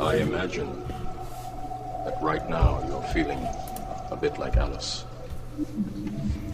I 0.00 0.16
imagine 0.16 0.82
that 2.04 2.18
right 2.20 2.48
now 2.50 2.82
you're 2.88 3.02
feeling 3.14 3.38
a 4.10 4.16
bit 4.20 4.38
like 4.38 4.56
Alice. 4.56 5.04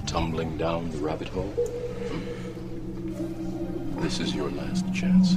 Tumbling 0.06 0.58
down 0.58 0.90
the 0.90 0.98
rabbit 0.98 1.28
hole. 1.28 1.48
Hmm? 2.08 2.20
This 4.02 4.20
is 4.20 4.34
your 4.34 4.50
last 4.50 4.92
chance. 4.92 5.36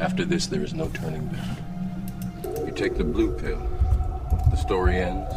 After 0.00 0.24
this, 0.24 0.46
there 0.46 0.62
is 0.62 0.72
no 0.72 0.88
turning 0.88 1.26
back. 1.26 1.58
You 2.64 2.72
take 2.74 2.96
the 2.96 3.04
blue 3.04 3.36
pill. 3.36 3.60
The 4.50 4.56
story 4.56 4.96
ends. 4.96 5.34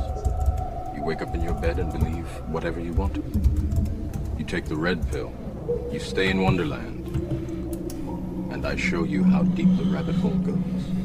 You 0.95 1.03
wake 1.03 1.21
up 1.21 1.35
in 1.35 1.41
your 1.43 1.55
bed 1.55 1.79
and 1.79 1.91
believe 1.91 2.27
whatever 2.47 2.79
you 2.79 2.93
want 2.93 3.15
to. 3.15 3.23
You 4.37 4.45
take 4.45 4.65
the 4.65 4.77
red 4.77 5.05
pill. 5.11 5.33
You 5.91 5.99
stay 5.99 6.29
in 6.29 6.41
Wonderland. 6.41 7.07
And 8.53 8.65
I 8.65 8.77
show 8.77 9.03
you 9.03 9.23
how 9.25 9.43
deep 9.43 9.75
the 9.75 9.83
rabbit 9.83 10.15
hole 10.15 10.31
goes. 10.31 11.00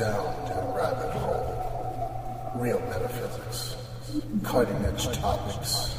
Down 0.00 0.34
the 0.46 0.54
rabbit 0.74 1.10
hole. 1.10 2.52
Real 2.54 2.80
metaphysics. 2.88 3.76
Cutting 4.42 4.82
edge 4.86 5.14
topics. 5.18 5.94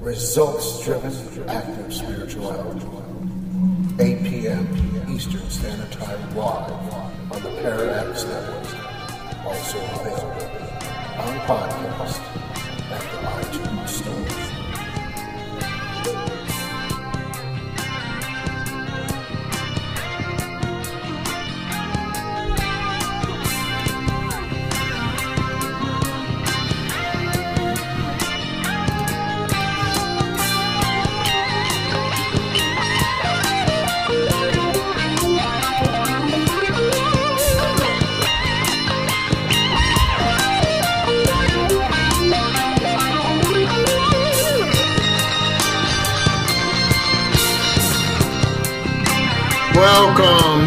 Results 0.00 0.84
driven 0.84 1.48
active 1.48 1.94
spirituality. 1.94 2.84
8 4.00 4.24
p.m. 4.24 5.06
Eastern 5.08 5.48
Standard 5.50 5.92
Time 5.92 6.36
live 6.36 6.92
on 7.30 7.42
the 7.44 7.50
Parallax 7.62 8.24
Network. 8.24 9.46
Also 9.46 9.78
available 9.78 10.48
on 11.22 11.38
podcast 11.46 12.18
at 12.90 13.02
the 13.12 13.18
iTunes 13.46 13.88
Store. 13.88 14.57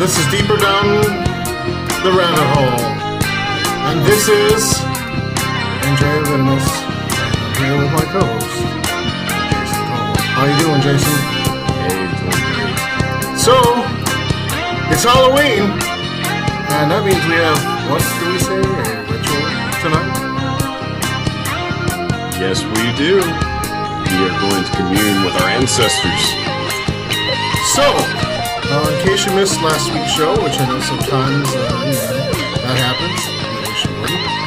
This 0.01 0.17
is 0.17 0.25
Deeper 0.31 0.57
Down 0.57 0.87
the 2.01 2.09
Rabbit 2.09 2.47
Hole. 2.57 2.89
And 3.85 4.01
this 4.03 4.27
is 4.27 4.81
Andrea 5.85 6.25
I'm 6.25 6.57
here 7.61 7.77
with 7.77 7.93
my 7.93 8.01
co-host, 8.09 8.49
Jason 9.53 9.77
Cole. 9.85 10.17
How 10.33 10.49
you 10.49 10.57
doing, 10.57 10.81
Jason? 10.81 11.13
Hey, 11.85 12.09
doing 12.17 12.33
great. 12.49 12.73
So, 13.37 13.53
it's 14.89 15.05
Halloween. 15.05 15.69
And 15.69 16.89
that 16.89 17.05
means 17.05 17.21
we 17.29 17.37
have, 17.37 17.61
what 17.85 18.01
do 18.01 18.25
we 18.25 18.39
say, 18.41 18.57
a 18.57 19.05
ritual 19.05 19.45
tonight? 19.85 20.17
Yes, 22.41 22.65
we 22.65 22.89
do. 22.97 23.21
We 23.21 24.17
are 24.25 24.33
going 24.49 24.65
to 24.65 24.71
commune 24.81 25.21
with 25.23 25.37
our 25.39 25.49
ancestors. 25.49 26.25
So, 27.77 28.30
uh, 28.71 28.87
in 28.87 29.05
case 29.05 29.25
you 29.25 29.35
missed 29.35 29.61
last 29.61 29.91
week's 29.91 30.11
show, 30.11 30.31
which 30.43 30.57
I 30.59 30.65
know 30.65 30.79
sometimes 30.79 31.47
uh, 31.51 31.59
you 31.83 31.91
know, 31.91 32.31
that 32.63 32.77
happens. 32.79 33.21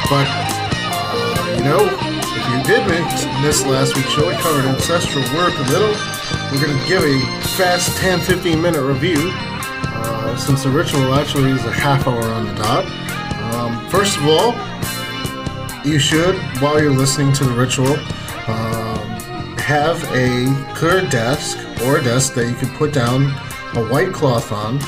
But 0.09 0.27
uh, 0.27 1.57
you 1.57 1.63
know, 1.63 1.85
if 2.33 2.45
you 2.49 2.57
did 2.65 2.87
miss, 2.89 3.25
miss 3.41 3.65
last 3.65 3.95
week's 3.95 4.09
show, 4.09 4.27
we 4.27 4.33
covered 4.41 4.65
ancestral 4.65 5.23
work 5.37 5.53
a 5.53 5.65
little. 5.69 5.93
We're 6.51 6.65
going 6.65 6.77
to 6.77 6.87
give 6.87 7.03
a 7.03 7.19
fast 7.55 7.97
10 7.97 8.19
15 8.21 8.61
minute 8.61 8.81
review 8.81 9.31
uh, 9.31 10.35
since 10.37 10.63
the 10.63 10.69
ritual 10.69 11.13
actually 11.13 11.51
is 11.51 11.63
a 11.65 11.71
half 11.71 12.07
hour 12.07 12.23
on 12.23 12.45
the 12.47 12.53
dot. 12.55 12.85
Um, 13.53 13.89
first 13.89 14.17
of 14.17 14.25
all, 14.25 14.53
you 15.85 15.99
should, 15.99 16.35
while 16.59 16.81
you're 16.81 16.91
listening 16.91 17.31
to 17.33 17.43
the 17.43 17.53
ritual, 17.53 17.93
um, 18.47 19.55
have 19.57 20.03
a 20.13 20.45
clear 20.75 21.01
desk 21.09 21.57
or 21.83 21.97
a 21.97 22.03
desk 22.03 22.33
that 22.33 22.47
you 22.49 22.55
can 22.55 22.69
put 22.75 22.91
down 22.91 23.33
a 23.75 23.85
white 23.89 24.13
cloth 24.13 24.51
on. 24.51 24.79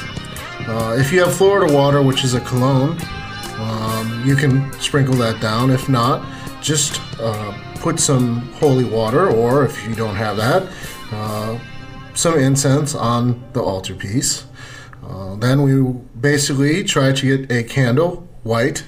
Uh, 0.67 0.95
if 0.97 1.11
you 1.11 1.19
have 1.23 1.35
Florida 1.35 1.73
water, 1.73 2.01
which 2.01 2.23
is 2.23 2.33
a 2.33 2.41
cologne, 2.41 2.97
um, 3.57 4.23
you 4.25 4.35
can 4.35 4.71
sprinkle 4.79 5.15
that 5.15 5.41
down. 5.41 5.69
If 5.69 5.89
not, 5.89 6.25
just 6.61 7.01
uh, 7.19 7.57
put 7.75 7.99
some 7.99 8.41
holy 8.53 8.83
water, 8.83 9.29
or 9.29 9.65
if 9.65 9.87
you 9.87 9.95
don't 9.95 10.15
have 10.15 10.37
that, 10.37 10.67
uh, 11.11 11.59
some 12.13 12.37
incense 12.37 12.95
on 12.95 13.43
the 13.53 13.61
altarpiece. 13.61 14.45
Uh, 15.03 15.35
then 15.35 15.61
we 15.61 15.81
basically 16.19 16.83
try 16.83 17.11
to 17.13 17.37
get 17.37 17.51
a 17.51 17.63
candle, 17.63 18.27
white, 18.43 18.85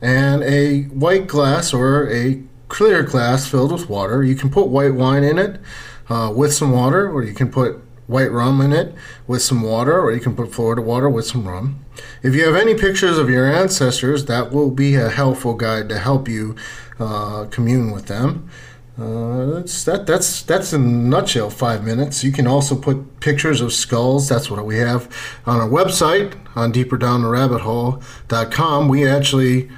and 0.00 0.42
a 0.42 0.82
white 0.84 1.26
glass 1.26 1.72
or 1.72 2.08
a 2.10 2.42
clear 2.68 3.02
glass 3.02 3.46
filled 3.46 3.72
with 3.72 3.88
water. 3.88 4.22
You 4.22 4.34
can 4.36 4.50
put 4.50 4.68
white 4.68 4.94
wine 4.94 5.24
in 5.24 5.38
it 5.38 5.60
uh, 6.08 6.32
with 6.34 6.52
some 6.52 6.70
water, 6.72 7.10
or 7.10 7.24
you 7.24 7.34
can 7.34 7.50
put 7.50 7.82
white 8.08 8.32
rum 8.32 8.60
in 8.60 8.72
it 8.72 8.92
with 9.28 9.42
some 9.42 9.62
water, 9.62 10.00
or 10.00 10.12
you 10.12 10.18
can 10.18 10.34
put 10.34 10.52
Florida 10.52 10.82
water 10.82 11.08
with 11.08 11.26
some 11.26 11.46
rum. 11.46 11.84
If 12.22 12.34
you 12.34 12.44
have 12.44 12.56
any 12.56 12.74
pictures 12.74 13.18
of 13.18 13.30
your 13.30 13.46
ancestors, 13.46 14.24
that 14.24 14.50
will 14.50 14.72
be 14.72 14.96
a 14.96 15.10
helpful 15.10 15.54
guide 15.54 15.88
to 15.90 15.98
help 15.98 16.26
you 16.26 16.56
uh, 16.98 17.44
commune 17.50 17.92
with 17.92 18.06
them. 18.06 18.50
Uh, 18.98 19.44
that's 19.46 19.84
that. 19.84 20.06
That's 20.06 20.42
that's 20.42 20.72
in 20.72 20.82
a 20.82 20.86
nutshell. 20.86 21.50
Five 21.50 21.84
minutes. 21.84 22.24
You 22.24 22.32
can 22.32 22.48
also 22.48 22.74
put 22.74 23.20
pictures 23.20 23.60
of 23.60 23.72
skulls. 23.72 24.28
That's 24.28 24.50
what 24.50 24.66
we 24.66 24.78
have 24.78 25.08
on 25.46 25.60
our 25.60 25.68
website 25.68 26.34
on 26.56 26.72
deeperdowntherabbithole.com. 26.72 28.88
We 28.88 29.06
actually 29.06 29.70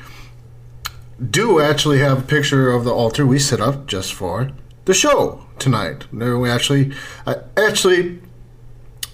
do 1.31 1.61
actually 1.61 1.99
have 1.99 2.21
a 2.21 2.23
picture 2.23 2.71
of 2.71 2.85
the 2.85 2.95
altar 2.95 3.27
we 3.27 3.39
set 3.39 3.61
up 3.61 3.87
just 3.87 4.15
for 4.15 4.53
the 4.87 4.95
show 4.95 5.45
tonight. 5.61 6.11
We 6.13 6.49
actually, 6.49 6.93
I 7.27 7.37
actually, 7.57 8.21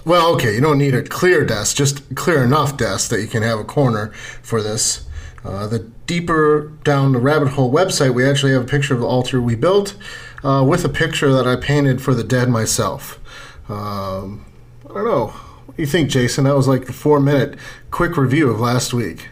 well, 0.05 0.35
okay, 0.35 0.55
you 0.55 0.61
don't 0.61 0.79
need 0.79 0.95
a 0.95 1.03
clear 1.03 1.45
desk, 1.45 1.77
just 1.77 2.15
clear 2.15 2.45
enough 2.45 2.77
desk 2.77 3.11
that 3.11 3.21
you 3.21 3.27
can 3.27 3.43
have 3.43 3.59
a 3.59 3.65
corner 3.65 4.13
for 4.43 4.63
this. 4.63 5.07
Uh, 5.45 5.67
the 5.67 5.81
deeper 6.07 6.73
down 6.83 7.13
the 7.13 7.21
rabbit 7.21 7.49
hole 7.49 7.73
website, 7.73 8.15
we 8.15 8.29
actually 8.29 8.53
have 8.53 8.63
a 8.63 8.67
picture 8.67 8.95
of 8.95 9.01
the 9.01 9.07
altar 9.07 9.41
we 9.41 9.55
built 9.55 9.95
uh, 10.43 10.65
with 10.67 10.85
a 10.85 10.89
picture 10.89 11.33
that 11.33 11.47
I 11.47 11.57
painted 11.57 12.01
for 12.01 12.15
the 12.15 12.25
dead 12.25 12.49
myself. 12.49 13.21
Um, 13.69 14.47
I 14.89 14.95
don't 14.95 15.05
know. 15.05 15.27
What 15.67 15.77
do 15.77 15.83
you 15.83 15.87
think, 15.87 16.11
Jason? 16.11 16.45
That 16.45 16.57
was 16.57 16.69
like 16.69 16.87
the 16.87 16.93
four 16.93 17.21
minute 17.21 17.59
quick 17.91 18.17
review 18.17 18.51
of 18.51 18.61
last 18.61 18.95
week. 18.95 19.29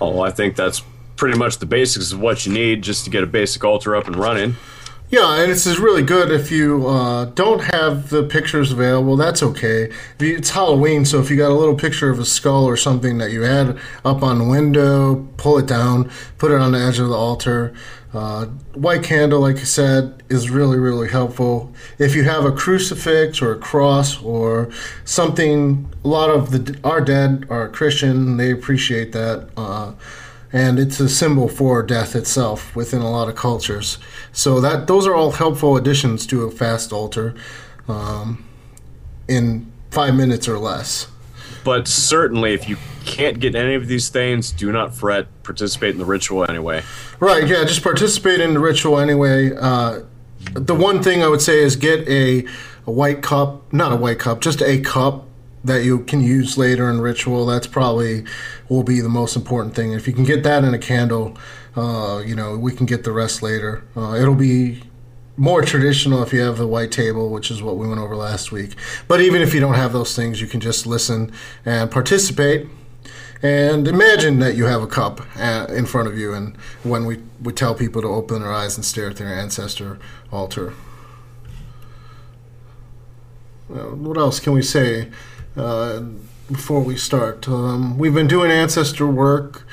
Oh, 0.00 0.20
I 0.20 0.30
think 0.30 0.56
that's 0.56 0.82
pretty 1.16 1.38
much 1.38 1.58
the 1.58 1.66
basics 1.66 2.12
of 2.12 2.20
what 2.20 2.46
you 2.46 2.52
need 2.52 2.82
just 2.82 3.04
to 3.04 3.10
get 3.10 3.22
a 3.22 3.26
basic 3.26 3.64
altar 3.64 3.96
up 3.96 4.06
and 4.06 4.16
running. 4.16 4.56
Yeah, 5.08 5.40
and 5.40 5.52
this 5.52 5.66
is 5.66 5.78
really 5.78 6.02
good 6.02 6.32
if 6.32 6.50
you 6.50 6.88
uh, 6.88 7.26
don't 7.26 7.62
have 7.62 8.10
the 8.10 8.24
pictures 8.24 8.72
available. 8.72 9.16
That's 9.16 9.40
okay. 9.40 9.92
It's 10.18 10.50
Halloween, 10.50 11.04
so 11.04 11.20
if 11.20 11.30
you 11.30 11.36
got 11.36 11.52
a 11.52 11.54
little 11.54 11.76
picture 11.76 12.10
of 12.10 12.18
a 12.18 12.24
skull 12.24 12.64
or 12.64 12.76
something 12.76 13.18
that 13.18 13.30
you 13.30 13.42
had 13.42 13.78
up 14.04 14.24
on 14.24 14.38
the 14.38 14.44
window, 14.44 15.28
pull 15.36 15.58
it 15.58 15.66
down, 15.66 16.10
put 16.38 16.50
it 16.50 16.60
on 16.60 16.72
the 16.72 16.80
edge 16.80 16.98
of 16.98 17.08
the 17.08 17.14
altar. 17.14 17.72
Uh, 18.12 18.46
white 18.74 19.04
candle, 19.04 19.40
like 19.42 19.58
I 19.58 19.64
said, 19.64 20.24
is 20.28 20.50
really, 20.50 20.78
really 20.78 21.08
helpful. 21.08 21.72
If 21.98 22.16
you 22.16 22.24
have 22.24 22.44
a 22.44 22.50
crucifix 22.50 23.40
or 23.40 23.52
a 23.52 23.58
cross 23.58 24.20
or 24.20 24.70
something, 25.04 25.88
a 26.02 26.08
lot 26.08 26.30
of 26.30 26.50
the 26.50 26.80
our 26.82 27.00
dead 27.00 27.46
are 27.48 27.68
Christian. 27.68 28.38
They 28.38 28.50
appreciate 28.50 29.12
that. 29.12 29.50
Uh, 29.56 29.92
and 30.52 30.78
it's 30.78 31.00
a 31.00 31.08
symbol 31.08 31.48
for 31.48 31.82
death 31.82 32.16
itself 32.16 32.74
within 32.74 33.02
a 33.02 33.10
lot 33.10 33.28
of 33.28 33.34
cultures. 33.34 33.98
So 34.36 34.60
that 34.60 34.86
those 34.86 35.06
are 35.06 35.14
all 35.14 35.32
helpful 35.32 35.78
additions 35.78 36.26
to 36.26 36.42
a 36.42 36.50
fast 36.50 36.92
altar 36.92 37.34
um, 37.88 38.44
in 39.26 39.72
five 39.90 40.14
minutes 40.14 40.46
or 40.46 40.58
less. 40.58 41.08
But 41.64 41.88
certainly, 41.88 42.52
if 42.52 42.68
you 42.68 42.76
can't 43.06 43.40
get 43.40 43.54
any 43.54 43.74
of 43.74 43.88
these 43.88 44.10
things, 44.10 44.52
do 44.52 44.70
not 44.70 44.94
fret. 44.94 45.26
Participate 45.42 45.92
in 45.92 45.98
the 45.98 46.04
ritual 46.04 46.48
anyway. 46.48 46.82
Right? 47.18 47.48
Yeah, 47.48 47.64
just 47.64 47.82
participate 47.82 48.40
in 48.40 48.52
the 48.52 48.60
ritual 48.60 49.00
anyway. 49.00 49.56
Uh, 49.56 50.02
the 50.52 50.74
one 50.74 51.02
thing 51.02 51.22
I 51.22 51.28
would 51.28 51.40
say 51.40 51.60
is 51.60 51.74
get 51.74 52.06
a, 52.06 52.46
a 52.86 52.90
white 52.90 53.22
cup, 53.22 53.72
not 53.72 53.90
a 53.90 53.96
white 53.96 54.18
cup, 54.18 54.42
just 54.42 54.60
a 54.60 54.80
cup 54.80 55.26
that 55.64 55.82
you 55.82 56.00
can 56.00 56.20
use 56.20 56.58
later 56.58 56.90
in 56.90 57.00
ritual. 57.00 57.46
That's 57.46 57.66
probably 57.66 58.24
will 58.68 58.82
be 58.82 59.00
the 59.00 59.08
most 59.08 59.34
important 59.34 59.74
thing. 59.74 59.92
If 59.92 60.06
you 60.06 60.12
can 60.12 60.24
get 60.24 60.42
that 60.42 60.62
in 60.62 60.74
a 60.74 60.78
candle, 60.78 61.38
uh, 61.76 62.22
you 62.24 62.34
know, 62.34 62.56
we 62.56 62.72
can 62.72 62.86
get 62.86 63.04
the 63.04 63.12
rest 63.12 63.42
later. 63.42 63.84
Uh, 63.96 64.14
it'll 64.14 64.34
be 64.34 64.82
more 65.36 65.62
traditional 65.62 66.22
if 66.22 66.32
you 66.32 66.40
have 66.40 66.56
the 66.56 66.66
white 66.66 66.90
table, 66.90 67.28
which 67.30 67.50
is 67.50 67.62
what 67.62 67.76
we 67.76 67.86
went 67.86 68.00
over 68.00 68.16
last 68.16 68.50
week. 68.50 68.74
But 69.06 69.20
even 69.20 69.42
if 69.42 69.52
you 69.52 69.60
don't 69.60 69.74
have 69.74 69.92
those 69.92 70.16
things, 70.16 70.40
you 70.40 70.46
can 70.46 70.60
just 70.60 70.86
listen 70.86 71.30
and 71.64 71.90
participate. 71.90 72.66
And 73.42 73.86
imagine 73.86 74.38
that 74.38 74.56
you 74.56 74.64
have 74.64 74.82
a 74.82 74.86
cup 74.86 75.20
uh, 75.36 75.66
in 75.68 75.84
front 75.84 76.08
of 76.08 76.16
you, 76.16 76.32
and 76.32 76.56
when 76.82 77.04
we, 77.04 77.18
we 77.42 77.52
tell 77.52 77.74
people 77.74 78.00
to 78.00 78.08
open 78.08 78.40
their 78.40 78.52
eyes 78.52 78.76
and 78.76 78.84
stare 78.84 79.10
at 79.10 79.16
their 79.16 79.28
ancestor 79.28 79.98
altar. 80.32 80.72
What 83.68 84.16
else 84.16 84.40
can 84.40 84.52
we 84.54 84.62
say 84.62 85.10
uh, 85.56 86.00
before 86.50 86.80
we 86.80 86.96
start? 86.96 87.46
Um, 87.48 87.98
we've 87.98 88.14
been 88.14 88.28
doing 88.28 88.50
ancestor 88.50 89.06
work, 89.06 89.66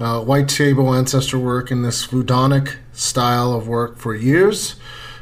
uh, 0.00 0.20
white 0.20 0.48
table 0.48 0.94
ancestor 0.94 1.38
work 1.38 1.70
in 1.70 1.82
this 1.82 2.06
Vudanic 2.06 2.76
style 2.92 3.52
of 3.52 3.66
work 3.66 3.98
for 3.98 4.14
years. 4.14 4.76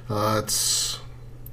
Uh, 0.09 0.41
it's 0.43 1.01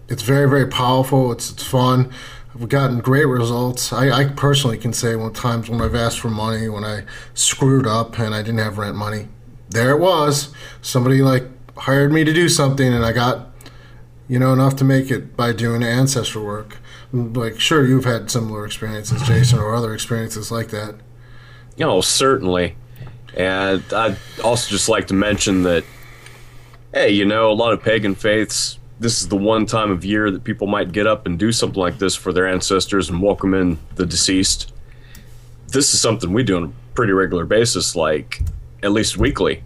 it's 0.09 0.21
very 0.23 0.49
very 0.49 0.67
powerful. 0.67 1.31
It's 1.31 1.51
it's 1.51 1.63
fun. 1.63 2.11
We've 2.55 2.69
gotten 2.69 2.99
great 2.99 3.25
results. 3.25 3.91
I, 3.91 4.11
I 4.11 4.25
personally 4.25 4.77
can 4.77 4.93
say 4.93 5.15
when 5.15 5.33
times 5.33 5.69
when 5.69 5.81
I've 5.81 5.95
asked 5.95 6.19
for 6.19 6.29
money, 6.29 6.69
when 6.69 6.83
I 6.83 7.03
screwed 7.33 7.87
up 7.87 8.19
and 8.19 8.35
I 8.35 8.43
didn't 8.43 8.59
have 8.59 8.77
rent 8.77 8.95
money, 8.95 9.27
there 9.69 9.89
it 9.89 9.99
was. 9.99 10.53
Somebody 10.81 11.23
like 11.23 11.45
hired 11.77 12.11
me 12.11 12.23
to 12.23 12.31
do 12.33 12.47
something, 12.49 12.93
and 12.93 13.03
I 13.05 13.11
got 13.11 13.49
you 14.27 14.37
know 14.37 14.53
enough 14.53 14.75
to 14.77 14.83
make 14.83 15.09
it 15.09 15.35
by 15.35 15.53
doing 15.53 15.81
ancestor 15.81 16.43
work. 16.43 16.77
Like 17.11 17.59
sure, 17.59 17.85
you've 17.87 18.05
had 18.05 18.29
similar 18.29 18.65
experiences, 18.65 19.21
Jason, 19.23 19.59
or 19.59 19.73
other 19.73 19.93
experiences 19.93 20.51
like 20.51 20.69
that. 20.69 20.95
Know, 21.77 22.01
certainly. 22.01 22.75
And 23.35 23.83
I'd 23.93 24.17
also 24.43 24.69
just 24.69 24.89
like 24.89 25.07
to 25.07 25.13
mention 25.13 25.63
that, 25.63 25.83
hey, 26.93 27.09
you 27.09 27.25
know, 27.25 27.51
a 27.51 27.53
lot 27.53 27.73
of 27.73 27.81
pagan 27.81 28.15
faiths, 28.15 28.77
this 28.99 29.21
is 29.21 29.27
the 29.27 29.35
one 29.35 29.65
time 29.65 29.91
of 29.91 30.05
year 30.05 30.29
that 30.31 30.43
people 30.43 30.67
might 30.67 30.91
get 30.91 31.07
up 31.07 31.25
and 31.25 31.37
do 31.37 31.51
something 31.51 31.79
like 31.79 31.97
this 31.97 32.15
for 32.15 32.31
their 32.31 32.47
ancestors 32.47 33.09
and 33.09 33.21
welcome 33.21 33.53
in 33.53 33.79
the 33.95 34.05
deceased. 34.05 34.71
This 35.67 35.93
is 35.93 35.99
something 35.99 36.31
we 36.31 36.43
do 36.43 36.57
on 36.57 36.63
a 36.65 36.71
pretty 36.93 37.13
regular 37.13 37.45
basis, 37.45 37.95
like 37.95 38.41
at 38.83 38.91
least 38.91 39.17
weekly. 39.17 39.63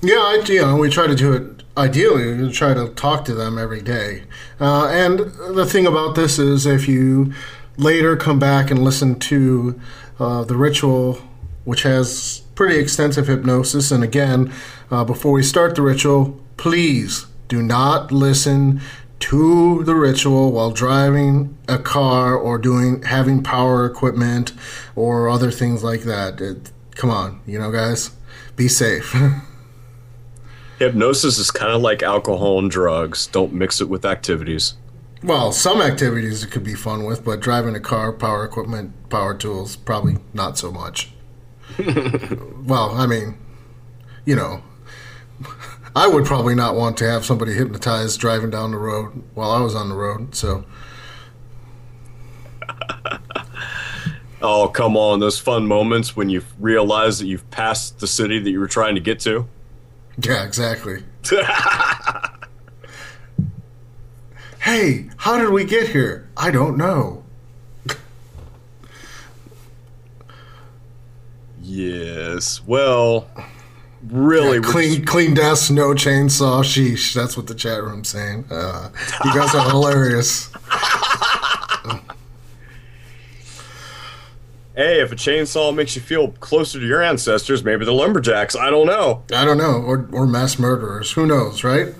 Yeah, 0.00 0.14
I, 0.14 0.42
you 0.46 0.62
know, 0.62 0.76
we 0.76 0.88
try 0.88 1.08
to 1.08 1.16
do 1.16 1.32
it 1.32 1.64
ideally. 1.76 2.40
We 2.40 2.52
try 2.52 2.72
to 2.74 2.88
talk 2.90 3.24
to 3.24 3.34
them 3.34 3.58
every 3.58 3.82
day. 3.82 4.22
Uh, 4.60 4.86
and 4.86 5.18
the 5.56 5.66
thing 5.66 5.86
about 5.86 6.14
this 6.14 6.38
is, 6.38 6.66
if 6.66 6.86
you 6.86 7.32
later 7.76 8.16
come 8.16 8.38
back 8.38 8.70
and 8.70 8.84
listen 8.84 9.18
to 9.18 9.80
uh, 10.20 10.44
the 10.44 10.56
ritual, 10.56 11.14
which 11.64 11.82
has 11.82 12.42
pretty 12.58 12.80
extensive 12.80 13.28
hypnosis. 13.28 13.92
And 13.92 14.02
again, 14.02 14.52
uh, 14.90 15.04
before 15.04 15.30
we 15.30 15.44
start 15.44 15.76
the 15.76 15.82
ritual, 15.82 16.40
please 16.56 17.26
do 17.46 17.62
not 17.62 18.10
listen 18.10 18.80
to 19.20 19.84
the 19.84 19.94
ritual 19.94 20.50
while 20.50 20.72
driving 20.72 21.56
a 21.68 21.78
car 21.78 22.34
or 22.34 22.58
doing 22.58 23.00
having 23.02 23.44
power 23.44 23.86
equipment 23.86 24.54
or 24.96 25.28
other 25.28 25.52
things 25.52 25.84
like 25.84 26.00
that. 26.00 26.40
It, 26.40 26.72
come 26.96 27.10
on, 27.10 27.40
you 27.46 27.60
know, 27.60 27.70
guys, 27.70 28.10
be 28.56 28.66
safe. 28.66 29.14
Hypnosis 30.80 31.38
is 31.38 31.52
kind 31.52 31.70
of 31.70 31.80
like 31.80 32.02
alcohol 32.02 32.58
and 32.58 32.68
drugs. 32.68 33.28
Don't 33.28 33.52
mix 33.52 33.80
it 33.80 33.88
with 33.88 34.04
activities. 34.04 34.74
Well, 35.22 35.52
some 35.52 35.80
activities 35.80 36.42
it 36.42 36.50
could 36.50 36.64
be 36.64 36.74
fun 36.74 37.04
with, 37.04 37.24
but 37.24 37.38
driving 37.38 37.76
a 37.76 37.80
car, 37.80 38.12
power 38.12 38.44
equipment, 38.44 39.10
power 39.10 39.32
tools, 39.32 39.76
probably 39.76 40.16
not 40.34 40.58
so 40.58 40.72
much. 40.72 41.12
Well, 41.78 42.90
I 42.94 43.06
mean, 43.06 43.38
you 44.24 44.34
know, 44.34 44.62
I 45.94 46.08
would 46.08 46.24
probably 46.24 46.54
not 46.54 46.74
want 46.74 46.96
to 46.98 47.08
have 47.08 47.24
somebody 47.24 47.52
hypnotized 47.52 48.20
driving 48.20 48.50
down 48.50 48.72
the 48.72 48.78
road 48.78 49.22
while 49.34 49.50
I 49.50 49.60
was 49.60 49.74
on 49.74 49.88
the 49.88 49.94
road. 49.94 50.34
So. 50.34 50.64
oh, 54.42 54.68
come 54.68 54.96
on. 54.96 55.20
Those 55.20 55.38
fun 55.38 55.66
moments 55.66 56.16
when 56.16 56.28
you 56.28 56.42
realize 56.58 57.18
that 57.20 57.26
you've 57.26 57.48
passed 57.50 58.00
the 58.00 58.06
city 58.06 58.38
that 58.38 58.50
you 58.50 58.60
were 58.60 58.68
trying 58.68 58.94
to 58.96 59.00
get 59.00 59.20
to. 59.20 59.48
Yeah, 60.20 60.44
exactly. 60.44 61.04
hey, 64.60 65.10
how 65.16 65.38
did 65.38 65.50
we 65.50 65.64
get 65.64 65.88
here? 65.88 66.28
I 66.36 66.50
don't 66.50 66.76
know. 66.76 67.24
Yes. 71.68 72.62
Well, 72.66 73.28
really, 74.06 74.56
yeah, 74.56 74.62
clean, 74.62 75.04
clean 75.04 75.34
desk, 75.34 75.70
no 75.70 75.90
chainsaw. 75.90 76.64
Sheesh. 76.64 77.12
That's 77.14 77.36
what 77.36 77.46
the 77.46 77.54
chat 77.54 77.82
room's 77.82 78.08
saying. 78.08 78.46
Uh, 78.50 78.88
you 79.24 79.34
guys 79.34 79.54
are 79.54 79.68
hilarious. 79.68 80.46
hey, 84.74 85.02
if 85.02 85.12
a 85.12 85.16
chainsaw 85.16 85.74
makes 85.74 85.94
you 85.94 86.00
feel 86.00 86.28
closer 86.32 86.80
to 86.80 86.86
your 86.86 87.02
ancestors, 87.02 87.62
maybe 87.62 87.84
the 87.84 87.92
lumberjacks. 87.92 88.56
I 88.56 88.70
don't 88.70 88.86
know. 88.86 89.24
I 89.34 89.44
don't 89.44 89.58
know, 89.58 89.82
or 89.82 90.08
or 90.10 90.26
mass 90.26 90.58
murderers. 90.58 91.12
Who 91.12 91.26
knows, 91.26 91.64
right? 91.64 91.94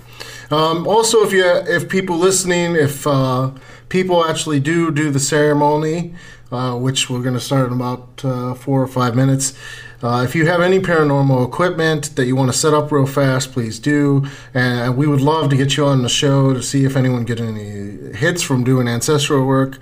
Um, 0.49 0.87
also, 0.87 1.23
if 1.23 1.31
you 1.31 1.45
if 1.45 1.87
people 1.87 2.17
listening, 2.17 2.75
if 2.75 3.05
uh, 3.05 3.51
people 3.89 4.25
actually 4.25 4.59
do 4.59 4.89
do 4.89 5.11
the 5.11 5.19
ceremony, 5.19 6.15
uh, 6.51 6.75
which 6.75 7.09
we're 7.09 7.21
going 7.21 7.35
to 7.35 7.39
start 7.39 7.67
in 7.67 7.73
about 7.73 8.23
uh, 8.23 8.53
four 8.53 8.81
or 8.81 8.87
five 8.87 9.15
minutes. 9.15 9.53
Uh, 10.01 10.23
if 10.25 10.33
you 10.33 10.45
have 10.45 10.61
any 10.61 10.79
paranormal 10.79 11.45
equipment 11.45 12.15
that 12.15 12.25
you 12.25 12.35
want 12.35 12.51
to 12.51 12.57
set 12.57 12.73
up 12.73 12.91
real 12.91 13.05
fast, 13.05 13.51
please 13.51 13.79
do. 13.79 14.25
And 14.53 14.95
we 14.95 15.07
would 15.07 15.21
love 15.21 15.49
to 15.49 15.57
get 15.57 15.75
you 15.75 15.85
on 15.85 16.01
the 16.03 16.09
show 16.09 16.53
to 16.53 16.63
see 16.63 16.85
if 16.85 16.95
anyone 16.95 17.25
get 17.25 17.39
any 17.39 18.15
hits 18.15 18.41
from 18.41 18.63
doing 18.63 18.87
ancestral 18.87 19.45
work. 19.45 19.79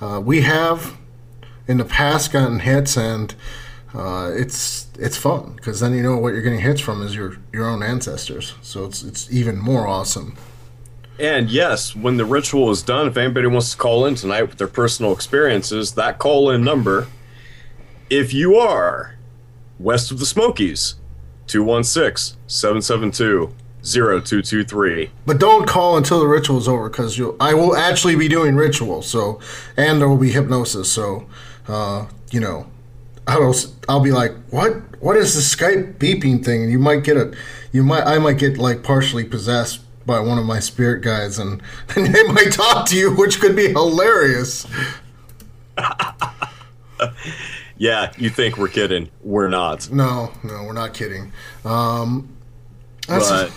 Uh, 0.00 0.20
we 0.24 0.40
have 0.42 0.96
in 1.66 1.76
the 1.76 1.84
past 1.84 2.32
gotten 2.32 2.60
hits, 2.60 2.96
and 2.96 3.34
uh, 3.94 4.30
it's 4.34 4.88
it's 4.98 5.16
fun 5.16 5.54
because 5.56 5.80
then 5.80 5.94
you 5.94 6.02
know 6.02 6.16
what 6.16 6.32
you're 6.32 6.42
getting 6.42 6.60
hits 6.60 6.80
from 6.80 7.02
is 7.02 7.14
your 7.14 7.36
your 7.52 7.68
own 7.68 7.82
ancestors. 7.82 8.54
So 8.62 8.84
it's 8.86 9.02
it's 9.02 9.30
even 9.30 9.58
more 9.58 9.86
awesome. 9.86 10.36
And 11.18 11.50
yes, 11.50 11.96
when 11.96 12.16
the 12.16 12.24
ritual 12.24 12.70
is 12.70 12.82
done, 12.82 13.08
if 13.08 13.16
anybody 13.16 13.48
wants 13.48 13.72
to 13.72 13.76
call 13.76 14.06
in 14.06 14.14
tonight 14.14 14.42
with 14.42 14.58
their 14.58 14.68
personal 14.68 15.12
experiences, 15.12 15.94
that 15.94 16.18
call 16.18 16.50
in 16.50 16.62
number, 16.62 17.08
if 18.08 18.32
you 18.32 18.56
are 18.56 19.16
west 19.78 20.10
of 20.10 20.20
the 20.20 20.26
Smokies, 20.26 20.94
216 21.48 22.38
772 22.46 23.52
0223. 23.82 25.10
But 25.26 25.38
don't 25.38 25.66
call 25.66 25.96
until 25.96 26.20
the 26.20 26.26
ritual 26.26 26.58
is 26.58 26.68
over 26.68 26.88
because 26.88 27.20
I 27.40 27.54
will 27.54 27.76
actually 27.76 28.16
be 28.16 28.28
doing 28.28 28.54
ritual, 28.54 29.02
so 29.02 29.40
and 29.76 30.00
there 30.00 30.08
will 30.08 30.18
be 30.18 30.30
hypnosis, 30.30 30.90
so 30.90 31.26
uh, 31.66 32.06
you 32.30 32.40
know. 32.40 32.66
I'll, 33.26 33.54
I'll 33.90 34.00
be 34.00 34.10
like, 34.10 34.32
what? 34.48 34.72
What 35.02 35.18
is 35.18 35.34
the 35.34 35.42
Skype 35.42 35.98
beeping 35.98 36.42
thing? 36.42 36.62
And 36.62 36.72
you 36.72 36.78
might 36.78 37.04
get 37.04 37.18
a, 37.18 37.36
you 37.72 37.82
might, 37.82 38.04
I 38.04 38.18
might 38.18 38.38
get 38.38 38.56
like 38.56 38.82
partially 38.82 39.22
possessed 39.22 39.80
by 40.08 40.18
one 40.18 40.38
of 40.38 40.46
my 40.46 40.58
spirit 40.58 41.02
guides, 41.02 41.38
and, 41.38 41.62
and 41.94 42.06
they 42.14 42.24
might 42.24 42.50
talk 42.50 42.88
to 42.88 42.96
you, 42.96 43.14
which 43.14 43.38
could 43.38 43.54
be 43.54 43.68
hilarious. 43.68 44.66
yeah, 47.76 48.12
you 48.16 48.30
think 48.30 48.58
we're 48.58 48.66
kidding? 48.66 49.10
We're 49.22 49.48
not. 49.48 49.92
No, 49.92 50.32
no, 50.42 50.64
we're 50.64 50.72
not 50.72 50.94
kidding. 50.94 51.32
Um, 51.64 52.36
but, 53.06 53.52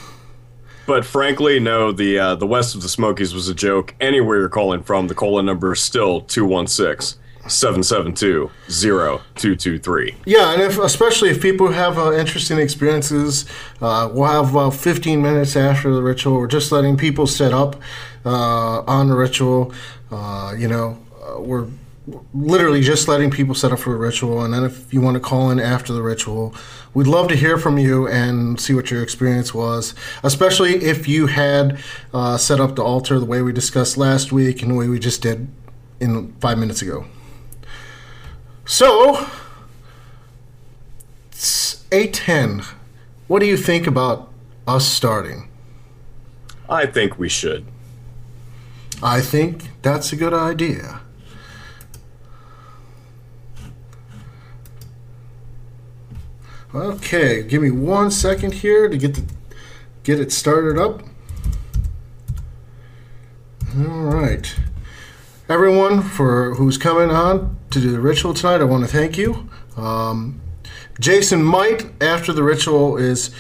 but 0.86 1.05
frankly, 1.05 1.60
no. 1.60 1.91
The 1.91 2.20
uh, 2.20 2.36
the 2.36 2.46
west 2.46 2.75
of 2.75 2.84
the 2.84 2.89
Smokies 2.89 3.34
was 3.34 3.48
a 3.50 3.55
joke. 3.55 3.96
Anywhere 4.00 4.38
you're 4.38 4.50
calling 4.50 4.84
from, 4.84 5.08
the 5.08 5.15
Cola 5.15 5.41
number 5.41 5.74
is 5.74 5.79
still 5.79 6.22
two 6.22 6.46
one 6.46 6.67
six. 6.67 7.17
772-0223. 7.45 10.15
Yeah, 10.25 10.53
and 10.53 10.62
if 10.62 10.77
especially 10.77 11.29
if 11.29 11.41
people 11.41 11.71
have 11.71 11.98
uh, 11.98 12.12
interesting 12.13 12.60
experiences, 12.60 13.45
uh, 13.81 14.10
we'll 14.12 14.27
have 14.27 14.51
about 14.51 14.75
15 14.75 15.21
minutes 15.21 15.55
after 15.55 15.93
the 15.93 16.01
ritual. 16.01 16.38
We're 16.38 16.48
just 16.48 16.69
letting 16.71 16.98
people 16.98 17.27
set 17.27 17.53
up 17.53 17.77
uh, 18.25 18.81
on 18.81 19.07
the 19.07 19.15
ritual. 19.15 19.74
Uh, 20.12 20.53
you 20.57 20.67
know, 20.67 21.00
uh, 21.24 21.39
we're 21.39 21.67
literally 22.33 22.81
just 22.81 23.07
letting 23.07 23.29
people 23.29 23.55
set 23.55 23.71
up 23.71 23.79
for 23.79 23.93
the 23.93 24.00
ritual. 24.00 24.43
And 24.43 24.53
then 24.53 24.63
if 24.63 24.93
you 24.93 25.01
want 25.01 25.15
to 25.15 25.19
call 25.19 25.51
in 25.51 25.60
after 25.60 25.93
the 25.93 26.01
ritual, 26.01 26.55
we'd 26.93 27.07
love 27.07 27.27
to 27.29 27.36
hear 27.36 27.57
from 27.57 27.77
you 27.77 28.07
and 28.07 28.60
see 28.60 28.74
what 28.74 28.91
your 28.91 29.03
experience 29.03 29.53
was, 29.53 29.93
especially 30.24 30.83
if 30.83 31.07
you 31.07 31.27
had 31.27 31.79
uh, 32.13 32.38
set 32.38 32.60
up 32.60 32.75
the 32.75 32.83
altar 32.83 33.19
the 33.19 33.25
way 33.25 33.41
we 33.41 33.53
discussed 33.53 33.98
last 33.98 34.31
week 34.31 34.62
and 34.62 34.71
the 34.71 34.75
way 34.75 34.88
we 34.88 35.00
just 35.00 35.21
did 35.21 35.48
in 36.00 36.33
five 36.39 36.57
minutes 36.57 36.81
ago. 36.81 37.05
So, 38.71 39.27
it's 41.29 41.83
A10. 41.91 42.63
What 43.27 43.39
do 43.39 43.45
you 43.45 43.57
think 43.57 43.85
about 43.85 44.31
us 44.65 44.87
starting? 44.87 45.49
I 46.69 46.85
think 46.85 47.19
we 47.19 47.27
should. 47.27 47.65
I 49.03 49.19
think 49.19 49.71
that's 49.81 50.13
a 50.13 50.15
good 50.15 50.33
idea. 50.33 51.01
Okay, 56.73 57.43
give 57.43 57.61
me 57.61 57.71
one 57.71 58.09
second 58.09 58.53
here 58.53 58.87
to 58.87 58.97
get 58.97 59.15
the 59.15 59.25
get 60.03 60.17
it 60.17 60.31
started 60.31 60.79
up. 60.79 61.01
All 63.75 64.05
right 64.05 64.55
everyone 65.51 66.01
for 66.01 66.55
who's 66.55 66.77
coming 66.77 67.10
on 67.10 67.58
to 67.72 67.81
do 67.81 67.91
the 67.91 68.00
ritual 68.00 68.34
tonight. 68.34 68.62
I 68.62 68.63
want 68.63 68.86
to 68.86 68.89
thank 68.89 69.17
you. 69.17 69.50
Um, 69.75 70.39
Jason 70.98 71.43
might, 71.43 71.91
after 72.01 72.31
the 72.31 72.41
ritual 72.41 72.96
is 72.96 73.31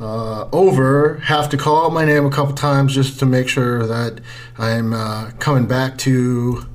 uh, 0.00 0.48
over, 0.52 1.18
have 1.24 1.48
to 1.50 1.56
call 1.56 1.86
out 1.86 1.92
my 1.92 2.04
name 2.04 2.26
a 2.26 2.30
couple 2.30 2.54
times 2.54 2.92
just 2.92 3.20
to 3.20 3.26
make 3.26 3.48
sure 3.48 3.86
that 3.86 4.20
I'm 4.58 4.92
uh, 4.92 5.30
coming 5.38 5.66
back 5.66 5.96
to 5.98 6.66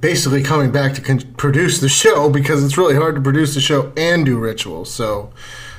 basically 0.00 0.42
coming 0.42 0.72
back 0.72 0.94
to 0.94 1.00
con- 1.00 1.34
produce 1.36 1.80
the 1.80 1.88
show 1.88 2.30
because 2.30 2.64
it's 2.64 2.76
really 2.76 2.96
hard 2.96 3.14
to 3.14 3.20
produce 3.20 3.54
the 3.54 3.60
show 3.60 3.92
and 3.96 4.26
do 4.26 4.38
rituals. 4.38 4.92
So 4.92 5.32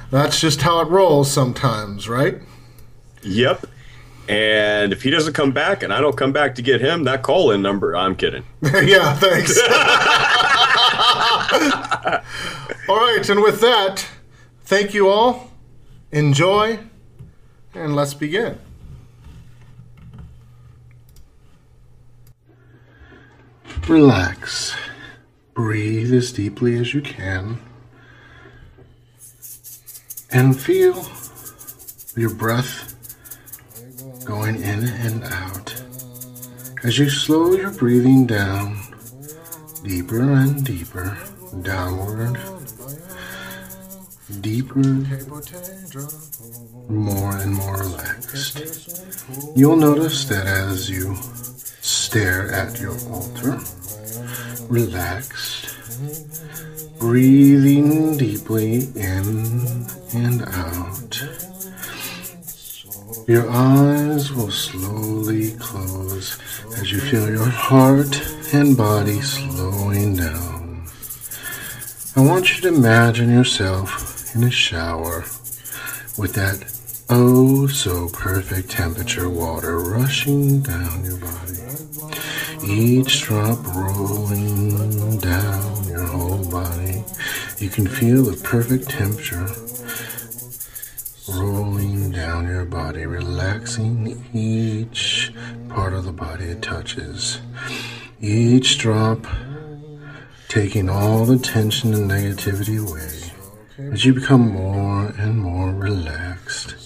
that's 0.10 0.40
just 0.40 0.62
how 0.62 0.80
it 0.80 0.88
rolls 0.88 1.30
sometimes, 1.30 2.08
right? 2.08 2.40
Yep. 3.24 3.66
And 4.32 4.94
if 4.94 5.04
he 5.04 5.10
doesn't 5.10 5.34
come 5.34 5.52
back 5.52 5.84
and 5.84 5.92
I 5.92 6.00
don't 6.00 6.16
come 6.16 6.32
back 6.32 6.56
to 6.56 6.62
get 6.62 6.80
him, 6.80 7.04
that 7.04 7.22
call 7.22 7.52
in 7.52 7.62
number, 7.62 7.98
I'm 7.98 8.16
kidding. 8.16 8.46
yeah, 8.64 9.14
thanks. 9.16 9.60
all 12.88 12.96
right, 12.96 13.30
and 13.30 13.42
with 13.42 13.60
that, 13.60 14.08
thank 14.64 14.94
you 14.94 15.10
all. 15.10 15.52
Enjoy, 16.14 16.80
and 17.74 17.94
let's 17.94 18.14
begin. 18.14 18.58
Relax. 23.90 24.74
Breathe 25.54 26.14
as 26.14 26.32
deeply 26.32 26.78
as 26.78 26.94
you 26.94 27.02
can. 27.02 27.60
And 30.32 30.58
feel 30.58 31.06
your 32.16 32.34
breath 32.34 32.91
going 34.26 34.56
in 34.62 34.86
and 34.88 35.24
out. 35.24 35.74
As 36.84 36.98
you 36.98 37.10
slow 37.10 37.54
your 37.54 37.72
breathing 37.72 38.26
down, 38.26 38.78
deeper 39.84 40.22
and 40.22 40.64
deeper, 40.64 41.18
downward, 41.62 42.40
deeper, 44.42 44.84
more 46.90 47.38
and 47.38 47.54
more 47.54 47.78
relaxed. 47.78 49.04
You'll 49.56 49.76
notice 49.76 50.26
that 50.26 50.48
as 50.48 50.90
you 50.90 51.16
stare 51.82 52.52
at 52.52 52.80
your 52.80 52.98
altar, 53.10 53.60
relaxed, 54.70 55.76
breathing 57.00 58.18
deeply 58.18 58.88
in 58.96 59.88
and 60.14 60.42
out. 60.44 61.01
Your 63.28 63.50
eyes 63.50 64.34
will 64.34 64.52
slowly 64.52 65.52
close 65.54 66.40
as 66.78 66.92
you 66.92 67.00
feel 67.00 67.30
your 67.30 67.50
heart 67.50 68.20
and 68.54 68.76
body 68.76 69.22
slowing 69.22 70.16
down. 70.16 70.88
I 72.16 72.22
want 72.22 72.56
you 72.56 72.62
to 72.62 72.76
imagine 72.76 73.30
yourself 73.30 74.36
in 74.36 74.44
a 74.44 74.52
shower 74.52 75.24
with 76.18 76.34
that 76.34 76.66
oh 77.10 77.68
so 77.68 78.10
perfect 78.10 78.72
temperature 78.72 79.30
water 79.30 79.78
rushing 79.80 80.62
down 80.62 81.06
your 81.06 81.18
body. 81.18 81.60
Each 82.66 83.22
drop 83.22 83.66
rolling 83.76 85.20
down 85.20 85.88
your 85.88 86.06
whole 86.06 86.44
body. 86.50 87.04
You 87.60 87.70
can 87.70 87.88
feel 87.88 88.24
the 88.24 88.42
perfect 88.44 88.90
temperature 88.90 89.48
rolling 91.30 92.12
down 92.12 92.48
your 92.48 92.66
body, 92.66 93.06
relaxing 93.06 94.26
each 94.34 95.32
part 95.70 95.94
of 95.94 96.06
the 96.06 96.12
body 96.12 96.46
it 96.46 96.62
touches. 96.62 97.40
Each 98.20 98.78
drop 98.78 99.26
taking 100.48 100.90
all 100.90 101.26
the 101.26 101.38
tension 101.38 101.94
and 101.94 102.10
negativity 102.10 102.80
away 102.80 103.92
as 103.94 104.06
you 104.06 104.14
become 104.14 104.52
more 104.52 105.08
and 105.18 105.40
more 105.40 105.72
relaxed. 105.72 106.81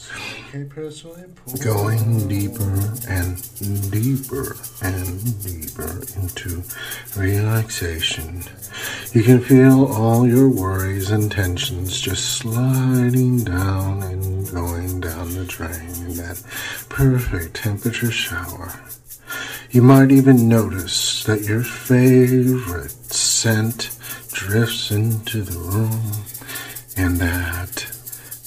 Going 0.55 2.29
deeper 2.29 2.79
and 3.09 3.91
deeper 3.91 4.55
and 4.81 5.43
deeper 5.43 6.01
into 6.15 6.63
relaxation. 7.17 8.41
You 9.11 9.23
can 9.23 9.41
feel 9.41 9.85
all 9.91 10.25
your 10.25 10.47
worries 10.47 11.11
and 11.11 11.29
tensions 11.29 11.99
just 11.99 12.37
sliding 12.37 13.43
down 13.43 14.01
and 14.03 14.49
going 14.49 15.01
down 15.01 15.33
the 15.33 15.43
drain 15.43 15.89
in 16.07 16.15
that 16.15 16.41
perfect 16.87 17.57
temperature 17.57 18.11
shower. 18.11 18.79
You 19.71 19.81
might 19.81 20.11
even 20.13 20.47
notice 20.47 21.25
that 21.25 21.41
your 21.41 21.63
favorite 21.63 22.91
scent 23.13 23.89
drifts 24.31 24.89
into 24.89 25.41
the 25.41 25.59
room 25.59 26.23
and 26.95 27.17
that 27.17 27.94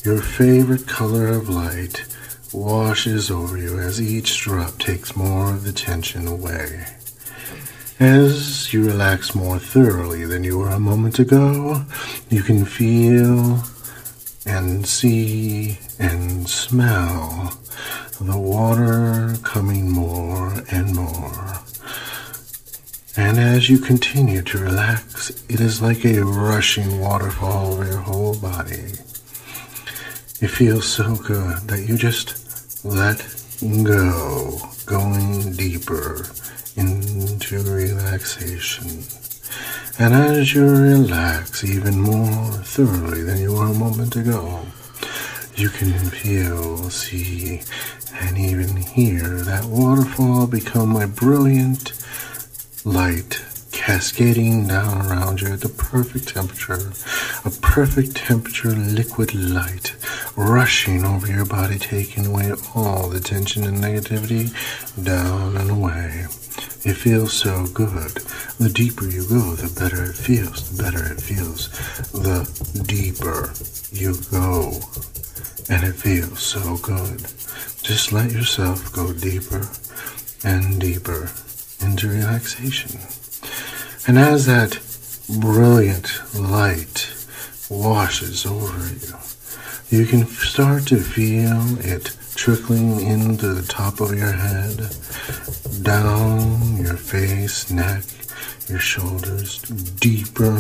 your 0.05 0.23
favorite 0.23 0.87
color 0.87 1.29
of 1.29 1.49
light 1.49 2.05
washes 2.53 3.31
over 3.31 3.57
you 3.59 3.79
as 3.79 4.01
each 4.01 4.41
drop 4.41 4.79
takes 4.79 5.17
more 5.17 5.51
of 5.51 5.65
the 5.65 5.73
tension 5.73 6.27
away. 6.27 6.87
As 7.99 8.73
you 8.73 8.87
relax 8.87 9.35
more 9.35 9.59
thoroughly 9.59 10.25
than 10.25 10.45
you 10.45 10.59
were 10.59 10.71
a 10.71 10.79
moment 10.79 11.19
ago, 11.19 11.85
you 12.31 12.43
can 12.43 12.65
feel 12.65 13.63
and 14.47 14.87
see 14.87 15.79
and 15.99 16.49
smell 16.49 17.59
the 18.21 18.39
water 18.39 19.37
coming 19.43 19.91
more 19.91 20.53
and 20.71 20.95
more. 20.95 21.59
And 23.17 23.39
as 23.39 23.69
you 23.69 23.79
continue 23.79 24.43
to 24.43 24.59
relax, 24.59 25.31
it 25.49 25.61
is 25.61 25.83
like 25.83 26.05
a 26.05 26.21
rushing 26.21 27.01
waterfall 27.01 27.73
over 27.73 27.85
your 27.85 27.99
whole 27.99 28.37
body. 28.37 28.93
It 30.41 30.49
feels 30.51 30.87
so 30.87 31.17
good 31.17 31.67
that 31.67 31.89
you 31.89 31.97
just 31.97 32.85
let 32.85 33.27
go, 33.83 34.57
going 34.87 35.53
deeper 35.55 36.29
into 36.77 37.59
relaxation. 37.63 39.03
And 39.99 40.15
as 40.15 40.55
you 40.55 40.65
relax 40.65 41.65
even 41.65 42.01
more 42.01 42.53
thoroughly 42.63 43.25
than 43.25 43.39
you 43.39 43.53
were 43.53 43.67
a 43.67 43.75
moment 43.75 44.15
ago, 44.15 44.65
you 45.57 45.71
can 45.71 45.93
feel, 46.11 46.89
see, 46.89 47.63
and 48.21 48.39
even 48.39 48.77
hear 48.77 49.41
that 49.43 49.65
waterfall 49.65 50.47
become 50.47 50.95
a 50.95 51.09
brilliant 51.09 51.93
light 52.85 53.43
cascading 53.89 54.67
down 54.67 55.07
around 55.07 55.41
you 55.41 55.51
at 55.51 55.63
the 55.63 55.69
perfect 55.71 56.29
temperature, 56.29 56.93
a 57.47 57.51
perfect 57.63 58.15
temperature 58.15 58.69
liquid 58.69 59.35
light 59.35 59.97
rushing 60.37 61.07
over 61.07 61.27
your 61.27 61.47
body, 61.47 61.79
taking 61.79 62.27
away 62.27 62.53
all 62.75 63.09
the 63.09 63.19
tension 63.19 63.65
and 63.65 63.79
negativity 63.79 64.53
down 65.03 65.57
and 65.57 65.71
away. 65.71 66.27
It 66.85 66.99
feels 66.99 67.33
so 67.33 67.67
good. 67.73 68.13
The 68.59 68.69
deeper 68.69 69.07
you 69.07 69.27
go, 69.27 69.55
the 69.55 69.73
better 69.81 70.05
it 70.05 70.17
feels. 70.17 70.69
The 70.69 70.83
better 70.83 71.11
it 71.11 71.23
feels, 71.23 71.71
the 72.13 72.45
deeper 72.87 73.55
you 73.91 74.21
go. 74.31 74.83
And 75.71 75.83
it 75.89 75.95
feels 75.95 76.43
so 76.43 76.77
good. 76.77 77.21
Just 77.83 78.13
let 78.13 78.33
yourself 78.33 78.93
go 78.93 79.15
deeper 79.15 79.67
and 80.45 80.79
deeper 80.79 81.31
into 81.81 82.09
relaxation. 82.11 83.01
And 84.09 84.19
as 84.19 84.47
that 84.47 84.81
brilliant 85.39 86.09
light 86.35 87.13
washes 87.69 88.47
over 88.47 88.89
you, 88.95 89.99
you 89.99 90.07
can 90.07 90.25
start 90.25 90.87
to 90.87 90.97
feel 90.97 91.79
it 91.85 92.17
trickling 92.35 93.03
into 93.03 93.53
the 93.53 93.69
top 93.69 94.01
of 94.01 94.17
your 94.17 94.33
head, 94.33 94.97
down 95.83 96.79
your 96.79 96.97
face, 96.97 97.71
neck, 97.71 98.03
your 98.67 98.79
shoulders, 98.79 99.61
deeper 100.01 100.57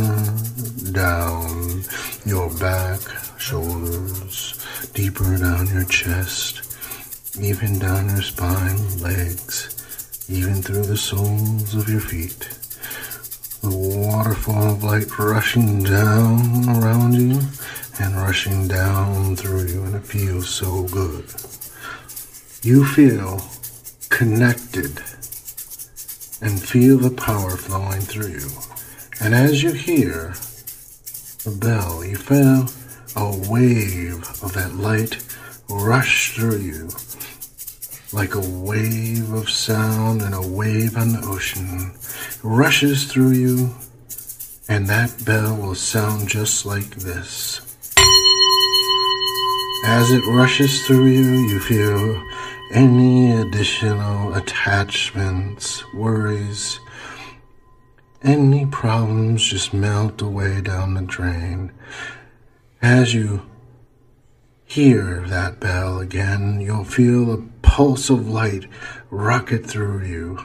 down 0.92 1.84
your 2.26 2.50
back, 2.58 3.00
shoulders, 3.38 4.62
deeper 4.92 5.38
down 5.38 5.68
your 5.68 5.84
chest, 5.84 6.76
even 7.40 7.78
down 7.78 8.10
your 8.10 8.20
spine, 8.20 8.98
legs, 8.98 9.74
even 10.28 10.60
through 10.60 10.82
the 10.84 10.98
soles 10.98 11.74
of 11.74 11.88
your 11.88 12.02
feet 12.02 12.57
the 13.62 13.70
waterfall 13.70 14.72
of 14.72 14.84
light 14.84 15.18
rushing 15.18 15.82
down 15.82 16.68
around 16.68 17.14
you 17.14 17.40
and 18.00 18.16
rushing 18.16 18.68
down 18.68 19.34
through 19.34 19.64
you, 19.64 19.82
and 19.82 19.96
it 19.96 20.04
feels 20.04 20.48
so 20.48 20.84
good. 20.84 21.24
You 22.62 22.84
feel 22.84 23.42
connected 24.08 25.00
and 26.40 26.62
feel 26.62 26.98
the 26.98 27.14
power 27.16 27.56
flowing 27.56 28.00
through 28.00 28.28
you. 28.28 28.48
And 29.20 29.34
as 29.34 29.62
you 29.62 29.72
hear 29.72 30.34
the 31.44 31.56
bell, 31.60 32.04
you 32.04 32.16
feel 32.16 32.68
a 33.16 33.50
wave 33.50 34.22
of 34.42 34.52
that 34.54 34.74
light 34.76 35.18
rush 35.68 36.34
through 36.34 36.58
you. 36.58 36.88
Like 38.12 38.34
a 38.34 38.40
wave 38.40 39.32
of 39.32 39.50
sound 39.50 40.22
and 40.22 40.34
a 40.34 40.40
wave 40.40 40.96
on 40.96 41.12
the 41.12 41.20
ocean 41.24 41.92
rushes 42.42 43.04
through 43.10 43.32
you, 43.32 43.74
and 44.68 44.86
that 44.86 45.24
bell 45.24 45.56
will 45.56 45.74
sound 45.74 46.28
just 46.28 46.64
like 46.64 46.90
this. 46.96 47.60
As 49.84 50.10
it 50.10 50.26
rushes 50.26 50.86
through 50.86 51.06
you, 51.06 51.48
you 51.48 51.60
feel 51.60 52.22
any 52.72 53.32
additional 53.32 54.34
attachments, 54.34 55.84
worries, 55.94 56.80
any 58.22 58.66
problems 58.66 59.44
just 59.44 59.72
melt 59.72 60.20
away 60.22 60.60
down 60.60 60.94
the 60.94 61.02
drain. 61.02 61.72
As 62.82 63.14
you 63.14 63.42
hear 64.68 65.24
that 65.28 65.58
bell 65.58 65.98
again, 65.98 66.60
you'll 66.60 66.84
feel 66.84 67.32
a 67.32 67.42
pulse 67.62 68.10
of 68.10 68.28
light 68.28 68.66
rocket 69.08 69.64
through 69.64 70.04
you. 70.04 70.38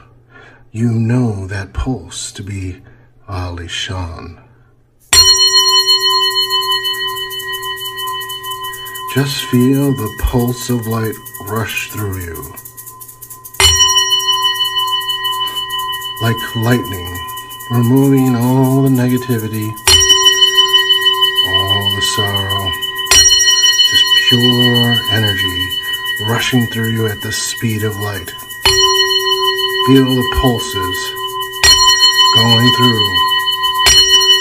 You 0.72 0.92
know 0.92 1.46
that 1.46 1.74
pulse 1.74 2.32
to 2.32 2.42
be 2.42 2.80
Ali 3.28 3.68
Shan. 3.68 4.42
Just 9.14 9.44
feel 9.44 9.92
the 9.92 10.16
pulse 10.22 10.70
of 10.70 10.86
light 10.86 11.14
rush 11.46 11.90
through 11.90 12.18
you. 12.18 12.54
Like 16.22 16.56
lightning, 16.56 17.18
removing 17.70 18.34
all 18.34 18.82
the 18.82 18.88
negativity, 18.88 19.68
all 21.46 21.96
the 21.96 22.02
sorrow, 22.16 22.83
pure 24.34 24.96
energy 25.12 25.78
rushing 26.22 26.66
through 26.66 26.90
you 26.90 27.06
at 27.06 27.20
the 27.20 27.30
speed 27.30 27.84
of 27.84 27.96
light. 28.00 28.30
Feel 29.86 30.10
the 30.10 30.36
pulses 30.40 30.98
going 32.34 32.68
through 32.76 33.06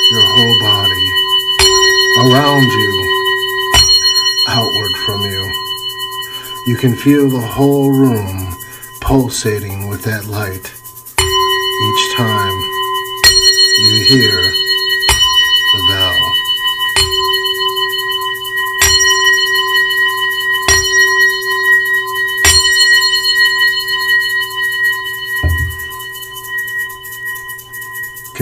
your 0.09 0.25
whole 0.33 0.59
body, 0.62 1.09
around 2.21 2.63
you, 2.63 2.93
outward 4.47 4.91
from 5.05 5.21
you. 5.25 5.53
You 6.65 6.75
can 6.75 6.95
feel 6.95 7.29
the 7.29 7.39
whole 7.39 7.91
room 7.91 8.55
pulsating 9.00 9.88
with 9.88 10.03
that 10.05 10.25
light 10.25 10.73
each 11.19 12.15
time 12.17 12.57
you 13.77 14.05
hear 14.05 14.52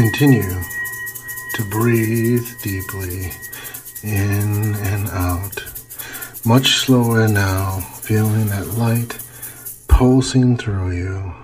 Continue 0.02 0.64
to 1.54 1.64
breathe 1.70 2.48
deeply 2.64 3.30
in 4.02 4.74
and 4.74 5.08
out. 5.12 5.64
Much 6.44 6.78
slower 6.78 7.28
now, 7.28 7.82
feeling 8.02 8.48
that 8.48 8.66
light 8.80 9.20
pulsing 9.88 10.58
through 10.58 10.94
you 10.94 11.36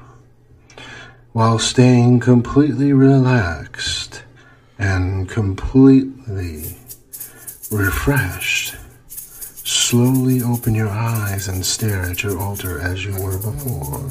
while 1.33 1.59
staying 1.59 2.19
completely 2.19 2.93
relaxed 2.93 4.23
and 4.79 5.29
completely 5.29 6.75
refreshed. 7.69 8.73
Slowly 9.07 10.41
open 10.41 10.73
your 10.73 10.89
eyes 10.89 11.47
and 11.47 11.63
stare 11.63 12.01
at 12.01 12.23
your 12.23 12.39
altar 12.39 12.79
as 12.79 13.05
you 13.05 13.13
were 13.21 13.37
before. 13.37 14.09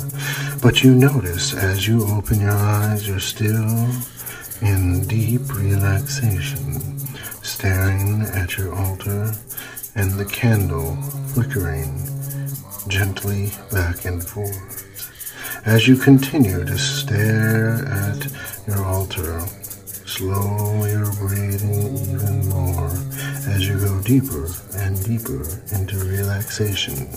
But 0.63 0.85
you 0.85 0.95
notice 0.95 1.53
as 1.53 1.89
you 1.89 2.07
open 2.07 2.41
your 2.41 2.53
eyes, 2.53 3.09
you're 3.09 3.19
still 3.19 3.91
in 4.63 5.07
deep 5.07 5.53
relaxation, 5.55 6.99
staring 7.43 8.23
at 8.23 8.57
your 8.57 8.75
altar 8.75 9.33
and 9.95 10.13
the 10.13 10.25
candle 10.25 10.97
flickering 11.35 11.93
gently 12.89 13.51
back 13.73 14.05
and 14.05 14.23
forth. 14.25 14.83
As 15.67 15.89
you 15.89 15.97
continue 15.97 16.65
to 16.65 16.79
stare 16.79 17.85
at 17.87 18.27
your 18.67 18.85
altar, 18.85 19.41
slow 20.07 20.85
you're 20.87 21.13
breathing 21.15 21.97
even 21.97 22.49
more 22.49 22.91
as 23.49 23.67
you 23.69 23.79
go 23.79 24.01
deeper 24.03 24.49
and 24.77 25.03
deeper 25.05 25.43
into 25.75 25.99
relaxation. 25.99 27.09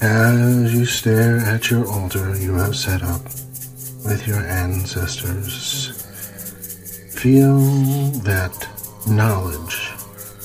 As 0.00 0.74
you 0.74 0.86
stare 0.86 1.38
at 1.38 1.70
your 1.70 1.86
altar 1.86 2.34
you 2.38 2.54
have 2.54 2.74
set 2.74 3.02
up 3.02 3.20
with 4.10 4.26
your 4.26 4.40
ancestors, 4.40 5.86
feel 7.14 7.60
that 8.24 8.52
knowledge, 9.06 9.92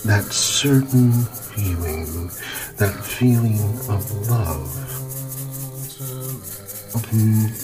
that 0.06 0.23
certain 0.25 1.12
feeling, 1.23 2.30
that 2.78 2.93
feeling 3.04 3.60
of 3.89 4.30
love, 4.30 4.69
of 6.93 7.06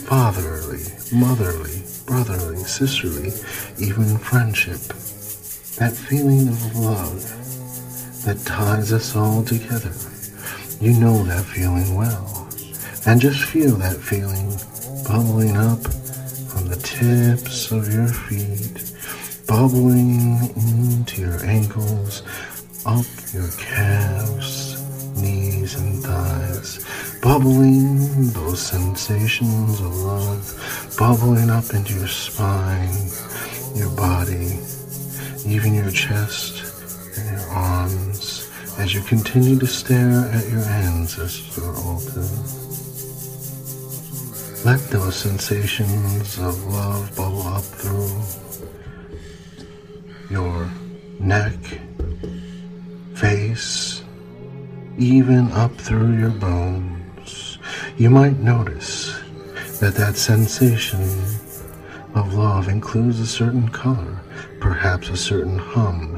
fatherly, 0.07 0.81
motherly, 1.13 1.83
brotherly, 2.07 2.63
sisterly, 2.63 3.29
even 3.77 4.17
friendship. 4.17 4.81
That 5.77 5.93
feeling 5.95 6.47
of 6.47 6.75
love 6.77 8.25
that 8.25 8.43
ties 8.43 8.91
us 8.91 9.15
all 9.15 9.43
together. 9.43 9.93
You 10.79 10.99
know 10.99 11.23
that 11.25 11.45
feeling 11.45 11.93
well. 11.93 12.49
And 13.05 13.21
just 13.21 13.43
feel 13.43 13.75
that 13.75 13.97
feeling 13.97 14.51
bubbling 15.07 15.57
up 15.57 15.81
from 16.49 16.67
the 16.67 16.75
tips 16.77 17.71
of 17.71 17.91
your 17.93 18.07
feet, 18.07 18.93
bubbling 19.47 20.49
into 20.55 21.21
your 21.21 21.43
ankles, 21.45 22.23
up 22.85 23.05
your 23.33 23.49
calves, 23.57 24.81
knees, 25.19 25.75
and 25.75 26.03
thighs, 26.03 26.85
bubbling 27.21 28.29
those 28.31 28.61
sensations 28.61 29.79
of 29.79 29.95
love, 29.95 30.95
bubbling 30.97 31.49
up 31.49 31.73
into 31.73 31.93
your 31.93 32.07
spine, 32.07 33.09
your 33.75 33.89
body, 33.95 34.59
even 35.45 35.73
your 35.73 35.91
chest 35.91 36.63
and 37.17 37.37
your 37.37 37.49
arms 37.49 38.49
as 38.77 38.93
you 38.93 39.01
continue 39.01 39.57
to 39.59 39.67
stare 39.67 40.29
at 40.33 40.47
your 40.49 40.61
ancestor 40.61 41.73
altar. 41.75 42.60
Let 44.63 44.79
those 44.91 45.15
sensations 45.15 46.37
of 46.37 46.63
love 46.65 47.15
bubble 47.15 47.47
up 47.47 47.63
through 47.63 48.21
your 50.29 50.69
neck, 51.19 51.55
face, 53.15 54.03
even 54.99 55.51
up 55.53 55.75
through 55.77 56.15
your 56.15 56.29
bones. 56.29 57.57
You 57.97 58.11
might 58.11 58.37
notice 58.37 59.19
that 59.79 59.95
that 59.95 60.15
sensation 60.15 61.01
of 62.13 62.35
love 62.35 62.67
includes 62.67 63.19
a 63.19 63.25
certain 63.25 63.67
color, 63.67 64.21
perhaps 64.59 65.09
a 65.09 65.17
certain 65.17 65.57
hum. 65.57 66.17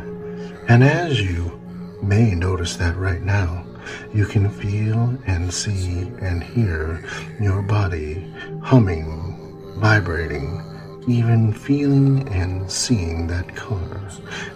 And 0.67 0.84
as 0.84 1.21
you 1.21 1.62
may 2.01 2.36
notice 2.36 2.75
that 2.75 2.97
right 2.97 3.21
now, 3.21 3.65
you 4.13 4.25
can 4.25 4.49
feel 4.49 5.17
and 5.27 5.53
see 5.53 6.12
and 6.21 6.43
hear 6.43 7.03
your 7.39 7.62
body 7.62 8.33
humming, 8.63 9.76
vibrating, 9.78 10.63
even 11.08 11.52
feeling 11.52 12.28
and 12.30 12.71
seeing 12.71 13.28
that 13.28 13.56
color 13.56 14.02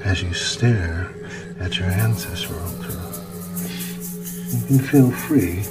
as 0.04 0.24
you 0.24 0.34
stare 0.34 1.14
at 1.60 1.78
your 1.78 1.90
ancestral 1.90 2.60
altar. 2.60 2.94
You 4.50 4.66
can 4.68 4.80
feel 4.80 5.12
free 5.12 5.64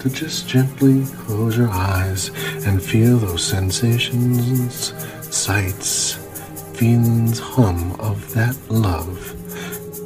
to 0.00 0.10
just 0.10 0.48
gently 0.48 1.06
close 1.24 1.56
your 1.56 1.70
eyes 1.70 2.28
and 2.66 2.82
feel 2.82 3.18
those 3.18 3.46
sensations, 3.46 4.92
sights, 5.34 6.14
feelings, 6.76 7.38
hum 7.38 7.92
of 8.00 8.34
that 8.34 8.56
love 8.68 9.36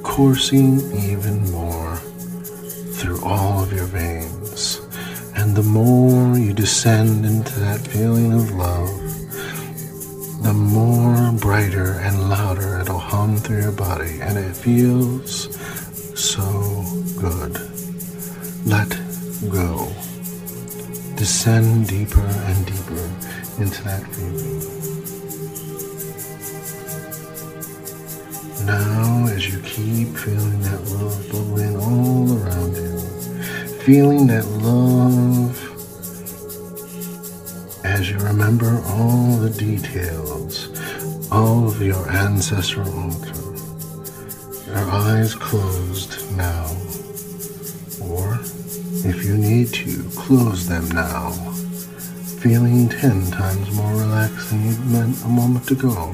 coursing 0.03 0.81
even 0.93 1.51
more 1.51 1.97
through 1.97 3.23
all 3.25 3.63
of 3.63 3.73
your 3.73 3.87
veins. 3.87 4.36
And 5.37 5.55
the 5.55 5.63
more 5.63 6.39
you 6.39 6.53
descend 6.53 7.25
into 7.27 7.61
that 7.61 7.81
feeling 7.81 8.33
of 8.33 8.51
love, 8.53 8.89
the 10.43 10.53
more 10.53 11.33
brighter 11.33 11.93
and 12.01 12.29
louder 12.29 12.81
it'll 12.81 12.99
hum 12.99 13.37
through 13.37 13.61
your 13.61 13.73
body. 13.73 14.21
And 14.21 14.39
it 14.39 14.57
feels 14.57 15.55
so 16.19 16.85
good. 17.21 17.61
Let 18.65 18.89
go. 19.51 19.93
Descend 21.17 21.89
deeper 21.89 22.21
and 22.21 22.67
deeper 22.67 23.05
into 23.59 23.85
that 23.85 24.03
feeling. 24.13 24.63
Now, 28.67 29.27
as 29.29 29.47
you 29.47 29.61
keep 29.61 30.17
feeling 30.17 30.61
that 30.63 30.83
love 30.91 31.29
bubbling 31.31 31.77
all 31.77 32.33
around 32.39 32.75
you, 32.75 33.16
feeling 33.87 34.27
that 34.27 34.45
love 34.67 35.55
as 37.85 38.11
you 38.11 38.19
remember 38.19 38.83
all 38.85 39.37
the 39.37 39.51
details 39.51 40.71
of 41.31 41.81
your 41.81 42.11
ancestral 42.11 42.89
altar. 42.99 43.43
Your 44.67 44.91
eyes 44.91 45.37
closed 45.37 46.37
now, 46.37 46.67
or 48.03 48.41
if 49.09 49.25
you 49.25 49.39
need 49.39 49.73
to, 49.75 50.03
close 50.17 50.67
them 50.67 50.89
now, 50.89 51.31
feeling 52.41 52.89
ten 52.89 53.31
times 53.31 53.71
more 53.71 53.93
relaxed 53.93 54.51
than 54.51 54.67
you 54.67 54.77
meant 54.87 55.23
a 55.23 55.29
moment 55.29 55.71
ago. 55.71 56.13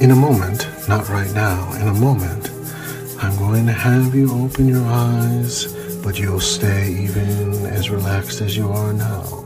In 0.00 0.10
a 0.10 0.16
moment, 0.16 0.68
not 0.86 1.08
right 1.08 1.32
now, 1.32 1.72
in 1.80 1.88
a 1.88 1.94
moment, 1.94 2.50
I'm 3.18 3.36
going 3.38 3.64
to 3.66 3.72
have 3.72 4.14
you 4.14 4.30
open 4.44 4.68
your 4.68 4.84
eyes, 4.84 5.72
but 6.02 6.18
you'll 6.18 6.38
stay 6.38 6.92
even 6.92 7.64
as 7.64 7.88
relaxed 7.88 8.42
as 8.42 8.56
you 8.56 8.68
are 8.70 8.92
now. 8.92 9.44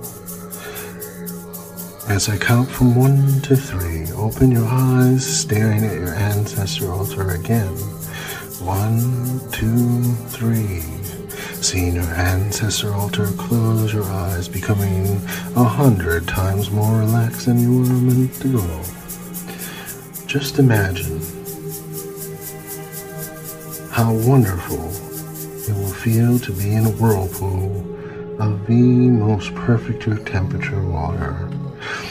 As 2.08 2.28
I 2.28 2.36
count 2.36 2.68
from 2.68 2.96
one 2.96 3.40
to 3.42 3.56
three, 3.56 4.10
open 4.12 4.50
your 4.50 4.66
eyes, 4.66 5.24
staring 5.24 5.84
at 5.84 5.94
your 5.94 6.14
ancestor 6.14 6.90
altar 6.90 7.30
again. 7.30 7.72
One, 8.58 9.40
two, 9.52 10.02
three. 10.30 10.80
Seeing 11.62 11.94
your 11.94 12.12
ancestor 12.14 12.92
altar, 12.92 13.28
close 13.38 13.94
your 13.94 14.04
eyes, 14.04 14.48
becoming 14.48 15.06
a 15.54 15.62
hundred 15.62 16.26
times 16.26 16.72
more 16.72 16.98
relaxed 16.98 17.46
than 17.46 17.60
you 17.60 17.78
were 17.78 17.84
a 17.84 18.00
minute 18.00 18.44
ago. 18.44 18.82
Just 20.26 20.58
imagine 20.58 21.19
how 23.90 24.12
wonderful 24.12 24.88
it 25.68 25.76
will 25.76 25.92
feel 25.92 26.38
to 26.38 26.52
be 26.52 26.72
in 26.74 26.86
a 26.86 26.90
whirlpool 26.90 27.86
of 28.40 28.66
the 28.66 28.74
most 28.74 29.54
perfect 29.54 30.04
temperature 30.26 30.80
water. 30.80 31.50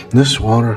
This 0.10 0.40
water 0.40 0.76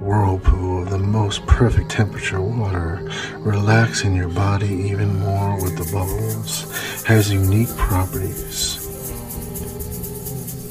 whirlpool 0.00 0.82
of 0.82 0.90
the 0.90 0.98
most 0.98 1.46
perfect 1.46 1.90
temperature 1.90 2.40
water, 2.40 3.08
relaxing 3.38 4.16
your 4.16 4.28
body 4.28 4.72
even 4.90 5.20
more 5.20 5.62
with 5.62 5.76
the 5.76 5.92
bubbles, 5.92 6.64
has 7.04 7.30
unique 7.30 7.68
properties. 7.76 8.78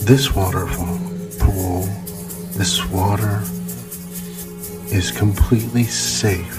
This 0.05 0.35
waterfall 0.35 0.99
pool, 1.39 1.83
this 2.57 2.83
water 2.87 3.41
is 4.93 5.11
completely 5.11 5.83
safe 5.83 6.57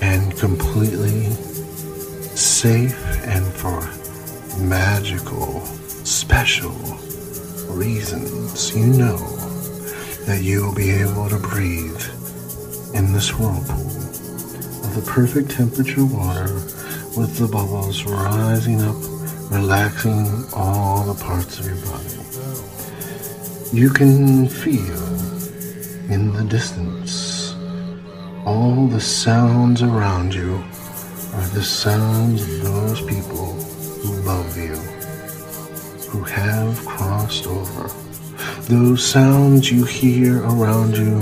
and 0.00 0.36
completely 0.38 1.26
safe 2.34 2.98
and 3.26 3.44
for 3.44 3.80
magical, 4.62 5.60
special 6.04 6.72
reasons. 7.68 8.74
You 8.74 8.86
know 8.86 9.18
that 10.26 10.40
you 10.42 10.64
will 10.64 10.74
be 10.74 10.90
able 10.90 11.28
to 11.28 11.38
breathe 11.38 12.02
in 12.94 13.12
this 13.12 13.32
whirlpool 13.38 13.86
of 14.84 14.94
the 14.94 15.02
perfect 15.06 15.50
temperature 15.50 16.04
water 16.04 16.54
with 17.16 17.36
the 17.36 17.48
bubbles 17.48 18.04
rising 18.04 18.80
up, 18.80 18.96
relaxing 19.50 20.44
all 20.54 21.04
the 21.04 21.22
parts 21.22 21.58
of 21.58 21.66
your 21.66 21.76
body. 21.86 22.18
You 23.76 23.90
can 23.90 24.48
feel 24.48 25.02
in 26.10 26.32
the 26.32 26.44
distance 26.44 27.54
all 28.44 28.86
the 28.86 29.00
sounds 29.00 29.82
around 29.82 30.34
you 30.34 30.62
are 31.34 31.48
the 31.48 31.62
sounds 31.62 32.42
of 32.42 32.62
those 32.62 33.00
people 33.02 33.52
who 34.02 34.12
love 34.22 34.56
you, 34.56 34.76
who 36.10 36.22
have 36.24 36.84
crossed 36.86 37.46
over 37.46 37.90
those 38.68 39.04
sounds 39.04 39.70
you 39.70 39.84
hear 39.84 40.42
around 40.44 40.96
you 40.96 41.16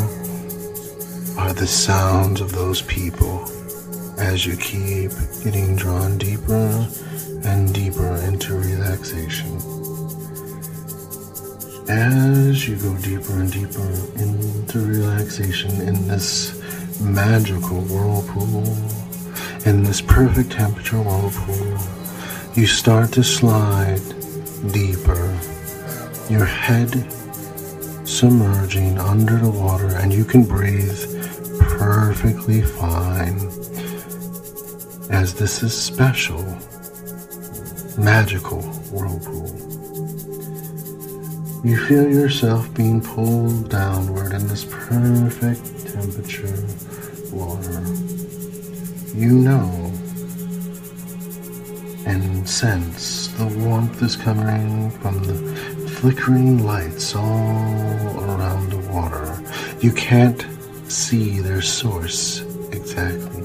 are 1.39 1.53
the 1.55 1.67
sounds 1.67 2.41
of 2.41 2.53
those 2.53 2.83
people 2.83 3.43
as 4.21 4.45
you 4.45 4.57
keep 4.57 5.11
getting 5.43 5.75
drawn 5.75 6.19
deeper 6.19 6.87
and 7.45 7.75
deeper 7.75 8.15
into 8.29 8.55
relaxation. 8.55 9.57
As 11.89 12.69
you 12.69 12.77
go 12.77 12.95
deeper 12.99 13.33
and 13.33 13.51
deeper 13.51 13.91
into 14.17 14.79
relaxation 14.79 15.73
in 15.81 16.07
this 16.07 16.61
magical 17.01 17.81
whirlpool, 17.81 18.65
in 19.67 19.83
this 19.83 20.01
perfect 20.01 20.53
temperature 20.53 21.01
whirlpool, 21.01 21.79
you 22.55 22.67
start 22.67 23.13
to 23.13 23.23
slide 23.23 24.03
deeper. 24.73 25.39
Your 26.29 26.45
head 26.45 26.91
submerging 28.11 28.99
under 28.99 29.39
the 29.39 29.51
water 29.51 29.97
and 29.97 30.13
you 30.13 30.25
can 30.25 30.43
breathe 30.45 30.99
perfectly 31.61 32.61
fine 32.61 33.37
as 35.11 35.35
this 35.35 35.63
is 35.63 35.73
special 35.77 36.43
magical 37.97 38.61
whirlpool 38.91 39.49
you 41.65 41.77
feel 41.87 42.11
yourself 42.11 42.73
being 42.75 43.01
pulled 43.01 43.71
downward 43.71 44.33
in 44.33 44.47
this 44.49 44.65
perfect 44.65 45.87
temperature 45.87 46.67
water 47.33 48.20
you 49.15 49.33
know 49.33 49.93
and 52.07 52.49
sense 52.49 53.29
the 53.39 53.47
warmth 53.47 54.03
is 54.03 54.17
coming 54.17 54.91
from 54.91 55.23
the 55.25 55.35
flickering 56.01 56.65
lights 56.65 57.15
all 57.15 57.25
around 58.25 58.71
the 58.71 58.79
water. 58.91 59.39
You 59.81 59.93
can't 59.93 60.45
see 60.91 61.41
their 61.41 61.61
source 61.61 62.41
exactly, 62.73 63.43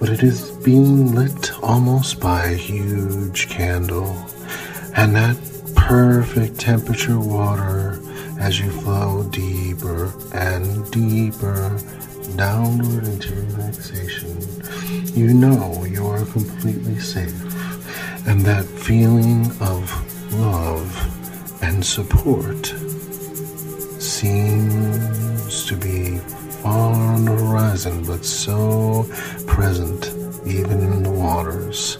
but 0.00 0.08
it 0.08 0.22
is 0.22 0.50
being 0.64 1.14
lit 1.14 1.52
almost 1.62 2.20
by 2.20 2.44
a 2.44 2.56
huge 2.56 3.48
candle, 3.48 4.16
and 4.96 5.14
that 5.14 5.36
perfect 5.74 6.58
temperature 6.58 7.20
water 7.20 8.00
as 8.40 8.58
you 8.58 8.70
flow 8.70 9.28
deeper 9.30 10.12
and 10.32 10.90
deeper 10.90 11.78
downward 12.36 13.04
into 13.04 13.34
relaxation. 13.34 14.36
You 15.14 15.32
know 15.32 15.84
you 15.84 16.06
are 16.06 16.24
completely 16.26 16.98
safe, 16.98 17.40
and 18.26 18.40
that 18.42 18.64
feeling 18.64 19.46
of 19.60 20.34
love 20.34 21.62
and 21.62 21.84
support 21.84 22.66
seems 24.00 25.66
to 25.66 25.76
be 25.76 26.18
far 26.62 26.94
on 26.94 27.24
the 27.24 27.32
horizon, 27.32 28.04
but 28.04 28.24
so 28.24 29.06
present 29.46 30.08
even 30.46 30.80
in 30.80 31.02
the 31.02 31.10
waters. 31.10 31.98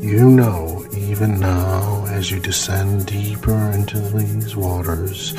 You 0.00 0.30
know, 0.30 0.86
even 0.96 1.40
now, 1.40 2.06
as 2.08 2.30
you 2.30 2.40
descend 2.40 3.06
deeper 3.06 3.70
into 3.72 4.00
these 4.00 4.56
waters, 4.56 5.34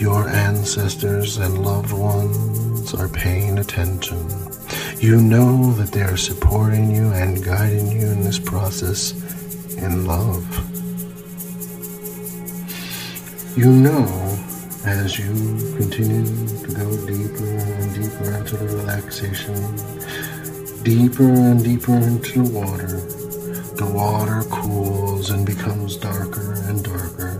your 0.00 0.28
ancestors 0.28 1.38
and 1.38 1.64
loved 1.64 1.92
ones 1.92 2.53
are 3.00 3.08
paying 3.08 3.58
attention. 3.58 4.28
You 4.98 5.20
know 5.20 5.72
that 5.72 5.92
they 5.92 6.02
are 6.02 6.16
supporting 6.16 6.94
you 6.94 7.12
and 7.12 7.44
guiding 7.44 7.90
you 7.90 8.06
in 8.06 8.22
this 8.22 8.38
process 8.38 9.12
in 9.76 10.06
love. 10.06 10.44
You 13.56 13.70
know, 13.70 14.04
as 14.84 15.18
you 15.18 15.32
continue 15.76 16.24
to 16.58 16.74
go 16.74 17.06
deeper 17.06 17.44
and 17.46 17.94
deeper 17.94 18.30
into 18.36 18.56
the 18.56 18.76
relaxation, 18.76 19.54
deeper 20.82 21.30
and 21.30 21.62
deeper 21.62 21.96
into 21.96 22.42
the 22.42 22.50
water, 22.58 23.00
the 23.76 23.86
water 23.92 24.42
cools 24.50 25.30
and 25.30 25.44
becomes 25.46 25.96
darker 25.96 26.54
and 26.68 26.84
darker, 26.84 27.38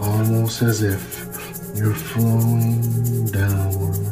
almost 0.00 0.62
as 0.62 0.82
if 0.82 1.24
you're 1.74 1.94
flowing 1.94 3.26
downward. 3.26 4.03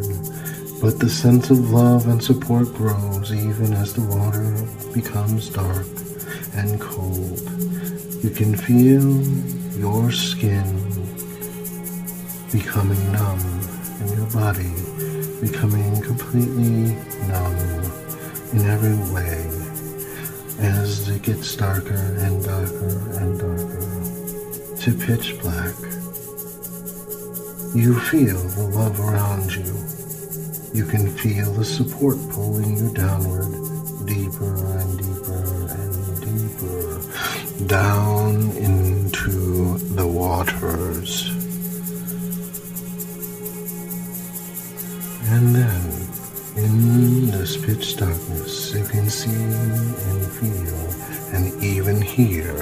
But 0.82 0.98
the 0.98 1.08
sense 1.08 1.48
of 1.50 1.70
love 1.70 2.08
and 2.08 2.20
support 2.20 2.74
grows 2.74 3.32
even 3.32 3.72
as 3.72 3.94
the 3.94 4.02
water 4.02 4.50
becomes 4.92 5.48
dark 5.48 5.86
and 6.56 6.80
cold. 6.80 7.40
You 8.20 8.30
can 8.30 8.56
feel 8.56 9.06
your 9.78 10.10
skin 10.10 10.66
becoming 12.50 13.00
numb 13.12 13.38
and 14.00 14.10
your 14.10 14.26
body 14.34 14.74
becoming 15.40 16.02
completely 16.02 16.96
numb 17.28 17.56
in 18.52 18.66
every 18.66 18.98
way 19.14 19.38
as 20.58 21.08
it 21.08 21.22
gets 21.22 21.54
darker 21.54 21.94
and 21.94 22.44
darker 22.44 23.18
and 23.20 23.38
darker 23.38 24.76
to 24.80 24.92
pitch 25.06 25.40
black. 25.40 25.76
You 27.72 28.00
feel 28.00 28.36
the 28.36 28.68
love 28.74 28.98
around 28.98 29.54
you. 29.54 29.71
You 30.74 30.84
can 30.86 31.06
feel 31.16 31.52
the 31.52 31.64
support 31.64 32.16
pulling 32.30 32.76
you 32.76 32.92
downward 32.94 33.52
deeper 34.06 34.54
and 34.78 34.98
deeper 34.98 35.42
and 35.78 35.94
deeper 36.20 37.66
down 37.66 38.50
into 38.56 39.78
the 39.94 40.06
waters. 40.06 41.28
And 45.34 45.54
then, 45.54 45.84
in 46.56 47.30
this 47.30 47.56
pitch 47.56 47.96
darkness, 47.96 48.74
you 48.74 48.84
can 48.84 49.08
see 49.08 49.30
and 49.30 50.22
feel 50.38 50.82
and 51.34 51.62
even 51.62 52.00
hear 52.00 52.52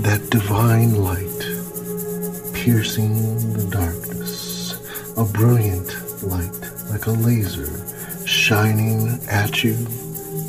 that 0.00 0.28
divine 0.30 0.94
light 0.94 1.40
piercing 2.54 3.14
the 3.52 3.64
darkness, 3.70 4.35
like 7.06 7.16
a 7.16 7.20
laser 7.20 8.26
shining 8.26 9.18
at 9.28 9.62
you, 9.62 9.74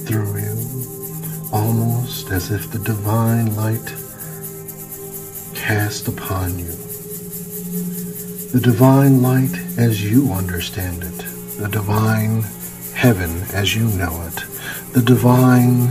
through 0.05 0.37
you, 0.37 1.49
almost 1.51 2.31
as 2.31 2.51
if 2.51 2.71
the 2.71 2.79
divine 2.79 3.55
light 3.55 3.93
cast 5.55 6.07
upon 6.07 6.57
you. 6.57 6.71
The 8.51 8.61
divine 8.61 9.21
light 9.21 9.53
as 9.77 10.03
you 10.03 10.31
understand 10.31 11.03
it, 11.03 11.17
the 11.59 11.69
divine 11.69 12.43
heaven 12.95 13.41
as 13.53 13.75
you 13.75 13.85
know 13.89 14.21
it, 14.27 14.93
the 14.93 15.01
divine 15.01 15.89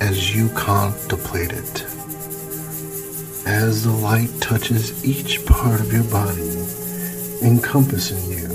as 0.00 0.34
you 0.34 0.48
contemplate 0.50 1.52
it. 1.52 1.82
As 3.46 3.84
the 3.84 3.92
light 3.92 4.30
touches 4.40 5.04
each 5.04 5.44
part 5.46 5.80
of 5.80 5.92
your 5.92 6.04
body, 6.04 6.58
encompassing 7.42 8.30
you, 8.30 8.49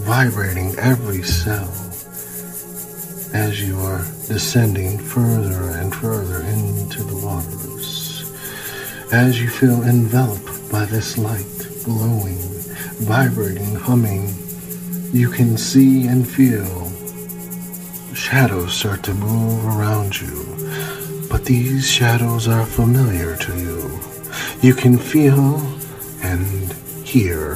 vibrating 0.00 0.74
every 0.78 1.22
cell 1.22 1.70
as 3.34 3.62
you 3.66 3.78
are 3.80 4.04
descending 4.26 4.98
further 4.98 5.70
and 5.78 5.94
further 5.94 6.42
into 6.42 7.02
the 7.02 7.16
waters. 7.16 8.30
As 9.12 9.40
you 9.40 9.48
feel 9.48 9.82
enveloped 9.84 10.70
by 10.70 10.84
this 10.84 11.16
light, 11.18 11.68
glowing, 11.84 12.38
vibrating, 13.00 13.74
humming, 13.74 14.34
you 15.12 15.30
can 15.30 15.56
see 15.56 16.06
and 16.06 16.28
feel 16.28 16.90
shadows 18.14 18.72
start 18.72 19.02
to 19.02 19.14
move 19.14 19.64
around 19.66 20.20
you. 20.20 20.46
But 21.30 21.44
these 21.44 21.90
shadows 21.90 22.48
are 22.48 22.66
familiar 22.66 23.36
to 23.36 23.56
you. 23.58 24.00
You 24.60 24.74
can 24.74 24.98
feel 24.98 25.60
and 26.22 26.72
hear 27.04 27.54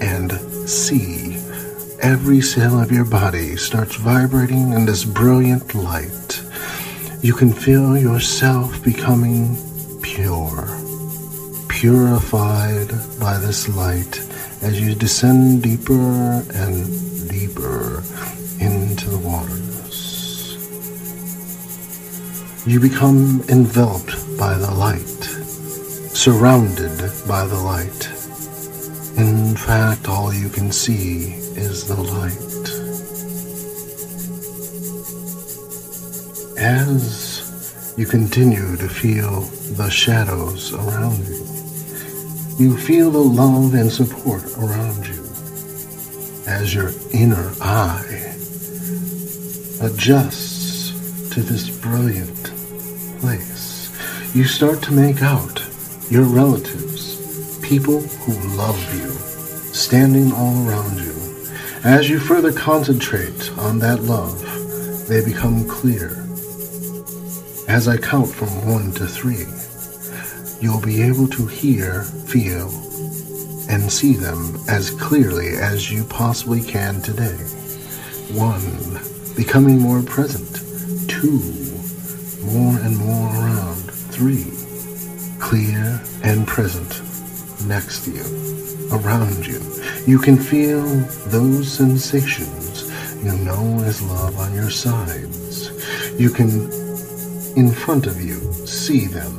and 0.00 0.32
see. 0.68 1.31
Every 2.02 2.40
cell 2.40 2.80
of 2.80 2.90
your 2.90 3.04
body 3.04 3.54
starts 3.54 3.94
vibrating 3.94 4.72
in 4.72 4.86
this 4.86 5.04
brilliant 5.04 5.72
light. 5.72 6.42
You 7.20 7.32
can 7.32 7.52
feel 7.52 7.96
yourself 7.96 8.82
becoming 8.82 9.56
pure, 10.02 10.66
purified 11.68 12.88
by 13.20 13.38
this 13.38 13.68
light 13.76 14.18
as 14.62 14.80
you 14.80 14.96
descend 14.96 15.62
deeper 15.62 16.42
and 16.52 17.30
deeper 17.30 18.02
into 18.58 19.08
the 19.08 19.22
waters. 19.22 20.58
You 22.66 22.80
become 22.80 23.44
enveloped 23.48 24.16
by 24.36 24.58
the 24.58 24.72
light, 24.72 25.22
surrounded 26.16 26.98
by 27.28 27.46
the 27.46 27.60
light. 27.60 28.08
In 29.16 29.54
fact, 29.54 30.08
all 30.08 30.34
you 30.34 30.48
can 30.48 30.72
see 30.72 31.41
is 31.62 31.86
the 31.86 31.94
light. 31.94 32.68
As 36.58 37.94
you 37.96 38.06
continue 38.06 38.76
to 38.76 38.88
feel 38.88 39.42
the 39.76 39.88
shadows 39.88 40.74
around 40.74 41.24
you, 41.28 41.46
you 42.58 42.76
feel 42.76 43.10
the 43.10 43.18
love 43.18 43.74
and 43.74 43.90
support 43.90 44.44
around 44.58 45.06
you 45.06 45.22
as 46.46 46.74
your 46.74 46.90
inner 47.12 47.52
eye 47.60 48.34
adjusts 49.80 50.90
to 51.32 51.42
this 51.42 51.70
brilliant 51.70 52.44
place. 53.20 53.90
You 54.34 54.44
start 54.44 54.82
to 54.82 54.92
make 54.92 55.22
out 55.22 55.62
your 56.10 56.24
relatives, 56.24 57.16
people 57.60 58.00
who 58.00 58.56
love 58.56 58.80
you, 58.94 59.10
standing 59.72 60.32
all 60.32 60.68
around 60.68 60.98
you. 60.98 61.21
As 61.84 62.08
you 62.08 62.20
further 62.20 62.52
concentrate 62.52 63.50
on 63.58 63.80
that 63.80 64.02
love, 64.02 64.38
they 65.08 65.24
become 65.24 65.66
clear. 65.66 66.10
As 67.66 67.88
I 67.88 67.96
count 67.96 68.28
from 68.28 68.48
one 68.68 68.92
to 68.92 69.06
three, 69.06 69.46
you'll 70.60 70.80
be 70.80 71.02
able 71.02 71.26
to 71.26 71.46
hear, 71.48 72.04
feel, 72.04 72.68
and 73.68 73.90
see 73.90 74.12
them 74.12 74.56
as 74.68 74.92
clearly 74.92 75.56
as 75.56 75.90
you 75.90 76.04
possibly 76.04 76.62
can 76.62 77.02
today. 77.02 77.36
One, 78.30 79.00
becoming 79.34 79.80
more 79.80 80.02
present. 80.02 80.62
Two, 81.10 81.40
more 82.46 82.78
and 82.78 82.96
more 82.96 83.28
around. 83.34 83.90
Three, 84.12 84.52
clear 85.40 86.00
and 86.22 86.46
present 86.46 87.02
next 87.66 88.04
to 88.04 88.12
you, 88.12 88.51
around 88.92 89.46
you. 89.46 89.60
You 90.06 90.18
can 90.18 90.36
feel 90.36 90.82
those 91.28 91.70
sensations 91.70 92.62
you 93.22 93.32
know 93.38 93.82
as 93.84 94.02
love 94.02 94.36
on 94.38 94.52
your 94.52 94.70
sides. 94.70 95.70
You 96.18 96.30
can, 96.30 96.70
in 97.56 97.70
front 97.70 98.06
of 98.06 98.20
you, 98.20 98.40
see 98.66 99.06
them. 99.06 99.38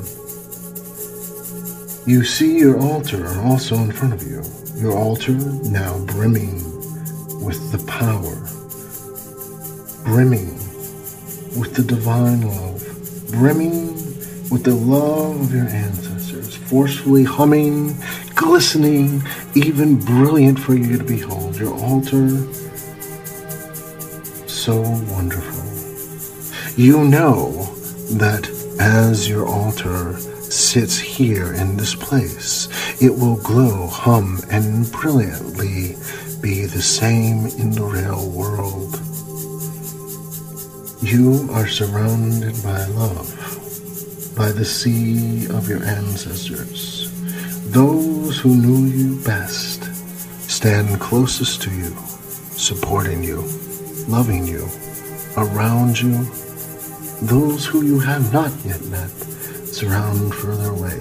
You 2.06 2.24
see 2.24 2.58
your 2.58 2.80
altar 2.82 3.28
also 3.42 3.76
in 3.76 3.92
front 3.92 4.14
of 4.14 4.24
you. 4.24 4.42
Your 4.76 4.98
altar 4.98 5.34
now 5.34 6.00
brimming 6.06 6.56
with 7.44 7.72
the 7.72 7.84
power, 7.88 8.36
brimming 10.06 10.54
with 11.60 11.76
the 11.76 11.84
divine 11.84 12.42
love, 12.42 12.82
brimming 13.32 13.94
with 14.50 14.64
the 14.64 14.76
love 14.76 15.42
of 15.42 15.54
your 15.54 15.68
ancestors, 15.68 16.56
forcefully 16.56 17.24
humming, 17.24 17.98
glistening, 18.36 19.22
even 19.56 20.00
brilliant 20.00 20.60
for 20.60 20.76
you 20.76 20.98
to 20.98 21.04
behold. 21.04 21.58
Your 21.58 21.74
altar, 21.74 22.30
so 24.48 24.82
wonderful. 25.12 25.64
You 26.76 27.06
know 27.06 27.52
that 28.18 28.50
as 28.80 29.30
your 29.30 29.48
altar 29.48 30.18
sits 30.18 30.98
here 30.98 31.54
in 31.54 31.78
this 31.78 31.96
place, 31.96 32.68
it 33.02 33.12
will 33.12 33.38
glow, 33.38 33.88
hum, 33.88 34.40
and 34.50 34.92
brilliantly 34.92 35.96
be 36.42 36.66
the 36.66 36.82
same 36.82 37.46
in 37.60 37.72
the 37.72 37.84
real 37.84 38.30
world. 38.30 39.00
You 41.02 41.48
are 41.52 41.68
surrounded 41.68 42.56
by 42.64 42.86
love, 42.88 44.34
by 44.36 44.52
the 44.52 44.66
sea 44.66 45.48
of 45.48 45.70
your 45.70 45.84
ancestors. 45.84 46.93
Those 47.74 48.38
who 48.38 48.56
knew 48.56 48.86
you 48.86 49.20
best 49.24 49.84
stand 50.48 51.02
closest 51.02 51.64
to 51.64 51.72
you, 51.72 51.90
supporting 52.52 53.24
you, 53.24 53.42
loving 54.08 54.46
you, 54.46 54.70
around 55.38 56.00
you. 56.00 56.24
Those 57.24 57.66
who 57.66 57.84
you 57.84 58.00
have 58.00 58.32
not 58.32 58.52
yet 58.64 58.86
met 58.86 59.10
surround 59.10 60.36
further 60.36 60.70
away. 60.70 61.00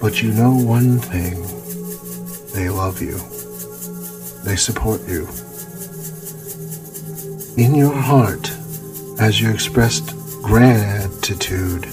But 0.00 0.22
you 0.22 0.30
know 0.30 0.54
one 0.54 1.00
thing 1.00 1.42
they 2.54 2.70
love 2.70 3.02
you, 3.02 3.18
they 4.44 4.54
support 4.54 5.00
you. 5.08 5.26
In 7.56 7.74
your 7.74 7.92
heart, 7.92 8.48
as 9.18 9.40
you 9.40 9.50
expressed 9.50 10.14
gratitude, 10.40 11.88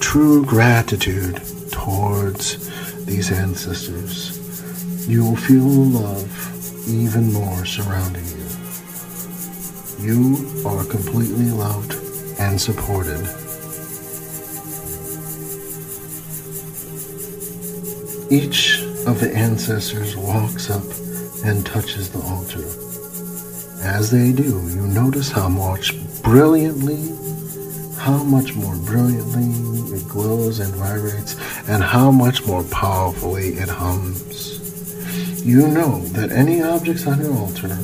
true 0.00 0.44
gratitude 0.44 1.40
towards 1.70 2.67
these 3.08 3.32
ancestors, 3.32 5.08
you 5.08 5.24
will 5.24 5.36
feel 5.36 5.64
love 5.64 6.88
even 6.88 7.32
more 7.32 7.64
surrounding 7.64 8.24
you. 8.26 8.46
You 9.98 10.62
are 10.66 10.84
completely 10.84 11.50
loved 11.50 11.94
and 12.38 12.60
supported. 12.60 13.22
Each 18.30 18.82
of 19.06 19.20
the 19.20 19.32
ancestors 19.34 20.14
walks 20.14 20.68
up 20.70 20.84
and 21.46 21.64
touches 21.64 22.10
the 22.10 22.20
altar. 22.20 22.64
As 23.82 24.10
they 24.10 24.32
do, 24.32 24.68
you 24.68 24.86
notice 24.86 25.30
how 25.30 25.48
much 25.48 25.94
brilliantly, 26.22 27.08
how 28.08 28.24
much 28.24 28.54
more 28.54 28.74
brilliantly 28.74 29.94
it 29.94 30.08
glows 30.08 30.60
and 30.60 30.74
vibrates, 30.76 31.36
and 31.68 31.82
how 31.82 32.10
much 32.10 32.46
more 32.46 32.64
powerfully 32.64 33.48
it 33.48 33.68
hums. 33.68 35.44
You 35.44 35.68
know 35.68 36.00
that 36.16 36.32
any 36.32 36.62
objects 36.62 37.06
on 37.06 37.20
your 37.20 37.36
altar 37.36 37.76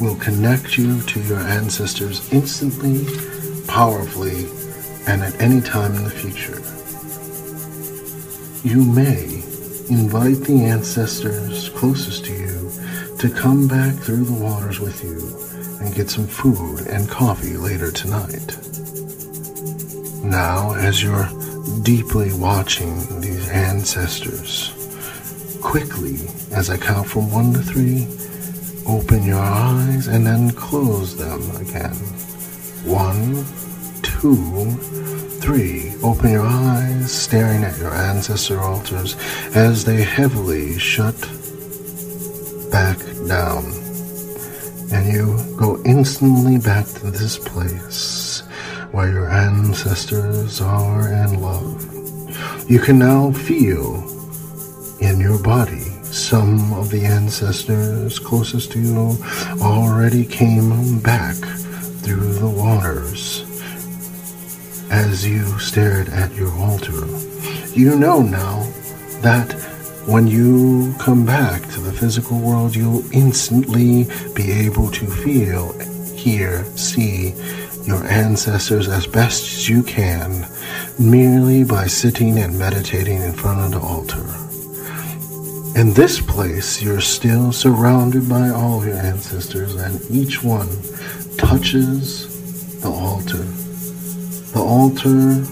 will 0.00 0.14
connect 0.20 0.78
you 0.78 1.00
to 1.02 1.20
your 1.22 1.40
ancestors 1.40 2.32
instantly, 2.32 3.04
powerfully 3.66 4.46
and 5.08 5.24
at 5.24 5.40
any 5.40 5.60
time 5.60 5.96
in 5.96 6.04
the 6.04 6.10
future. 6.10 6.62
You 8.62 8.84
may 8.84 9.42
invite 9.90 10.46
the 10.46 10.62
ancestors 10.66 11.70
closest 11.70 12.24
to 12.26 12.32
you 12.32 12.70
to 13.18 13.28
come 13.28 13.66
back 13.66 13.94
through 13.94 14.22
the 14.22 14.40
waters 14.44 14.78
with 14.78 15.02
you 15.02 15.55
and 15.80 15.94
get 15.94 16.10
some 16.10 16.26
food 16.26 16.86
and 16.86 17.08
coffee 17.08 17.56
later 17.56 17.90
tonight. 17.90 18.56
Now, 20.24 20.74
as 20.74 21.02
you're 21.02 21.28
deeply 21.82 22.32
watching 22.32 23.20
these 23.20 23.48
ancestors, 23.48 24.72
quickly, 25.62 26.18
as 26.52 26.70
I 26.70 26.76
count 26.76 27.08
from 27.08 27.30
one 27.30 27.52
to 27.52 27.60
three, 27.60 28.06
open 28.86 29.22
your 29.24 29.40
eyes 29.40 30.06
and 30.06 30.26
then 30.26 30.50
close 30.52 31.16
them 31.16 31.42
again. 31.56 31.94
One, 32.84 33.44
two, 34.02 34.70
three. 35.40 35.92
Open 36.02 36.30
your 36.30 36.46
eyes, 36.46 37.12
staring 37.12 37.62
at 37.64 37.78
your 37.78 37.94
ancestor 37.94 38.60
altars 38.60 39.16
as 39.54 39.84
they 39.84 40.02
heavily 40.02 40.78
shut 40.78 41.18
back 42.70 42.98
down. 43.28 43.75
You 45.06 45.38
go 45.56 45.80
instantly 45.84 46.58
back 46.58 46.84
to 46.86 47.10
this 47.12 47.38
place 47.38 48.40
where 48.90 49.08
your 49.08 49.30
ancestors 49.30 50.60
are 50.60 51.08
in 51.08 51.40
love. 51.40 51.80
You 52.68 52.80
can 52.80 52.98
now 52.98 53.30
feel 53.30 54.02
in 55.00 55.20
your 55.20 55.38
body 55.38 55.84
some 56.02 56.72
of 56.72 56.90
the 56.90 57.04
ancestors 57.04 58.18
closest 58.18 58.72
to 58.72 58.80
you 58.80 59.16
already 59.62 60.24
came 60.24 60.98
back 60.98 61.36
through 62.02 62.32
the 62.34 62.48
waters 62.48 63.44
as 64.90 65.24
you 65.24 65.58
stared 65.60 66.08
at 66.08 66.34
your 66.34 66.52
altar. 66.58 67.06
You 67.74 67.96
know 67.96 68.22
now 68.22 68.66
that 69.20 69.54
when 70.06 70.28
you 70.28 70.94
come 70.98 71.26
back 71.26 71.62
to 71.72 71.80
the 71.80 71.92
physical 71.92 72.38
world, 72.38 72.76
you'll 72.76 73.04
instantly 73.12 74.04
be 74.34 74.52
able 74.52 74.90
to 74.92 75.06
feel, 75.06 75.76
hear, 76.14 76.64
see 76.76 77.34
your 77.84 78.04
ancestors 78.04 78.88
as 78.88 79.06
best 79.06 79.42
as 79.42 79.68
you 79.68 79.82
can 79.82 80.46
merely 80.98 81.64
by 81.64 81.86
sitting 81.86 82.38
and 82.38 82.58
meditating 82.58 83.20
in 83.20 83.32
front 83.32 83.60
of 83.60 83.70
the 83.72 83.86
altar. 83.86 84.24
In 85.78 85.92
this 85.92 86.20
place, 86.20 86.80
you're 86.80 87.00
still 87.00 87.52
surrounded 87.52 88.28
by 88.28 88.48
all 88.48 88.86
your 88.86 88.96
ancestors, 88.96 89.74
and 89.74 90.00
each 90.10 90.42
one 90.42 90.68
touches 91.36 92.80
the 92.80 92.88
altar. 92.88 93.44
The 94.54 94.60
altar, 94.60 95.44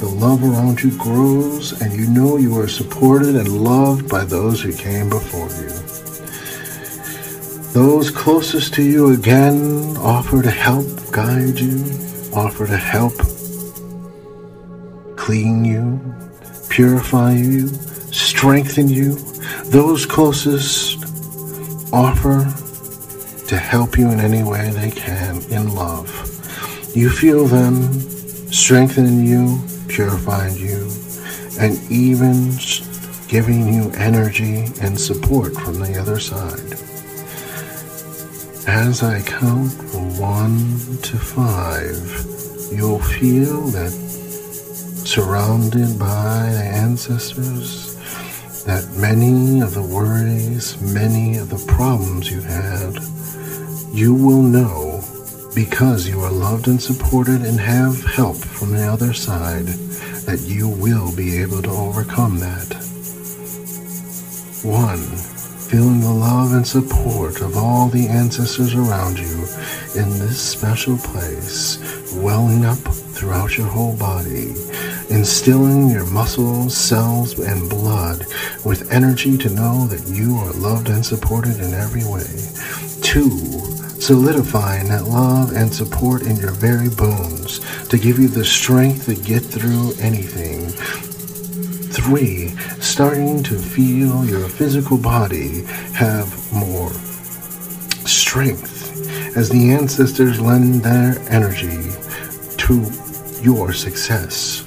the 0.00 0.08
love 0.08 0.42
around 0.42 0.82
you 0.82 0.96
grows, 0.96 1.78
and 1.82 1.92
you 1.92 2.08
know 2.08 2.38
you 2.38 2.58
are 2.58 2.68
supported 2.68 3.36
and 3.36 3.62
loved 3.62 4.08
by 4.08 4.24
those 4.24 4.62
who 4.62 4.72
came 4.72 5.10
before 5.10 5.50
you. 5.60 5.68
Those 7.74 8.10
closest 8.10 8.72
to 8.74 8.82
you 8.82 9.12
again 9.12 9.98
offer 9.98 10.42
to 10.42 10.50
help 10.50 10.86
guide 11.12 11.58
you, 11.58 11.84
offer 12.34 12.66
to 12.66 12.78
help 12.78 13.12
clean 15.16 15.66
you, 15.66 16.00
purify 16.70 17.34
you, 17.34 17.68
strengthen 18.10 18.88
you. 18.88 19.16
Those 19.66 20.06
closest 20.06 21.04
offer 21.92 22.38
to 23.48 23.56
help 23.58 23.98
you 23.98 24.08
in 24.08 24.18
any 24.18 24.44
way 24.44 24.70
they 24.70 24.90
can 24.92 25.42
in 25.50 25.74
love. 25.74 26.08
You 26.96 27.10
feel 27.10 27.44
them 27.44 27.92
strengthening 28.50 29.26
you, 29.26 29.60
purifying 30.00 30.56
you, 30.56 30.90
and 31.60 31.78
even 31.92 32.50
giving 33.28 33.70
you 33.70 33.90
energy 33.96 34.64
and 34.80 34.98
support 34.98 35.52
from 35.52 35.74
the 35.74 35.94
other 36.00 36.18
side. 36.18 36.72
As 38.66 39.02
I 39.02 39.20
count 39.20 39.70
from 39.70 40.18
one 40.18 40.56
to 41.02 41.18
five, 41.18 42.00
you'll 42.72 42.98
feel 42.98 43.60
that 43.76 43.90
surrounded 45.04 45.98
by 45.98 46.48
the 46.50 46.64
ancestors, 46.64 47.94
that 48.64 48.88
many 48.96 49.60
of 49.60 49.74
the 49.74 49.82
worries, 49.82 50.80
many 50.80 51.36
of 51.36 51.50
the 51.50 51.62
problems 51.70 52.30
you 52.30 52.40
had, 52.40 52.94
you 53.92 54.14
will 54.14 54.40
know 54.40 55.04
because 55.54 56.08
you 56.08 56.20
are 56.20 56.32
loved 56.32 56.68
and 56.68 56.80
supported 56.80 57.42
and 57.42 57.60
have 57.60 58.02
help 58.02 58.36
from 58.36 58.72
the 58.72 58.86
other 58.86 59.12
side 59.12 59.68
that 60.30 60.46
you 60.46 60.68
will 60.68 61.10
be 61.16 61.38
able 61.38 61.60
to 61.60 61.70
overcome 61.70 62.38
that. 62.38 62.68
One, 64.62 65.02
feeling 65.68 65.98
the 65.98 66.08
love 66.08 66.52
and 66.52 66.64
support 66.64 67.40
of 67.40 67.56
all 67.56 67.88
the 67.88 68.06
ancestors 68.06 68.72
around 68.72 69.18
you 69.18 69.38
in 70.00 70.08
this 70.20 70.40
special 70.40 70.96
place, 70.98 72.14
welling 72.14 72.64
up 72.64 72.78
throughout 72.78 73.58
your 73.58 73.66
whole 73.66 73.96
body, 73.96 74.54
instilling 75.10 75.90
your 75.90 76.06
muscles, 76.06 76.76
cells, 76.76 77.36
and 77.40 77.68
blood 77.68 78.24
with 78.64 78.88
energy 78.92 79.36
to 79.36 79.50
know 79.50 79.88
that 79.88 80.06
you 80.14 80.36
are 80.36 80.52
loved 80.52 80.90
and 80.90 81.04
supported 81.04 81.56
in 81.56 81.74
every 81.74 82.04
way. 82.04 82.30
Two, 83.02 83.79
solidifying 84.00 84.88
that 84.88 85.04
love 85.04 85.52
and 85.52 85.72
support 85.72 86.22
in 86.22 86.36
your 86.36 86.52
very 86.52 86.88
bones 86.88 87.60
to 87.88 87.98
give 87.98 88.18
you 88.18 88.28
the 88.28 88.44
strength 88.44 89.04
to 89.04 89.14
get 89.14 89.40
through 89.40 89.92
anything. 90.00 90.68
Three, 91.92 92.48
starting 92.80 93.42
to 93.42 93.58
feel 93.58 94.24
your 94.24 94.48
physical 94.48 94.96
body 94.96 95.64
have 95.92 96.52
more 96.52 96.90
strength 98.06 99.36
as 99.36 99.50
the 99.50 99.72
ancestors 99.72 100.40
lend 100.40 100.82
their 100.82 101.18
energy 101.28 101.92
to 102.56 102.90
your 103.42 103.72
success. 103.72 104.60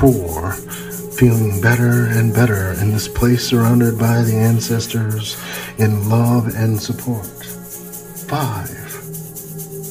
Four, 0.00 0.52
feeling 0.52 1.60
better 1.60 2.06
and 2.06 2.34
better 2.34 2.72
in 2.72 2.90
this 2.90 3.06
place 3.06 3.46
surrounded 3.46 3.98
by 3.98 4.22
the 4.22 4.34
ancestors 4.34 5.40
in 5.78 6.08
love 6.08 6.54
and 6.56 6.80
support. 6.80 7.33
Five, 8.28 8.70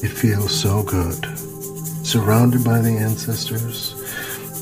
it 0.02 0.10
feels 0.10 0.54
so 0.54 0.82
good. 0.82 1.24
Surrounded 2.04 2.64
by 2.64 2.80
the 2.80 2.90
ancestors, 2.90 3.94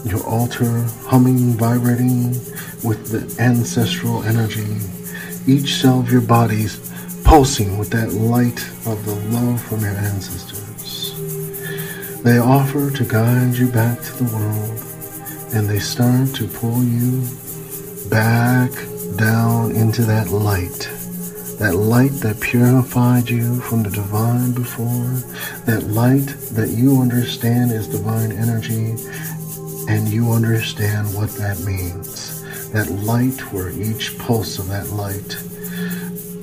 your 0.05 0.23
altar 0.25 0.83
humming, 1.07 1.55
vibrating 1.55 2.29
with 2.85 3.09
the 3.11 3.43
ancestral 3.43 4.23
energy, 4.25 4.77
each 5.47 5.75
cell 5.77 6.01
of 6.01 6.13
your 6.13 6.21
body's 6.21 6.79
pulsing 7.25 7.79
with 7.79 7.91
that 7.91 8.13
light 8.13 8.61
of 8.87 9.05
the 9.07 9.15
love 9.37 9.61
from 9.63 9.81
your 9.81 9.97
ancestors. 9.97 11.15
They 12.23 12.39
offer 12.39 12.91
to 12.91 13.05
guide 13.05 13.55
you 13.55 13.69
back 13.69 14.01
to 14.03 14.25
the 14.25 14.37
world, 14.37 15.55
and 15.55 15.69
they 15.69 15.79
start 15.79 16.35
to 16.37 16.47
pull 16.47 16.85
you 16.85 17.27
back 18.11 18.71
down 19.17 19.73
into 19.75 20.03
that 20.03 20.29
light. 20.29 20.91
That 21.63 21.77
light 21.77 22.11
that 22.23 22.41
purified 22.41 23.31
you 23.31 23.61
from 23.61 23.85
the 23.85 23.91
divine 23.91 24.51
before, 24.51 25.23
that 25.65 25.85
light 25.85 26.27
that 26.51 26.71
you 26.71 27.01
understand 27.01 27.71
is 27.71 27.87
divine 27.87 28.33
energy, 28.33 28.97
and 29.89 30.09
you 30.09 30.33
understand 30.33 31.15
what 31.15 31.31
that 31.37 31.61
means. 31.61 32.43
That 32.73 32.91
light 32.91 33.39
where 33.53 33.71
each 33.71 34.19
pulse 34.19 34.59
of 34.59 34.67
that 34.71 34.89
light 34.89 35.39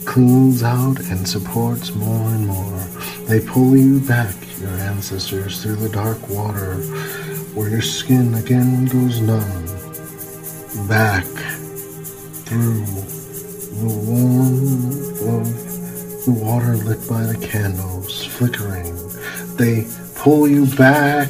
cleans 0.06 0.64
out 0.64 1.02
and 1.12 1.28
supports 1.28 1.94
more 1.94 2.30
and 2.30 2.48
more. 2.48 2.80
They 3.28 3.42
pull 3.42 3.76
you 3.76 4.00
back, 4.00 4.34
your 4.62 4.70
ancestors, 4.70 5.62
through 5.62 5.76
the 5.76 5.90
dark 5.90 6.30
water 6.30 6.76
where 7.56 7.68
your 7.68 7.82
skin 7.82 8.36
again 8.36 8.86
goes 8.86 9.20
numb. 9.20 9.66
Back 10.88 11.26
through 12.46 12.86
the 13.80 13.88
warmth 13.88 15.22
of 15.22 16.26
the 16.26 16.32
water 16.32 16.76
lit 16.76 17.08
by 17.08 17.24
the 17.24 17.48
candles 17.48 18.26
flickering. 18.26 18.94
They 19.56 19.88
pull 20.16 20.50
you 20.50 20.66
back 20.76 21.30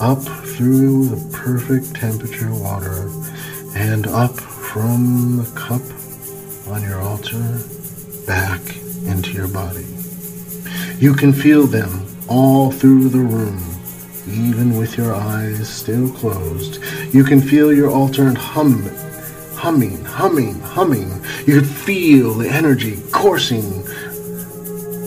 up 0.00 0.22
through 0.22 1.06
the 1.06 1.36
perfect 1.36 1.94
temperature 1.94 2.52
water 2.52 3.08
and 3.76 4.08
up 4.08 4.34
from 4.34 5.36
the 5.36 5.50
cup 5.54 5.82
on 6.68 6.82
your 6.82 7.00
altar 7.00 7.60
back 8.26 8.60
into 9.06 9.30
your 9.30 9.48
body. 9.48 9.86
You 10.98 11.14
can 11.14 11.32
feel 11.32 11.66
them 11.66 12.06
all 12.28 12.72
through 12.72 13.10
the 13.10 13.18
room, 13.20 13.62
even 14.26 14.76
with 14.76 14.98
your 14.98 15.14
eyes 15.14 15.68
still 15.68 16.10
closed. 16.10 16.82
You 17.14 17.22
can 17.22 17.40
feel 17.40 17.72
your 17.72 17.90
altar 17.90 18.26
and 18.26 18.36
hum, 18.36 18.90
humming, 19.66 20.04
humming, 20.04 20.60
humming. 20.60 21.10
You 21.44 21.60
can 21.60 21.64
feel 21.64 22.34
the 22.34 22.48
energy 22.48 23.02
coursing 23.10 23.84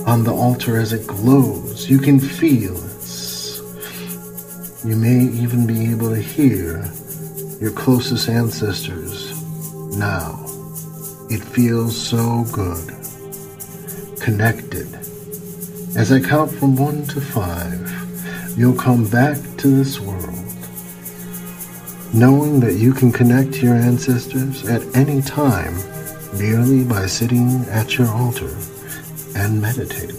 on 0.05 0.25
the 0.25 0.33
altar 0.33 0.75
as 0.75 0.91
it 0.91 1.07
glows. 1.07 1.89
You 1.89 1.97
can 1.97 2.19
feel 2.19 2.75
it. 2.75 3.61
You 4.83 4.97
may 4.97 5.21
even 5.41 5.65
be 5.65 5.89
able 5.91 6.09
to 6.09 6.21
hear 6.21 6.91
your 7.61 7.71
closest 7.71 8.27
ancestors 8.27 9.31
now. 9.97 10.45
It 11.29 11.41
feels 11.41 11.95
so 11.95 12.43
good. 12.51 12.85
Connected. 14.19 14.93
As 15.95 16.11
I 16.11 16.19
count 16.19 16.51
from 16.51 16.75
one 16.75 17.05
to 17.05 17.21
five, 17.21 18.57
you'll 18.57 18.75
come 18.75 19.07
back 19.09 19.37
to 19.59 19.67
this 19.69 20.01
world 20.01 20.38
knowing 22.13 22.59
that 22.59 22.73
you 22.73 22.93
can 22.93 23.11
connect 23.11 23.53
to 23.53 23.61
your 23.61 23.75
ancestors 23.75 24.67
at 24.67 24.81
any 24.95 25.21
time 25.21 25.75
merely 26.37 26.83
by 26.83 27.05
sitting 27.05 27.63
at 27.69 27.97
your 27.97 28.07
altar 28.07 28.55
and 29.35 29.61
meditating. 29.61 30.15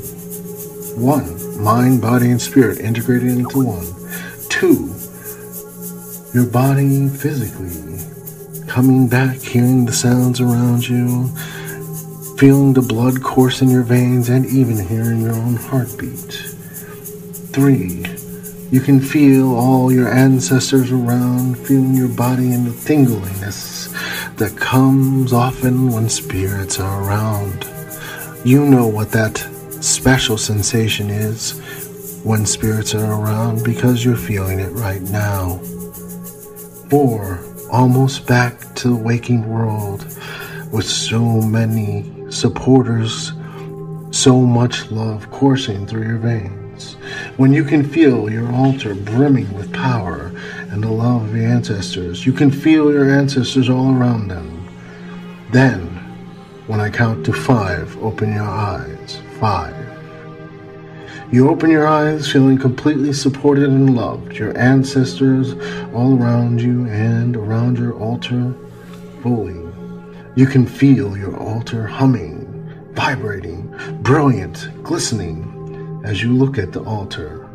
One, 1.01 1.62
mind, 1.62 2.01
body, 2.01 2.30
and 2.30 2.41
spirit 2.41 2.78
integrated 2.78 3.28
into 3.28 3.64
one. 3.64 3.86
Two, 4.49 4.93
your 6.32 6.51
body 6.51 7.09
physically 7.09 7.80
coming 8.66 9.09
back, 9.09 9.38
hearing 9.38 9.84
the 9.84 9.93
sounds 9.93 10.41
around 10.41 10.88
you, 10.88 11.26
feeling 12.38 12.72
the 12.72 12.82
blood 12.82 13.20
course 13.20 13.62
in 13.62 13.68
your 13.68 13.82
veins, 13.82 14.28
and 14.28 14.47
even 14.47 14.78
hearing 14.78 15.20
your 15.20 15.34
own 15.34 15.57
heartbeat. 15.57 16.32
Three, 17.53 18.05
you 18.71 18.81
can 18.81 19.01
feel 19.01 19.57
all 19.57 19.91
your 19.93 20.09
ancestors 20.09 20.93
around, 20.93 21.59
feeling 21.59 21.95
your 21.95 22.09
body 22.09 22.53
in 22.53 22.64
the 22.64 22.83
tingliness 22.85 23.89
that 24.37 24.57
comes 24.57 25.33
often 25.33 25.91
when 25.91 26.09
spirits 26.09 26.79
are 26.79 27.03
around. 27.03 27.68
You 28.45 28.64
know 28.64 28.87
what 28.87 29.11
that 29.11 29.39
special 29.81 30.39
sensation 30.39 31.11
is 31.11 31.61
when 32.23 32.47
spirits 32.47 32.95
are 32.95 33.21
around 33.21 33.64
because 33.64 34.05
you're 34.05 34.16
feeling 34.16 34.61
it 34.61 34.73
right 34.73 35.03
now. 35.03 35.61
Or 36.93 37.45
almost 37.73 38.27
back 38.29 38.75
to 38.77 38.89
the 38.89 38.97
waking 38.97 39.49
world 39.49 40.05
with 40.71 40.85
so 40.85 41.41
many 41.41 42.31
supporters, 42.31 43.33
so 44.12 44.41
much 44.41 44.91
love 44.93 45.29
coursing 45.33 45.89
through 45.89 46.07
your 46.07 46.18
veins. 46.18 46.60
When 47.41 47.55
you 47.55 47.64
can 47.64 47.88
feel 47.88 48.30
your 48.30 48.53
altar 48.53 48.95
brimming 48.95 49.51
with 49.55 49.72
power 49.72 50.30
and 50.68 50.84
the 50.84 50.91
love 50.91 51.24
of 51.24 51.34
your 51.34 51.47
ancestors, 51.47 52.26
you 52.26 52.34
can 52.34 52.51
feel 52.51 52.93
your 52.93 53.09
ancestors 53.09 53.70
all 53.70 53.97
around 53.97 54.28
them. 54.28 54.68
Then, 55.51 55.86
when 56.66 56.80
I 56.80 56.91
count 56.91 57.24
to 57.24 57.32
five, 57.32 57.97
open 58.03 58.34
your 58.34 58.45
eyes. 58.45 59.22
Five. 59.41 59.74
You 61.32 61.49
open 61.49 61.70
your 61.70 61.86
eyes 61.88 62.30
feeling 62.30 62.59
completely 62.59 63.14
supported 63.14 63.70
and 63.70 63.97
loved. 63.97 64.34
Your 64.34 64.55
ancestors 64.59 65.55
all 65.95 66.22
around 66.22 66.61
you 66.61 66.84
and 66.88 67.38
around 67.38 67.78
your 67.78 67.99
altar 67.99 68.55
fully. 69.22 69.66
You 70.36 70.45
can 70.45 70.66
feel 70.66 71.16
your 71.16 71.38
altar 71.38 71.86
humming, 71.86 72.70
vibrating, 72.93 73.74
brilliant, 74.03 74.68
glistening. 74.82 75.49
As 76.03 76.22
you 76.22 76.32
look 76.32 76.57
at 76.57 76.72
the 76.72 76.82
altar, 76.82 77.46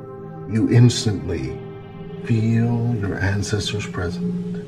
you 0.49 0.69
instantly 0.69 1.57
feel 2.25 2.95
your 2.95 3.17
ancestors 3.19 3.87
present. 3.87 4.63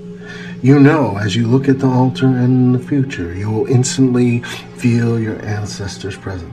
You 0.63 0.79
know, 0.79 1.17
as 1.17 1.35
you 1.35 1.47
look 1.47 1.69
at 1.69 1.77
the 1.77 1.87
altar 1.87 2.25
in 2.25 2.71
the 2.71 2.79
future, 2.79 3.33
you 3.35 3.51
will 3.51 3.67
instantly 3.67 4.41
feel 4.77 5.19
your 5.19 5.39
ancestors 5.45 6.17
present. 6.17 6.51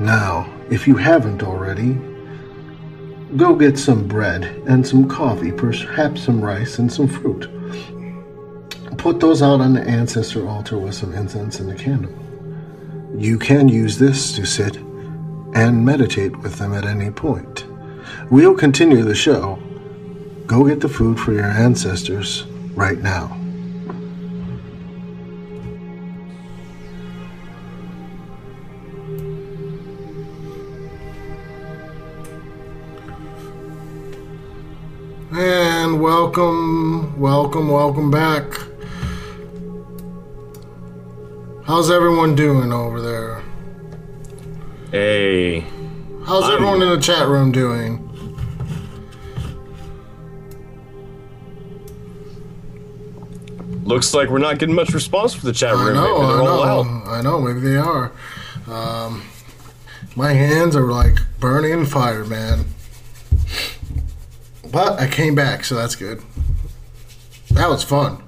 Now, 0.00 0.50
if 0.70 0.88
you 0.88 0.96
haven't 0.96 1.42
already, 1.42 1.98
go 3.36 3.54
get 3.54 3.78
some 3.78 4.08
bread 4.08 4.44
and 4.66 4.86
some 4.86 5.06
coffee, 5.06 5.52
perhaps 5.52 6.22
some 6.22 6.40
rice 6.40 6.78
and 6.78 6.90
some 6.90 7.08
fruit. 7.08 7.46
Put 8.96 9.20
those 9.20 9.42
out 9.42 9.60
on 9.60 9.74
the 9.74 9.82
ancestor 9.82 10.48
altar 10.48 10.78
with 10.78 10.94
some 10.94 11.12
incense 11.12 11.60
and 11.60 11.70
a 11.70 11.74
candle. 11.74 12.14
You 13.16 13.38
can 13.38 13.68
use 13.68 13.98
this 13.98 14.34
to 14.36 14.46
sit 14.46 14.76
and 15.54 15.84
meditate 15.84 16.38
with 16.38 16.56
them 16.56 16.72
at 16.72 16.86
any 16.86 17.10
point. 17.10 17.66
We'll 18.30 18.54
continue 18.54 19.02
the 19.02 19.14
show. 19.14 19.62
Go 20.46 20.66
get 20.66 20.80
the 20.80 20.88
food 20.88 21.20
for 21.20 21.32
your 21.32 21.44
ancestors 21.44 22.46
right 22.74 22.98
now. 22.98 23.38
And 35.34 36.00
welcome, 36.00 37.20
welcome, 37.20 37.68
welcome 37.68 38.10
back. 38.10 38.71
How's 41.72 41.90
everyone 41.90 42.34
doing 42.34 42.70
over 42.70 43.00
there? 43.00 43.42
Hey, 44.90 45.60
How's 46.26 46.44
I'm- 46.44 46.52
everyone 46.52 46.82
in 46.82 46.90
the 46.90 47.00
chat 47.00 47.26
room 47.26 47.50
doing? 47.50 47.98
looks 53.84 54.12
like 54.12 54.28
we're 54.28 54.38
not 54.38 54.58
getting 54.58 54.74
much 54.74 54.92
response 54.92 55.32
from 55.32 55.46
the 55.46 55.54
chat 55.54 55.74
room. 55.74 55.88
I 55.88 55.92
know, 55.94 56.18
Maybe 56.20 56.24
I 56.24 56.36
they're 56.36 56.42
all 56.42 56.84
know, 56.84 57.02
out. 57.04 57.08
I 57.08 57.22
know. 57.22 57.40
Maybe 57.40 57.60
they 57.60 57.78
are. 57.78 58.12
Um, 58.70 59.22
my 60.14 60.34
hands 60.34 60.76
are 60.76 60.92
like 60.92 61.16
burning 61.40 61.72
in 61.72 61.86
fire, 61.86 62.26
man. 62.26 62.66
But 64.70 65.00
I 65.00 65.08
came 65.08 65.34
back, 65.34 65.64
so 65.64 65.74
that's 65.74 65.96
good. 65.96 66.20
That 67.52 67.70
was 67.70 67.82
fun. 67.82 68.22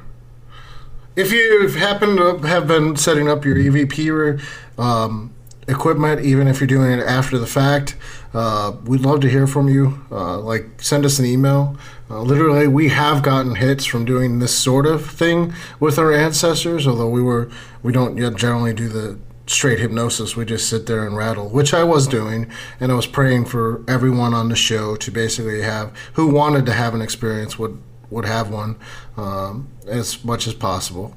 If 1.15 1.31
you 1.31 1.67
happen 1.67 2.17
to 2.17 2.37
have 2.47 2.67
been 2.67 2.95
setting 2.95 3.27
up 3.27 3.43
your 3.43 3.55
EVP 3.55 4.39
um, 4.77 5.33
equipment, 5.67 6.21
even 6.21 6.47
if 6.47 6.59
you're 6.59 6.67
doing 6.67 6.91
it 6.91 7.03
after 7.03 7.39
the 7.39 7.47
fact, 7.47 7.95
uh, 8.33 8.73
we'd 8.85 9.01
love 9.01 9.21
to 9.21 9.29
hear 9.29 9.47
from 9.47 9.67
you. 9.67 10.05
Uh, 10.11 10.37
like, 10.39 10.79
send 10.79 11.05
us 11.05 11.17
an 11.17 11.25
email. 11.25 11.75
Uh, 12.09 12.21
literally, 12.21 12.67
we 12.67 12.89
have 12.89 13.23
gotten 13.23 13.55
hits 13.55 13.83
from 13.83 14.05
doing 14.05 14.37
this 14.39 14.55
sort 14.55 14.85
of 14.85 15.09
thing 15.09 15.53
with 15.79 15.97
our 15.97 16.13
ancestors. 16.13 16.87
Although 16.87 17.09
we 17.09 17.21
were, 17.21 17.49
we 17.81 17.91
don't 17.91 18.17
yet 18.17 18.35
generally 18.35 18.73
do 18.73 18.87
the 18.87 19.17
straight 19.47 19.79
hypnosis. 19.79 20.35
We 20.35 20.45
just 20.45 20.69
sit 20.69 20.85
there 20.85 21.05
and 21.05 21.15
rattle, 21.15 21.49
which 21.49 21.73
I 21.73 21.83
was 21.83 22.07
doing, 22.07 22.51
and 22.79 22.91
I 22.91 22.95
was 22.95 23.07
praying 23.07 23.45
for 23.45 23.83
everyone 23.87 24.33
on 24.33 24.49
the 24.49 24.55
show 24.55 24.95
to 24.97 25.11
basically 25.11 25.61
have 25.61 25.97
who 26.13 26.27
wanted 26.27 26.65
to 26.67 26.73
have 26.73 26.93
an 26.93 27.01
experience 27.01 27.57
would 27.57 27.81
would 28.09 28.25
have 28.25 28.49
one 28.49 28.77
um, 29.17 29.67
as 29.85 30.23
much 30.23 30.47
as 30.47 30.53
possible. 30.53 31.15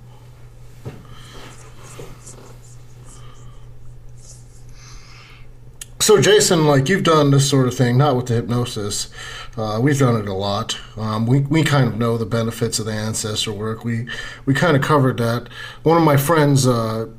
So, 6.00 6.20
Jason, 6.20 6.66
like 6.66 6.88
you've 6.88 7.04
done 7.04 7.30
this 7.30 7.48
sort 7.48 7.68
of 7.68 7.74
thing, 7.76 7.98
not 7.98 8.16
with 8.16 8.26
the 8.26 8.34
hypnosis. 8.34 9.10
Uh, 9.56 9.78
we've 9.80 9.98
done 9.98 10.16
it 10.16 10.26
a 10.26 10.32
lot. 10.32 10.76
Um, 10.96 11.26
we, 11.26 11.40
we 11.40 11.62
kind 11.62 11.86
of 11.86 11.98
know 11.98 12.16
the 12.16 12.26
benefits 12.26 12.78
of 12.78 12.86
the 12.86 12.92
ancestor 12.92 13.52
work. 13.52 13.84
We 13.84 14.08
we 14.46 14.54
kind 14.54 14.76
of 14.76 14.82
covered 14.82 15.18
that. 15.18 15.48
One 15.82 15.98
of 15.98 16.02
my 16.02 16.16
friends, 16.16 16.66
uh, 16.66 17.10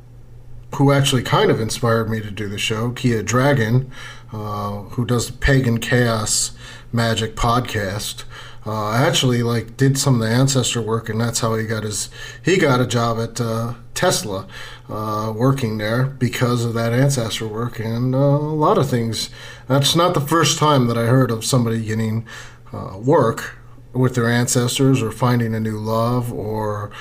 who 0.76 0.92
actually 0.92 1.24
kind 1.24 1.52
of 1.52 1.60
inspired 1.60 2.10
me 2.10 2.22
to 2.22 2.32
do 2.32 2.48
the 2.48 2.58
show, 2.58 2.92
Kia 2.92 3.22
Dragon, 3.22 3.92
uh, 4.32 4.84
who 4.84 5.06
does 5.06 5.28
the 5.28 5.34
Pagan 5.34 5.80
Chaos 5.80 6.52
magic 6.94 7.36
podcast. 7.36 8.24
Uh, 8.66 8.94
actually, 8.94 9.42
like 9.42 9.76
did 9.76 9.98
some 9.98 10.16
of 10.16 10.22
the 10.22 10.34
ancestor 10.34 10.82
work, 10.82 11.10
and 11.10 11.20
that's 11.20 11.40
how 11.40 11.56
he 11.56 11.66
got 11.66 11.84
his 11.84 12.10
he 12.44 12.58
got 12.58 12.80
a 12.80 12.86
job 12.86 13.20
at 13.20 13.42
uh, 13.42 13.74
Tesla, 13.96 14.48
uh, 14.88 15.34
working 15.36 15.78
there 15.80 16.06
because 16.06 16.64
of 16.64 16.74
that 16.76 16.94
ancestor 16.94 17.48
work 17.48 17.80
and 17.80 18.14
uh, 18.14 18.18
a 18.18 18.56
lot 18.56 18.78
of 18.78 18.88
things. 18.88 19.32
That's 19.68 19.96
not 19.96 20.14
the 20.14 20.22
first 20.22 20.60
time 20.60 20.88
that 20.88 20.98
I 20.98 21.06
heard 21.06 21.32
of 21.32 21.44
somebody 21.44 21.84
getting 21.84 22.26
uh, 22.72 22.98
work 22.98 23.58
with 23.94 24.14
their 24.14 24.30
ancestors 24.30 25.02
or 25.02 25.12
finding 25.12 25.56
a 25.56 25.60
new 25.60 25.78
love 25.78 26.32
or 26.32 26.92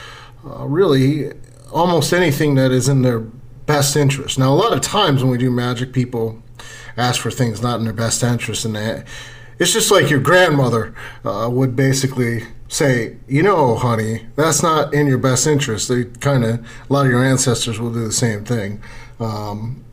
really 0.42 1.30
almost 1.70 2.12
anything 2.12 2.54
that 2.54 2.72
is 2.72 2.88
in 2.88 3.02
their 3.02 3.20
best 3.70 3.96
interest. 3.96 4.38
Now, 4.38 4.52
a 4.52 4.58
lot 4.64 4.72
of 4.72 4.80
times 4.80 5.22
when 5.22 5.30
we 5.30 5.38
do 5.38 5.50
magic, 5.50 5.92
people 5.92 6.42
ask 6.96 7.20
for 7.20 7.30
things 7.30 7.62
not 7.62 7.78
in 7.78 7.84
their 7.84 8.00
best 8.04 8.22
interest, 8.22 8.64
and 8.64 8.74
that 8.74 9.06
it's 9.60 9.72
just 9.72 9.90
like 9.90 10.10
your 10.10 10.20
grandmother 10.20 10.92
uh, 11.24 11.48
would 11.50 11.76
basically 11.76 12.44
say, 12.66 13.16
you 13.28 13.42
know, 13.42 13.76
honey, 13.76 14.26
that's 14.34 14.62
not 14.62 14.92
in 14.92 15.06
your 15.06 15.18
best 15.18 15.46
interest. 15.46 15.88
They 15.88 16.04
kind 16.28 16.44
of, 16.44 16.52
a 16.58 16.92
lot 16.92 17.06
of 17.06 17.12
your 17.12 17.24
ancestors 17.24 17.78
will 17.78 17.92
do 17.92 18.04
the 18.04 18.12
same 18.26 18.44
thing 18.44 18.82
um, 19.20 19.84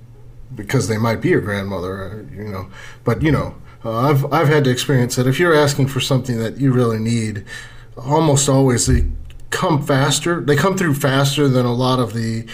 because 0.55 0.87
they 0.87 0.97
might 0.97 1.21
be 1.21 1.29
your 1.29 1.41
grandmother, 1.41 2.27
you 2.33 2.45
know. 2.45 2.69
But, 3.03 3.21
you 3.21 3.31
know, 3.31 3.55
uh, 3.85 4.09
I've, 4.09 4.33
I've 4.33 4.47
had 4.47 4.63
to 4.63 4.71
experience 4.71 5.15
that 5.17 5.27
if 5.27 5.39
you're 5.39 5.55
asking 5.55 5.87
for 5.87 5.99
something 5.99 6.39
that 6.39 6.57
you 6.57 6.71
really 6.71 6.99
need, 6.99 7.45
almost 7.95 8.49
always 8.49 8.87
they 8.87 9.05
come 9.49 9.85
faster. 9.85 10.41
They 10.41 10.55
come 10.55 10.77
through 10.77 10.95
faster 10.95 11.47
than 11.47 11.65
a 11.65 11.73
lot 11.73 11.99
of 11.99 12.13
the 12.13 12.47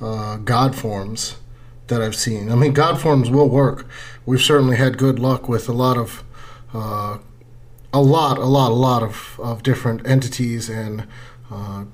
uh, 0.00 0.36
God 0.36 0.74
forms 0.74 1.36
that 1.88 2.02
I've 2.02 2.16
seen. 2.16 2.50
I 2.50 2.54
mean, 2.54 2.72
God 2.72 3.00
forms 3.00 3.30
will 3.30 3.48
work. 3.48 3.86
We've 4.26 4.40
certainly 4.40 4.76
had 4.76 4.98
good 4.98 5.18
luck 5.18 5.48
with 5.48 5.68
a 5.68 5.72
lot 5.72 5.96
of 5.96 6.24
uh, 6.72 7.18
a 7.92 8.00
lot, 8.00 8.38
a 8.38 8.44
lot, 8.44 8.70
a 8.70 8.74
lot 8.74 9.02
of, 9.02 9.40
of 9.42 9.62
different 9.62 10.06
entities 10.06 10.68
and 10.68 11.06
uh, 11.50 11.84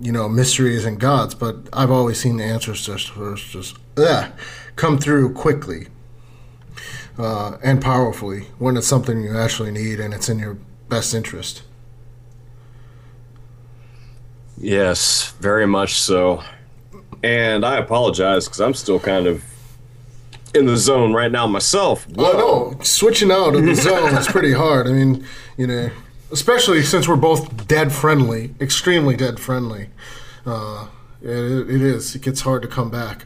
you 0.00 0.12
know 0.12 0.28
mysteries 0.28 0.84
and 0.84 0.98
gods. 0.98 1.34
But 1.34 1.68
I've 1.72 1.90
always 1.90 2.18
seen 2.18 2.36
the 2.36 2.44
answers 2.44 2.86
just 2.86 3.12
just, 3.50 3.76
ugh, 3.96 4.32
come 4.76 4.98
through 4.98 5.34
quickly 5.34 5.88
uh, 7.18 7.58
and 7.62 7.82
powerfully 7.82 8.46
when 8.58 8.76
it's 8.76 8.86
something 8.86 9.22
you 9.22 9.36
actually 9.36 9.70
need 9.70 10.00
and 10.00 10.14
it's 10.14 10.28
in 10.28 10.38
your 10.38 10.58
best 10.88 11.14
interest. 11.14 11.62
Yes, 14.56 15.32
very 15.40 15.66
much 15.66 15.94
so. 15.94 16.44
And 17.24 17.64
I 17.64 17.78
apologize 17.78 18.44
because 18.44 18.60
I'm 18.60 18.74
still 18.74 19.00
kind 19.00 19.26
of 19.26 19.42
in 20.54 20.66
the 20.66 20.76
zone 20.76 21.14
right 21.14 21.32
now 21.32 21.46
myself. 21.46 22.06
Oh 22.18 22.74
no, 22.76 22.84
switching 22.84 23.32
out 23.32 23.54
of 23.54 23.64
the 23.64 23.74
zone 23.86 24.14
is 24.14 24.26
pretty 24.26 24.52
hard. 24.52 24.86
I 24.86 24.92
mean, 24.92 25.24
you 25.56 25.66
know, 25.66 25.90
especially 26.30 26.82
since 26.82 27.08
we're 27.08 27.16
both 27.16 27.66
dead 27.66 27.92
friendly, 27.92 28.54
extremely 28.60 29.16
dead 29.16 29.40
friendly. 29.40 29.88
Uh, 30.44 30.88
it, 31.22 31.30
it 31.30 31.80
is. 31.80 32.14
It 32.14 32.20
gets 32.20 32.42
hard 32.42 32.60
to 32.60 32.68
come 32.68 32.90
back. 32.90 33.24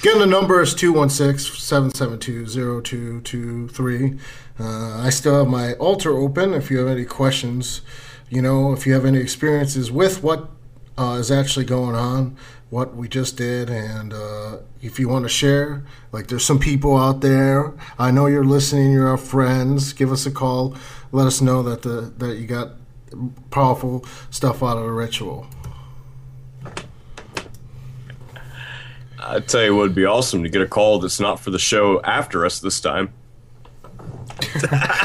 Again, 0.00 0.18
the 0.18 0.26
number 0.26 0.60
is 0.60 0.74
216 0.74 1.58
772 1.58 2.82
0223. 2.82 4.18
Uh, 4.60 5.00
I 5.00 5.08
still 5.08 5.38
have 5.38 5.48
my 5.48 5.72
altar 5.74 6.18
open 6.18 6.52
if 6.52 6.70
you 6.70 6.80
have 6.80 6.88
any 6.88 7.06
questions. 7.06 7.80
You 8.28 8.42
know, 8.42 8.74
if 8.74 8.86
you 8.86 8.92
have 8.92 9.06
any 9.06 9.20
experiences 9.20 9.90
with 9.90 10.22
what 10.22 10.50
uh, 10.98 11.16
is 11.18 11.30
actually 11.30 11.64
going 11.64 11.94
on, 11.94 12.36
what 12.70 12.94
we 12.94 13.08
just 13.08 13.36
did, 13.36 13.70
and 13.70 14.12
uh, 14.12 14.58
if 14.80 14.98
you 14.98 15.08
want 15.08 15.24
to 15.24 15.28
share, 15.28 15.84
like 16.10 16.28
there's 16.28 16.44
some 16.44 16.58
people 16.58 16.96
out 16.96 17.20
there. 17.20 17.72
I 17.98 18.10
know 18.10 18.26
you're 18.26 18.44
listening. 18.44 18.92
You're 18.92 19.08
our 19.08 19.16
friends. 19.16 19.92
Give 19.92 20.12
us 20.12 20.26
a 20.26 20.30
call. 20.30 20.76
Let 21.12 21.26
us 21.26 21.40
know 21.40 21.62
that 21.62 21.82
the 21.82 22.12
that 22.18 22.36
you 22.36 22.46
got 22.46 22.72
powerful 23.50 24.04
stuff 24.30 24.62
out 24.62 24.76
of 24.76 24.84
the 24.84 24.90
ritual. 24.90 25.46
I 29.18 29.40
tell 29.40 29.62
you, 29.62 29.76
what 29.76 29.82
would 29.82 29.94
be 29.94 30.04
awesome 30.04 30.42
to 30.42 30.48
get 30.48 30.62
a 30.62 30.66
call 30.66 30.98
that's 30.98 31.20
not 31.20 31.38
for 31.38 31.50
the 31.50 31.58
show 31.58 32.00
after 32.02 32.44
us 32.44 32.58
this 32.58 32.80
time. 32.80 33.12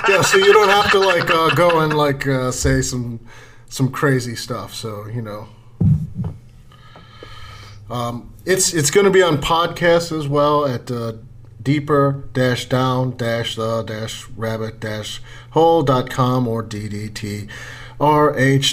yeah, 0.09 0.21
so 0.21 0.37
you 0.37 0.51
don't 0.53 0.69
have 0.69 0.91
to 0.91 0.99
like 0.99 1.29
uh, 1.29 1.53
go 1.53 1.81
and 1.81 1.95
like 1.95 2.25
uh, 2.27 2.51
say 2.51 2.81
some 2.81 3.19
some 3.69 3.91
crazy 3.91 4.35
stuff. 4.35 4.73
So 4.73 5.07
you 5.07 5.21
know. 5.21 5.47
Um, 7.89 8.33
it's 8.45 8.73
it's 8.73 8.91
going 8.91 9.05
to 9.05 9.11
be 9.11 9.21
on 9.21 9.37
podcast 9.37 10.17
as 10.17 10.27
well 10.27 10.65
at 10.65 10.91
uh, 10.91 11.13
deeper 11.61 12.23
dash 12.33 12.65
down 12.67 13.15
dash 13.17 13.55
the 13.55 13.83
dash 13.83 14.27
rabbit 14.29 14.79
dash 14.79 15.21
hole 15.51 15.83
dot 15.83 16.09
com 16.09 16.47
or 16.47 16.63
ddt 16.63 17.49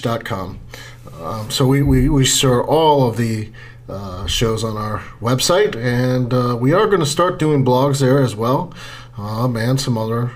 dot 0.03 0.25
com. 0.25 0.61
Um, 1.21 1.51
so 1.51 1.67
we, 1.67 1.81
we, 1.83 2.09
we 2.09 2.25
store 2.25 2.67
all 2.67 3.09
of 3.09 3.17
the 3.17 3.51
uh, 3.89 4.27
shows 4.27 4.65
on 4.65 4.77
our 4.77 4.99
website, 5.21 5.77
and 5.77 6.35
uh, 6.35 6.57
we 6.61 6.73
are 6.73 6.87
going 6.87 7.01
to 7.01 7.07
start 7.07 7.39
doing 7.39 7.65
blogs 7.65 8.01
there 8.01 8.21
as 8.21 8.35
well, 8.35 8.75
um, 9.17 9.57
and 9.57 9.81
some 9.81 9.97
other 9.97 10.33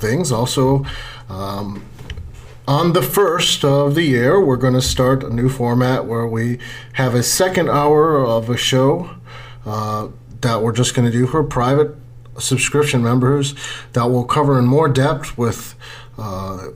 things. 0.00 0.32
Also, 0.32 0.84
um, 1.28 1.84
on 2.66 2.92
the 2.92 3.02
first 3.02 3.64
of 3.64 3.94
the 3.94 4.02
year, 4.02 4.40
we're 4.40 4.56
going 4.56 4.74
to 4.74 4.82
start 4.82 5.24
a 5.24 5.30
new 5.30 5.48
format 5.48 6.06
where 6.06 6.26
we 6.26 6.58
have 6.94 7.14
a 7.14 7.22
second 7.22 7.68
hour 7.68 8.24
of 8.24 8.48
a 8.48 8.56
show 8.56 9.10
uh, 9.66 10.08
that 10.40 10.62
we're 10.62 10.72
just 10.72 10.94
going 10.94 11.10
to 11.10 11.12
do 11.12 11.26
for 11.26 11.42
private 11.42 11.96
subscription 12.38 13.02
members 13.02 13.54
that 13.92 14.04
will 14.04 14.24
cover 14.24 14.58
in 14.58 14.66
more 14.66 14.88
depth 14.88 15.36
with 15.36 15.74
uh, 16.18 16.68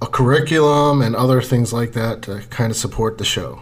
a 0.00 0.06
curriculum 0.06 1.02
and 1.02 1.14
other 1.14 1.40
things 1.40 1.72
like 1.72 1.92
that 1.92 2.22
to 2.22 2.40
kind 2.50 2.70
of 2.70 2.76
support 2.76 3.18
the 3.18 3.24
show. 3.24 3.60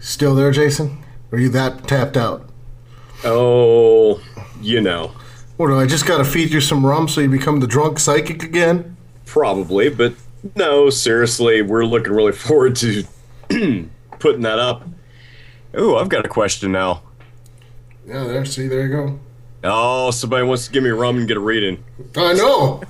Still 0.00 0.34
there, 0.34 0.50
Jason? 0.50 1.04
Are 1.32 1.38
you 1.38 1.48
that 1.50 1.86
tapped 1.88 2.16
out? 2.16 2.48
Oh, 3.24 4.20
you 4.60 4.80
know. 4.80 5.12
What 5.58 5.66
do 5.66 5.76
I 5.76 5.86
just 5.86 6.06
got 6.06 6.18
to 6.18 6.24
feed 6.24 6.52
you 6.52 6.60
some 6.60 6.86
rum 6.86 7.08
so 7.08 7.20
you 7.20 7.28
become 7.28 7.58
the 7.58 7.66
drunk 7.66 7.98
psychic 7.98 8.44
again? 8.44 8.96
Probably, 9.26 9.88
but 9.88 10.14
no, 10.54 10.88
seriously, 10.88 11.62
we're 11.62 11.84
looking 11.84 12.12
really 12.12 12.30
forward 12.46 12.76
to 12.76 13.02
putting 14.20 14.42
that 14.42 14.60
up. 14.60 14.86
Oh, 15.74 15.96
I've 15.96 16.08
got 16.08 16.24
a 16.24 16.28
question 16.28 16.70
now. 16.70 17.02
Yeah, 18.06 18.22
there. 18.22 18.44
See, 18.44 18.68
there 18.68 18.86
you 18.86 18.88
go. 18.88 19.20
Oh, 19.64 20.12
somebody 20.12 20.44
wants 20.44 20.66
to 20.66 20.72
give 20.72 20.84
me 20.84 20.90
rum 20.90 21.18
and 21.18 21.26
get 21.26 21.36
a 21.36 21.40
reading. 21.40 21.82
I 22.16 22.34
know. 22.34 22.80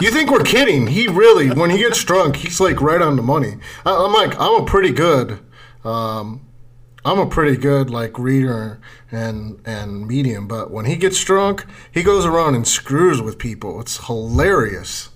you 0.00 0.10
think 0.10 0.30
we're 0.30 0.42
kidding? 0.42 0.86
He 0.86 1.06
really, 1.06 1.50
when 1.50 1.68
he 1.68 1.76
gets 1.76 2.02
drunk, 2.02 2.36
he's 2.36 2.60
like 2.60 2.80
right 2.80 3.02
on 3.02 3.16
the 3.16 3.22
money. 3.22 3.58
I, 3.84 3.92
am 3.92 4.14
like, 4.14 4.40
I'm 4.40 4.62
a 4.62 4.64
pretty 4.64 4.92
good. 4.92 5.38
Um, 5.84 6.40
I'm 7.04 7.18
a 7.18 7.26
pretty 7.26 7.56
good 7.56 7.88
like 7.90 8.18
reader 8.18 8.78
and 9.10 9.60
and 9.64 10.06
medium, 10.06 10.46
but 10.46 10.70
when 10.70 10.84
he 10.84 10.96
gets 10.96 11.22
drunk, 11.24 11.64
he 11.90 12.02
goes 12.02 12.26
around 12.26 12.54
and 12.54 12.66
screws 12.66 13.22
with 13.22 13.38
people. 13.38 13.80
It's 13.80 14.06
hilarious. 14.06 15.08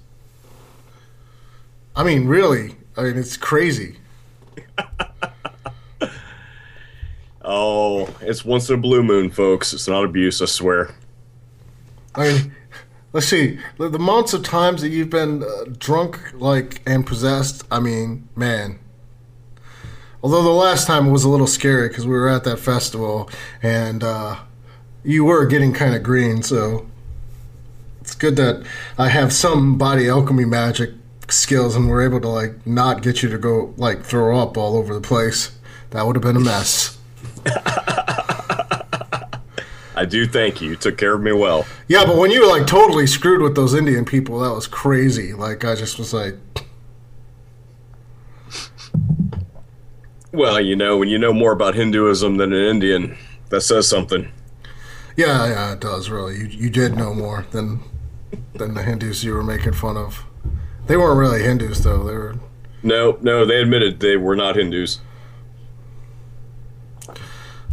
I 1.95 2.03
mean, 2.03 2.27
really, 2.27 2.77
I 2.97 3.03
mean, 3.03 3.19
it's 3.19 3.37
crazy. 3.37 3.99
oh, 7.43 8.09
it's 8.21 8.45
once 8.45 8.69
in 8.69 8.77
a 8.77 8.79
blue 8.79 9.03
moon, 9.03 9.31
folks. 9.31 9.73
It's 9.73 9.87
not 9.87 10.05
abuse, 10.05 10.41
I 10.41 10.47
swear. 10.47 10.95
I 12.15 12.33
mean, 12.33 12.55
let's 13.13 13.27
see 13.27 13.59
the, 13.79 13.89
the 13.89 13.99
amounts 13.99 14.33
of 14.33 14.43
times 14.43 14.83
that 14.83 14.89
you've 14.89 15.11
been 15.11 15.43
uh, 15.43 15.65
drunk, 15.79 16.33
like 16.35 16.81
and 16.87 17.07
possessed. 17.07 17.65
I 17.71 17.79
mean, 17.79 18.29
man, 18.35 18.79
Although 20.25 20.43
the 20.43 20.49
last 20.49 20.87
time 20.87 21.07
it 21.09 21.11
was 21.11 21.25
a 21.25 21.29
little 21.29 21.47
scary 21.47 21.89
because 21.89 22.07
we 22.07 22.15
were 22.15 22.31
at 22.31 22.45
that 22.45 22.59
festival 22.59 23.29
and 23.63 24.03
uh, 24.03 24.37
you 25.05 25.23
were 25.23 25.45
getting 25.45 25.75
kind 25.75 25.95
of 25.95 26.03
green, 26.03 26.43
so 26.43 26.87
it's 28.01 28.15
good 28.15 28.37
that 28.37 28.65
I 28.97 29.11
have 29.11 29.35
some 29.35 29.77
body 29.77 30.09
alchemy 30.09 30.47
magic 30.47 30.93
skills 31.29 31.77
and 31.77 31.91
we're 31.91 32.03
able 32.03 32.23
to 32.23 32.29
like 32.29 32.67
not 32.67 33.03
get 33.03 33.23
you 33.23 33.29
to 33.29 33.37
go 33.37 33.75
like 33.77 34.03
throw 34.03 34.39
up 34.39 34.57
all 34.57 34.79
over 34.79 34.95
the 34.95 35.03
place. 35.03 35.59
That 35.91 36.07
would 36.07 36.17
have 36.17 36.23
been 36.23 36.37
a 36.37 36.41
mess. 36.41 36.97
I 39.95 40.07
do 40.09 40.27
thank 40.27 40.63
you. 40.63 40.71
You 40.71 40.77
took 40.77 40.97
care 40.97 41.13
of 41.13 41.21
me 41.21 41.33
well. 41.33 41.67
Yeah, 41.87 42.07
but 42.07 42.17
when 42.17 42.31
you 42.31 42.41
were 42.41 42.49
like 42.49 42.67
totally 42.67 43.07
screwed 43.07 43.43
with 43.43 43.57
those 43.57 43.75
Indian 43.75 44.07
people, 44.07 44.39
that 44.39 44.55
was 44.55 44.67
crazy. 44.69 45.35
Like 45.35 45.67
I 45.67 45.75
just 45.75 45.99
was 45.99 46.15
like 46.15 46.37
Well, 50.35 50.61
you 50.61 50.75
know, 50.75 50.97
when 50.97 51.09
you 51.09 51.17
know 51.17 51.33
more 51.33 51.53
about 51.53 51.77
Hinduism 51.77 52.39
than 52.39 52.53
an 52.53 52.65
Indian, 52.65 53.17
that 53.51 53.61
says 53.61 53.89
something. 53.89 54.33
Yeah, 55.17 55.47
yeah, 55.47 55.75
it 55.75 55.81
does 55.81 56.11
really. 56.11 56.37
You 56.37 56.47
you 56.47 56.71
did 56.71 56.97
know 56.97 57.15
more 57.15 57.47
than 57.53 57.85
than 58.53 58.75
the 58.75 58.83
Hindus 58.83 59.23
you 59.23 59.33
were 59.33 59.45
making 59.45 59.75
fun 59.75 59.97
of. 59.97 60.25
They 60.89 60.97
weren't 60.97 61.21
really 61.21 61.45
Hindus 61.45 61.85
though. 61.85 62.03
They 62.03 62.15
were. 62.15 62.35
No, 62.83 63.17
no, 63.23 63.47
they 63.47 63.63
admitted 63.63 64.01
they 64.01 64.17
were 64.17 64.35
not 64.35 64.57
Hindus. 64.57 64.99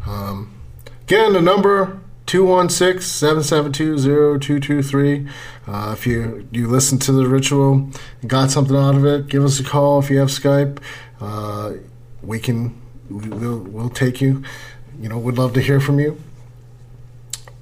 Um, 0.06 0.54
again, 1.02 1.34
the 1.34 1.42
number 1.42 2.00
216-772-0223. 2.28 5.28
Uh, 5.68 5.96
if 5.98 6.06
you 6.06 6.48
you 6.52 6.68
listen 6.68 7.00
to 7.00 7.12
the 7.12 7.28
ritual 7.28 7.90
and 8.22 8.30
got 8.30 8.52
something 8.52 8.78
out 8.78 8.94
of 8.94 9.04
it, 9.04 9.30
give 9.30 9.44
us 9.44 9.60
a 9.60 9.64
call 9.64 9.98
if 9.98 10.12
you 10.12 10.20
have 10.20 10.30
Skype. 10.30 10.78
Uh, 11.20 11.74
we 12.24 12.40
can 12.40 12.80
we, 13.10 13.30
we'll 13.30 13.60
we'll 13.60 13.90
take 13.90 14.22
you. 14.22 14.44
You 15.00 15.10
know, 15.10 15.18
we'd 15.18 15.38
love 15.38 15.54
to 15.54 15.62
hear 15.62 15.80
from 15.80 16.00
you. 16.00 16.22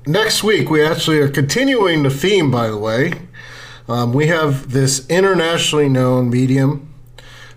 Next 0.05 0.43
week, 0.43 0.69
we 0.69 0.83
actually 0.85 1.19
are 1.19 1.29
continuing 1.29 2.03
the 2.03 2.09
theme. 2.09 2.51
By 2.51 2.67
the 2.67 2.77
way, 2.77 3.13
um, 3.87 4.13
we 4.13 4.27
have 4.27 4.71
this 4.71 5.07
internationally 5.07 5.89
known 5.89 6.29
medium, 6.29 6.93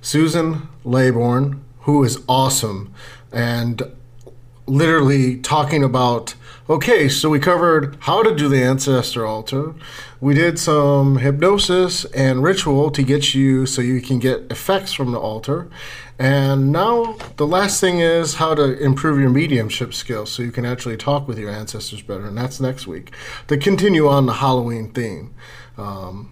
Susan 0.00 0.68
Laybourne, 0.84 1.61
who 1.80 2.05
is 2.05 2.22
awesome, 2.28 2.92
and 3.32 3.82
literally 4.66 5.38
talking 5.38 5.82
about 5.82 6.34
okay, 6.70 7.09
so 7.09 7.28
we 7.28 7.38
covered 7.38 7.96
how 8.00 8.22
to 8.22 8.34
do 8.34 8.48
the 8.48 8.62
ancestor 8.62 9.26
altar. 9.26 9.74
We 10.20 10.34
did 10.34 10.59
some 10.59 11.18
hypnosis 11.18 12.05
and 12.07 12.42
ritual 12.42 12.90
to 12.92 13.03
get 13.03 13.34
you 13.34 13.66
so 13.66 13.82
you 13.82 14.00
can 14.00 14.18
get 14.18 14.50
effects 14.50 14.92
from 14.92 15.12
the 15.12 15.18
altar. 15.18 15.68
And 16.22 16.70
now 16.70 17.16
the 17.36 17.48
last 17.48 17.80
thing 17.80 17.98
is 17.98 18.34
how 18.34 18.54
to 18.54 18.78
improve 18.78 19.18
your 19.18 19.28
mediumship 19.28 19.92
skills 19.92 20.30
so 20.30 20.44
you 20.44 20.52
can 20.52 20.64
actually 20.64 20.96
talk 20.96 21.26
with 21.26 21.36
your 21.36 21.50
ancestors 21.50 22.00
better. 22.00 22.26
And 22.26 22.38
that's 22.38 22.60
next 22.60 22.86
week 22.86 23.10
to 23.48 23.56
continue 23.56 24.06
on 24.06 24.26
the 24.26 24.34
Halloween 24.34 24.92
theme. 24.92 25.34
Um, 25.76 26.30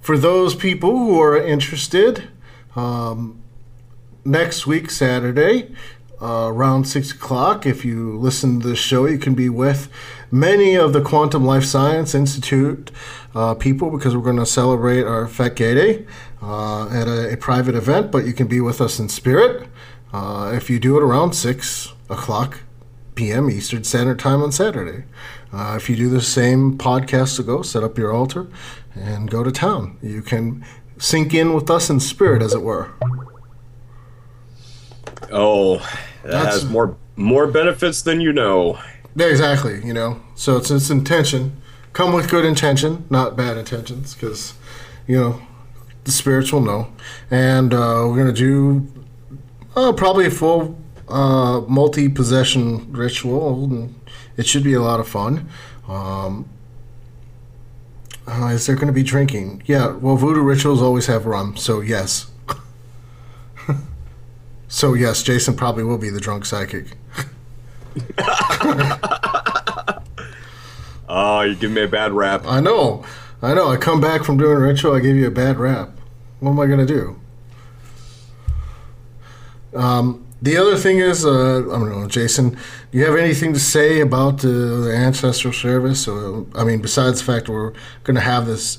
for 0.00 0.16
those 0.16 0.54
people 0.54 0.96
who 0.96 1.20
are 1.20 1.36
interested, 1.36 2.30
um, 2.74 3.42
next 4.24 4.66
week, 4.66 4.90
Saturday, 4.90 5.74
uh, 6.22 6.48
around 6.48 6.84
six 6.84 7.12
o'clock. 7.12 7.66
If 7.66 7.84
you 7.84 8.16
listen 8.18 8.60
to 8.60 8.68
the 8.68 8.76
show, 8.76 9.06
you 9.06 9.18
can 9.18 9.34
be 9.34 9.48
with 9.48 9.90
many 10.30 10.74
of 10.74 10.92
the 10.92 11.00
Quantum 11.00 11.44
Life 11.44 11.64
Science 11.64 12.14
Institute 12.14 12.90
uh, 13.34 13.54
people 13.54 13.90
because 13.90 14.14
we're 14.14 14.22
going 14.22 14.36
to 14.36 14.46
celebrate 14.46 15.02
our 15.02 15.26
Fet 15.26 15.56
Gede 15.56 16.06
uh, 16.42 16.88
at 16.88 17.06
a, 17.06 17.32
a, 17.32 17.36
private 17.36 17.74
event. 17.74 18.10
But 18.10 18.26
you 18.26 18.32
can 18.32 18.46
be 18.46 18.60
with 18.60 18.80
us 18.80 18.98
in 18.98 19.08
spirit 19.08 19.68
uh, 20.12 20.52
if 20.54 20.70
you 20.70 20.78
do 20.78 20.96
it 20.96 21.02
around 21.02 21.32
six 21.32 21.92
o'clock 22.08 22.60
p.m. 23.14 23.50
Eastern 23.50 23.84
Standard 23.84 24.18
Time 24.18 24.42
on 24.42 24.52
Saturday. 24.52 25.04
Uh, 25.52 25.74
if 25.76 25.90
you 25.90 25.96
do 25.96 26.08
the 26.08 26.20
same 26.20 26.78
podcast 26.78 27.36
to 27.36 27.42
go, 27.42 27.62
set 27.62 27.82
up 27.82 27.98
your 27.98 28.12
altar 28.12 28.48
and 28.94 29.30
go 29.30 29.42
to 29.42 29.50
town. 29.50 29.98
You 30.00 30.22
can 30.22 30.64
sink 30.98 31.34
in 31.34 31.52
with 31.52 31.70
us 31.70 31.90
in 31.90 32.00
spirit, 32.00 32.42
as 32.42 32.54
it 32.54 32.62
were. 32.62 32.92
Oh, 35.32 35.78
that 36.22 36.30
That's, 36.30 36.62
has 36.62 36.64
more 36.64 36.96
more 37.16 37.46
benefits 37.46 38.02
than 38.02 38.20
you 38.20 38.32
know. 38.32 38.78
Yeah, 39.14 39.26
exactly. 39.26 39.84
You 39.84 39.92
know, 39.92 40.20
so 40.34 40.56
it's 40.56 40.70
its 40.70 40.90
intention. 40.90 41.60
Come 41.92 42.12
with 42.12 42.30
good 42.30 42.44
intention, 42.44 43.04
not 43.10 43.36
bad 43.36 43.56
intentions, 43.56 44.14
because 44.14 44.54
you 45.06 45.16
know 45.16 45.42
the 46.04 46.10
spirits 46.10 46.52
will 46.52 46.60
know. 46.60 46.92
And 47.30 47.72
uh, 47.72 48.04
we're 48.06 48.16
gonna 48.16 48.32
do 48.32 48.86
uh, 49.76 49.92
probably 49.92 50.26
a 50.26 50.30
full 50.30 50.78
uh, 51.08 51.60
multi 51.68 52.08
possession 52.08 52.92
ritual. 52.92 53.64
And 53.64 54.00
it 54.36 54.46
should 54.46 54.64
be 54.64 54.74
a 54.74 54.82
lot 54.82 55.00
of 55.00 55.08
fun. 55.08 55.48
Um, 55.88 56.48
uh, 58.26 58.48
is 58.48 58.66
there 58.66 58.76
going 58.76 58.86
to 58.86 58.92
be 58.92 59.02
drinking? 59.02 59.62
Yeah, 59.66 59.88
well, 59.88 60.14
voodoo 60.14 60.42
rituals 60.42 60.80
always 60.80 61.06
have 61.06 61.26
rum, 61.26 61.56
so 61.56 61.80
yes. 61.80 62.30
So 64.72 64.94
yes, 64.94 65.24
Jason 65.24 65.56
probably 65.56 65.82
will 65.82 65.98
be 65.98 66.10
the 66.10 66.20
drunk 66.20 66.46
psychic. 66.46 66.96
oh, 71.08 71.40
you 71.40 71.56
give 71.56 71.72
me 71.72 71.82
a 71.82 71.88
bad 71.88 72.12
rap. 72.12 72.46
I 72.46 72.60
know, 72.60 73.04
I 73.42 73.54
know. 73.54 73.68
I 73.68 73.76
come 73.76 74.00
back 74.00 74.24
from 74.24 74.36
doing 74.36 74.58
ritual, 74.58 74.94
I 74.94 75.00
give 75.00 75.16
you 75.16 75.26
a 75.26 75.30
bad 75.30 75.58
rap. 75.58 75.90
What 76.40 76.50
am 76.50 76.60
I 76.60 76.66
gonna 76.66 76.86
do? 76.86 77.18
Um, 79.74 80.26
the 80.42 80.56
other 80.56 80.76
thing 80.76 80.98
is, 80.98 81.24
uh, 81.24 81.58
I 81.58 81.78
don't 81.78 81.90
know, 81.90 82.08
Jason. 82.08 82.50
Do 82.50 82.98
you 82.98 83.04
have 83.04 83.16
anything 83.16 83.52
to 83.52 83.60
say 83.60 84.00
about 84.00 84.44
uh, 84.44 84.48
the 84.48 84.92
ancestral 84.94 85.52
service? 85.52 86.08
Or, 86.08 86.46
I 86.54 86.64
mean, 86.64 86.80
besides 86.80 87.20
the 87.20 87.32
fact 87.32 87.48
we're 87.48 87.72
to 88.04 88.20
have 88.20 88.46
this 88.46 88.78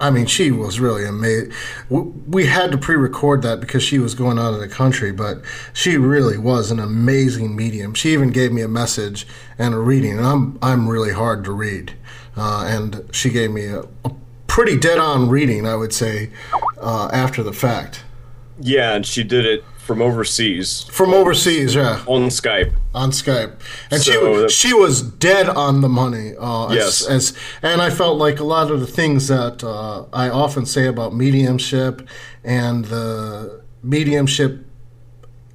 I 0.00 0.10
mean, 0.10 0.26
she 0.26 0.52
was 0.52 0.78
really 0.78 1.04
amazing. 1.04 1.52
We 1.90 2.46
had 2.46 2.70
to 2.70 2.78
pre-record 2.78 3.42
that 3.42 3.58
because 3.58 3.82
she 3.82 3.98
was 3.98 4.14
going 4.14 4.38
out 4.38 4.54
of 4.54 4.60
the 4.60 4.68
country, 4.68 5.10
but 5.10 5.42
she 5.72 5.96
really 5.96 6.38
was 6.38 6.70
an 6.70 6.78
amazing 6.78 7.56
medium. 7.56 7.94
She 7.94 8.12
even 8.12 8.30
gave 8.30 8.52
me 8.52 8.62
a 8.62 8.68
message 8.68 9.26
and 9.58 9.74
a 9.74 9.78
reading, 9.78 10.18
and 10.18 10.26
I'm 10.26 10.58
I'm 10.62 10.88
really 10.88 11.12
hard 11.12 11.42
to 11.44 11.52
read, 11.52 11.94
uh, 12.38 12.64
and 12.66 13.08
she 13.12 13.30
gave 13.30 13.50
me 13.50 13.66
a, 13.66 13.80
a 14.04 14.10
pretty 14.46 14.76
dead-on 14.78 15.28
reading, 15.28 15.66
I 15.66 15.74
would 15.74 15.92
say, 15.92 16.30
uh, 16.80 17.08
after 17.12 17.42
the 17.42 17.52
fact. 17.52 18.04
Yeah, 18.60 18.94
and 18.94 19.06
she 19.06 19.22
did 19.22 19.44
it 19.46 19.64
from 19.78 20.02
overseas. 20.02 20.82
From 20.90 21.14
overseas, 21.14 21.74
yeah. 21.74 22.02
On 22.06 22.28
Skype. 22.28 22.72
On 22.94 23.10
Skype, 23.10 23.58
and 23.90 24.02
so 24.02 24.48
she 24.48 24.68
she 24.68 24.74
was 24.74 25.02
dead 25.02 25.48
on 25.48 25.80
the 25.80 25.88
money. 25.88 26.34
Uh, 26.38 26.72
yes. 26.72 27.06
As, 27.06 27.30
as, 27.30 27.38
and 27.62 27.80
I 27.80 27.90
felt 27.90 28.18
like 28.18 28.40
a 28.40 28.44
lot 28.44 28.70
of 28.70 28.80
the 28.80 28.86
things 28.86 29.28
that 29.28 29.62
uh, 29.62 30.04
I 30.12 30.28
often 30.28 30.66
say 30.66 30.86
about 30.86 31.14
mediumship 31.14 32.08
and 32.44 32.84
the 32.86 33.62
mediumship. 33.82 34.64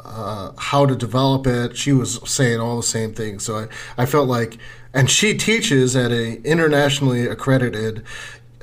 Uh, 0.05 0.51
how 0.57 0.85
to 0.85 0.95
develop 0.95 1.47
it. 1.47 1.75
She 1.75 1.91
was 1.91 2.19
saying 2.29 2.59
all 2.59 2.77
the 2.77 2.83
same 2.83 3.13
things. 3.13 3.45
So 3.45 3.67
I, 3.97 4.03
I 4.03 4.05
felt 4.05 4.27
like, 4.27 4.57
and 4.93 5.09
she 5.09 5.35
teaches 5.35 5.95
at 5.95 6.11
a 6.11 6.41
internationally 6.43 7.25
accredited 7.25 8.03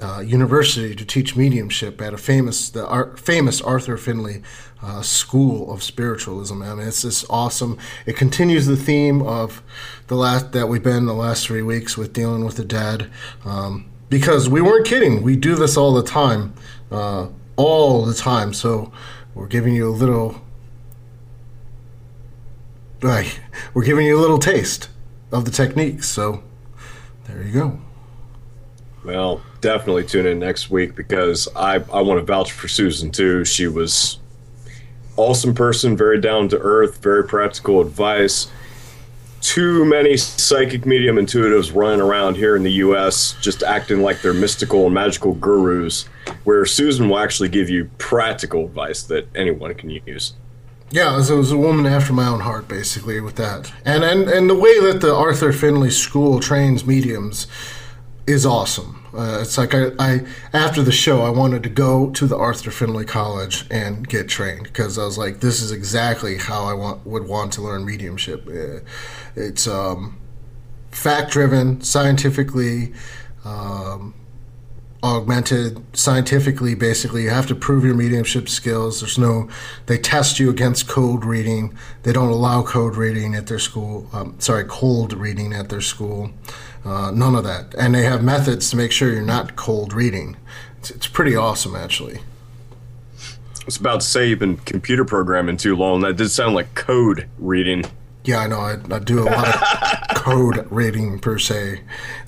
uh, 0.00 0.20
university 0.20 0.94
to 0.94 1.04
teach 1.04 1.36
mediumship 1.36 2.00
at 2.00 2.14
a 2.14 2.18
famous 2.18 2.70
the 2.70 2.86
Ar- 2.86 3.16
famous 3.16 3.60
Arthur 3.60 3.96
Findlay 3.96 4.42
uh, 4.82 5.02
school 5.02 5.70
of 5.72 5.82
spiritualism. 5.82 6.62
I 6.62 6.74
mean, 6.74 6.88
it's 6.88 7.02
just 7.02 7.26
awesome. 7.28 7.76
It 8.06 8.16
continues 8.16 8.66
the 8.66 8.76
theme 8.76 9.20
of 9.20 9.62
the 10.06 10.14
last 10.14 10.52
that 10.52 10.68
we've 10.68 10.82
been 10.82 11.04
the 11.06 11.12
last 11.12 11.46
three 11.46 11.62
weeks 11.62 11.98
with 11.98 12.12
dealing 12.12 12.44
with 12.44 12.56
the 12.56 12.64
dead, 12.64 13.10
um, 13.44 13.90
because 14.08 14.48
we 14.48 14.60
weren't 14.62 14.86
kidding. 14.86 15.22
We 15.22 15.36
do 15.36 15.54
this 15.54 15.76
all 15.76 15.92
the 15.92 16.02
time, 16.02 16.54
uh, 16.90 17.28
all 17.56 18.06
the 18.06 18.14
time. 18.14 18.54
So 18.54 18.92
we're 19.34 19.48
giving 19.48 19.74
you 19.74 19.88
a 19.88 19.92
little. 19.92 20.42
Right, 23.02 23.40
we're 23.72 23.84
giving 23.84 24.04
you 24.04 24.18
a 24.18 24.20
little 24.20 24.38
taste 24.38 24.90
of 25.32 25.44
the 25.44 25.50
techniques. 25.50 26.08
So 26.08 26.42
there 27.26 27.42
you 27.42 27.52
go. 27.52 27.80
Well, 29.04 29.42
definitely 29.60 30.04
tune 30.04 30.26
in 30.26 30.38
next 30.38 30.70
week 30.70 30.94
because 30.94 31.48
I, 31.56 31.76
I 31.92 32.02
want 32.02 32.20
to 32.20 32.24
vouch 32.24 32.52
for 32.52 32.68
Susan 32.68 33.10
too. 33.10 33.44
She 33.44 33.66
was 33.66 34.18
awesome 35.16 35.54
person, 35.54 35.96
very 35.96 36.20
down 36.20 36.48
to 36.50 36.58
earth, 36.58 37.02
very 37.02 37.24
practical 37.24 37.80
advice. 37.80 38.50
Too 39.40 39.86
many 39.86 40.18
psychic 40.18 40.84
medium 40.84 41.16
intuitives 41.16 41.74
running 41.74 42.02
around 42.02 42.36
here 42.36 42.56
in 42.56 42.62
the 42.62 42.72
US 42.72 43.34
just 43.40 43.62
acting 43.62 44.02
like 44.02 44.20
they're 44.20 44.34
mystical 44.34 44.84
and 44.84 44.94
magical 44.94 45.32
gurus, 45.32 46.04
where 46.44 46.66
Susan 46.66 47.08
will 47.08 47.18
actually 47.18 47.48
give 47.48 47.70
you 47.70 47.90
practical 47.96 48.66
advice 48.66 49.02
that 49.04 49.26
anyone 49.34 49.74
can 49.74 49.88
use. 49.88 50.34
Yeah, 50.92 51.14
it 51.14 51.30
was 51.30 51.52
a 51.52 51.56
woman 51.56 51.86
after 51.86 52.12
my 52.12 52.26
own 52.26 52.40
heart, 52.40 52.66
basically, 52.66 53.20
with 53.20 53.36
that. 53.36 53.72
And, 53.84 54.02
and, 54.02 54.28
and 54.28 54.50
the 54.50 54.56
way 54.56 54.80
that 54.80 55.00
the 55.00 55.14
Arthur 55.14 55.52
Findlay 55.52 55.90
School 55.90 56.40
trains 56.40 56.84
mediums 56.84 57.46
is 58.26 58.44
awesome. 58.44 58.96
Uh, 59.16 59.38
it's 59.40 59.56
like 59.56 59.74
I, 59.74 59.90
I, 59.98 60.20
after 60.52 60.82
the 60.82 60.92
show, 60.92 61.22
I 61.22 61.30
wanted 61.30 61.62
to 61.64 61.68
go 61.68 62.10
to 62.10 62.26
the 62.26 62.36
Arthur 62.36 62.70
Findlay 62.70 63.04
College 63.04 63.66
and 63.70 64.08
get 64.08 64.28
trained 64.28 64.64
because 64.64 64.98
I 64.98 65.04
was 65.04 65.18
like, 65.18 65.40
this 65.40 65.62
is 65.62 65.72
exactly 65.72 66.38
how 66.38 66.64
I 66.64 66.74
want 66.74 67.06
would 67.06 67.26
want 67.26 67.52
to 67.54 67.62
learn 67.62 67.84
mediumship. 67.84 68.46
Uh, 68.46 68.80
it's 69.34 69.66
um, 69.66 70.18
fact 70.90 71.30
driven, 71.32 71.80
scientifically 71.80 72.92
um, 73.44 74.14
augmented, 75.02 75.82
scientifically. 75.96 76.74
Basically, 76.74 77.22
you 77.22 77.30
have 77.30 77.46
to 77.46 77.54
prove 77.54 77.84
your 77.84 77.94
mediumship 77.94 78.48
skills. 78.48 79.00
There's 79.00 79.18
no, 79.18 79.48
they 79.86 79.98
test 79.98 80.38
you 80.38 80.50
against 80.50 80.88
code 80.88 81.24
reading. 81.24 81.76
They 82.02 82.12
don't 82.12 82.30
allow 82.30 82.62
code 82.62 82.96
reading 82.96 83.34
at 83.34 83.46
their 83.46 83.58
school. 83.58 84.08
Um, 84.12 84.38
sorry, 84.38 84.64
cold 84.64 85.12
reading 85.12 85.52
at 85.52 85.68
their 85.68 85.80
school. 85.80 86.30
Uh, 86.84 87.10
none 87.10 87.34
of 87.34 87.44
that. 87.44 87.74
And 87.74 87.94
they 87.94 88.02
have 88.02 88.22
methods 88.22 88.70
to 88.70 88.76
make 88.76 88.92
sure 88.92 89.12
you're 89.12 89.22
not 89.22 89.56
cold 89.56 89.92
reading. 89.92 90.36
It's, 90.78 90.90
it's 90.90 91.06
pretty 91.06 91.36
awesome, 91.36 91.74
actually. 91.76 92.20
I 93.60 93.64
was 93.66 93.76
about 93.76 94.00
to 94.00 94.06
say 94.06 94.28
you've 94.28 94.38
been 94.38 94.56
computer 94.56 95.04
programming 95.04 95.56
too 95.56 95.76
long. 95.76 96.00
That 96.00 96.16
did 96.16 96.30
sound 96.30 96.54
like 96.54 96.74
code 96.74 97.28
reading. 97.38 97.84
Yeah, 98.24 98.38
I 98.38 98.46
know. 98.46 98.60
I, 98.60 98.76
I 98.90 98.98
do 98.98 99.22
a 99.22 99.24
lot 99.24 99.48
of 99.48 100.08
code 100.16 100.66
reading 100.70 101.18
per 101.18 101.38
se. 101.38 101.80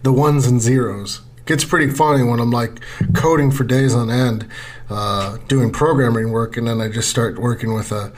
The 0.02 0.12
ones 0.12 0.46
and 0.46 0.60
zeros. 0.60 1.20
Gets 1.46 1.64
pretty 1.64 1.92
funny 1.92 2.22
when 2.22 2.38
I'm 2.38 2.50
like 2.50 2.80
coding 3.14 3.50
for 3.50 3.64
days 3.64 3.94
on 3.94 4.10
end, 4.10 4.46
uh, 4.88 5.38
doing 5.48 5.72
programming 5.72 6.30
work, 6.30 6.56
and 6.56 6.68
then 6.68 6.80
I 6.80 6.88
just 6.88 7.10
start 7.10 7.38
working 7.38 7.74
with 7.74 7.90
a 7.90 8.12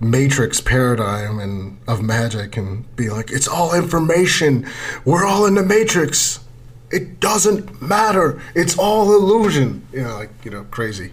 matrix 0.00 0.60
paradigm 0.60 1.38
and 1.38 1.78
of 1.86 2.02
magic 2.02 2.56
and 2.56 2.96
be 2.96 3.10
like 3.10 3.30
it's 3.30 3.46
all 3.48 3.74
information. 3.74 4.66
We're 5.04 5.24
all 5.26 5.46
in 5.46 5.54
the 5.54 5.62
matrix. 5.62 6.40
It 6.90 7.20
doesn't 7.20 7.82
matter. 7.82 8.40
It's 8.54 8.78
all 8.78 9.14
illusion. 9.14 9.86
You 9.92 10.02
know 10.02 10.14
like 10.14 10.30
you 10.44 10.50
know 10.50 10.64
crazy 10.70 11.12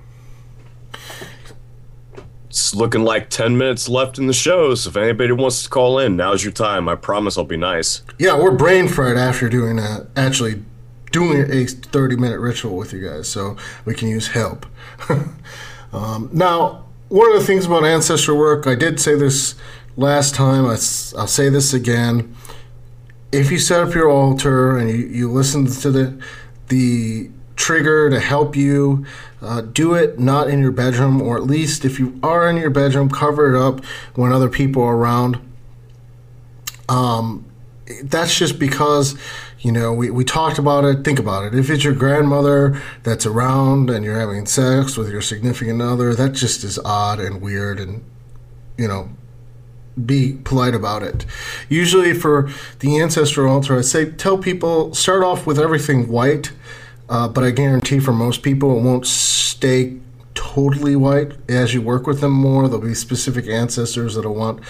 It's 2.56 2.74
looking 2.74 3.02
like 3.02 3.28
10 3.28 3.58
minutes 3.58 3.86
left 3.86 4.16
in 4.16 4.28
the 4.28 4.32
show, 4.32 4.74
so 4.74 4.88
if 4.88 4.96
anybody 4.96 5.30
wants 5.30 5.62
to 5.64 5.68
call 5.68 5.98
in, 5.98 6.16
now's 6.16 6.42
your 6.42 6.54
time. 6.54 6.88
I 6.88 6.94
promise 6.94 7.36
I'll 7.36 7.44
be 7.44 7.58
nice. 7.58 8.00
yeah 8.18 8.34
we're 8.34 8.50
brain 8.50 8.88
fried 8.88 9.18
after 9.18 9.50
doing 9.50 9.76
that 9.76 10.06
actually 10.16 10.62
doing 11.12 11.50
a 11.52 11.66
30 11.66 12.16
minute 12.16 12.40
ritual 12.40 12.74
with 12.74 12.94
you 12.94 13.06
guys 13.06 13.28
so 13.28 13.58
we 13.84 13.92
can 13.92 14.08
use 14.08 14.28
help 14.28 14.64
um, 15.92 16.30
now 16.32 16.86
one 17.10 17.30
of 17.30 17.38
the 17.38 17.46
things 17.46 17.66
about 17.66 17.84
ancestor 17.84 18.34
work 18.34 18.66
i 18.66 18.74
did 18.74 18.98
say 18.98 19.14
this 19.14 19.54
last 19.98 20.34
time 20.34 20.64
I, 20.64 20.68
will 20.70 21.26
say 21.26 21.50
this 21.50 21.74
again 21.74 22.34
if 23.32 23.50
you 23.50 23.58
set 23.58 23.86
up 23.86 23.94
your 23.94 24.08
altar 24.08 24.78
and 24.78 24.88
you, 24.88 24.96
you 24.96 25.30
listen 25.30 25.66
to 25.66 25.90
the 25.90 26.22
the 26.68 27.30
trigger 27.56 28.08
to 28.10 28.20
help 28.20 28.54
you 28.54 29.04
uh, 29.42 29.62
do 29.62 29.94
it 29.94 30.18
not 30.18 30.48
in 30.48 30.60
your 30.60 30.70
bedroom 30.70 31.20
or 31.20 31.36
at 31.36 31.44
least 31.44 31.84
if 31.84 31.98
you 31.98 32.18
are 32.22 32.48
in 32.48 32.56
your 32.56 32.70
bedroom 32.70 33.08
cover 33.08 33.54
it 33.54 33.60
up 33.60 33.84
when 34.14 34.32
other 34.32 34.48
people 34.48 34.82
are 34.82 34.96
around. 34.96 35.38
Um, 36.88 37.44
that's 38.02 38.36
just 38.36 38.58
because 38.58 39.16
you 39.60 39.72
know 39.72 39.92
we, 39.92 40.10
we 40.10 40.24
talked 40.24 40.58
about 40.58 40.84
it. 40.84 41.04
Think 41.04 41.18
about 41.18 41.44
it. 41.44 41.54
If 41.54 41.70
it's 41.70 41.84
your 41.84 41.94
grandmother 41.94 42.80
that's 43.02 43.26
around 43.26 43.90
and 43.90 44.04
you're 44.04 44.18
having 44.18 44.46
sex 44.46 44.96
with 44.96 45.10
your 45.10 45.22
significant 45.22 45.80
other 45.80 46.14
that 46.14 46.32
just 46.32 46.64
is 46.64 46.78
odd 46.80 47.20
and 47.20 47.40
weird 47.40 47.80
and 47.80 48.04
you 48.76 48.88
know 48.88 49.08
be 50.04 50.38
polite 50.44 50.74
about 50.74 51.02
it. 51.02 51.24
Usually 51.68 52.12
for 52.12 52.50
the 52.80 53.00
ancestral 53.00 53.50
altar 53.50 53.78
i 53.78 53.80
say 53.80 54.10
tell 54.10 54.36
people 54.36 54.94
start 54.94 55.22
off 55.22 55.46
with 55.46 55.58
everything 55.58 56.08
white 56.08 56.52
uh, 57.08 57.28
but 57.28 57.44
i 57.44 57.50
guarantee 57.50 57.98
for 57.98 58.12
most 58.12 58.42
people 58.42 58.78
it 58.78 58.82
won't 58.82 59.06
stay 59.06 59.96
totally 60.34 60.96
white 60.96 61.32
as 61.48 61.72
you 61.72 61.80
work 61.80 62.06
with 62.06 62.20
them 62.20 62.32
more 62.32 62.68
there'll 62.68 62.84
be 62.84 62.94
specific 62.94 63.46
ancestors 63.46 64.14
that'll 64.14 64.34
want 64.34 64.60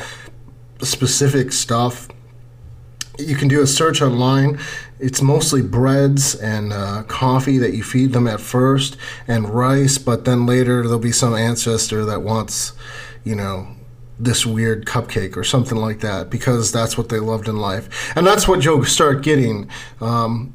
specific 0.81 1.53
stuff 1.53 2.09
you 3.19 3.37
can 3.37 3.49
do 3.49 3.63
a 3.63 3.67
search 3.67 4.03
online. 4.03 4.59
It's 4.99 5.23
mostly 5.23 5.63
breads 5.63 6.35
and 6.35 6.73
uh, 6.73 7.05
coffee 7.05 7.59
that 7.59 7.75
you 7.75 7.83
feed 7.83 8.13
them 8.13 8.27
at 8.27 8.41
first, 8.41 8.97
and 9.27 9.49
rice, 9.49 9.99
but 9.99 10.25
then 10.25 10.47
later 10.47 10.83
there'll 10.83 10.99
be 10.99 11.13
some 11.13 11.35
ancestor 11.35 12.05
that 12.07 12.23
wants, 12.23 12.73
you 13.25 13.35
know, 13.35 13.69
this 14.19 14.47
weird 14.47 14.87
cupcake 14.87 15.37
or 15.37 15.45
something 15.45 15.77
like 15.77 16.01
that 16.01 16.31
because 16.31 16.73
that's 16.73 16.97
what 16.97 17.11
they 17.11 17.19
loved 17.19 17.49
in 17.49 17.57
life. 17.57 18.17
And 18.17 18.27
that's 18.27 18.49
what 18.49 18.65
you'll 18.65 18.85
start 18.85 19.23
getting 19.23 19.69
um, 20.01 20.55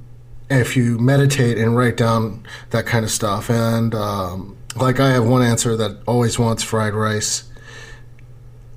if 0.51 0.75
you 0.75 0.97
meditate 0.99 1.57
and 1.57 1.75
write 1.75 1.97
down 1.97 2.45
that 2.71 2.85
kind 2.85 3.05
of 3.05 3.11
stuff. 3.11 3.49
And 3.49 3.95
um, 3.95 4.57
like 4.75 4.99
I 4.99 5.09
have 5.11 5.25
one 5.25 5.41
answer 5.41 5.75
that 5.77 6.01
always 6.05 6.37
wants 6.37 6.63
fried 6.63 6.93
rice 6.93 7.51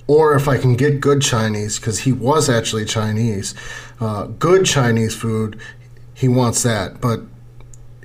or 0.06 0.34
if 0.34 0.48
I 0.48 0.58
can 0.58 0.76
get 0.76 1.00
good 1.00 1.22
Chinese, 1.22 1.78
because 1.78 2.00
he 2.00 2.12
was 2.12 2.50
actually 2.50 2.84
Chinese, 2.84 3.54
uh, 4.00 4.24
good 4.26 4.66
Chinese 4.66 5.14
food, 5.14 5.58
he 6.12 6.28
wants 6.28 6.62
that. 6.62 7.00
But 7.00 7.20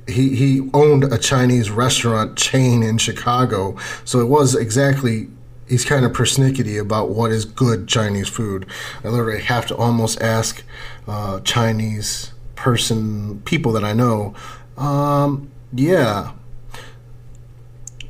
he, 0.08 0.36
he 0.36 0.70
owned 0.74 1.04
a 1.06 1.18
Chinese 1.18 1.70
restaurant 1.70 2.38
chain 2.38 2.84
in 2.84 2.98
Chicago, 2.98 3.78
so 4.06 4.20
it 4.20 4.28
was 4.28 4.56
exactly. 4.56 5.30
He's 5.68 5.86
kind 5.86 6.04
of 6.04 6.14
persnickety 6.14 6.82
about 6.82 7.12
what 7.12 7.32
is 7.32 7.46
good 7.46 7.88
Chinese 7.88 8.28
food. 8.28 8.66
I 9.04 9.10
literally 9.10 9.44
have 9.44 9.68
to 9.68 9.78
almost 9.78 10.20
ask 10.20 10.64
uh, 11.08 11.42
Chinese 11.42 12.34
person, 12.60 13.42
people 13.46 13.72
that 13.72 13.86
I 13.86 13.94
know, 13.94 14.36
um, 14.78 15.50
yeah, 15.74 16.34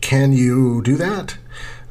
can 0.01 0.33
you 0.33 0.81
do 0.81 0.95
that? 0.95 1.37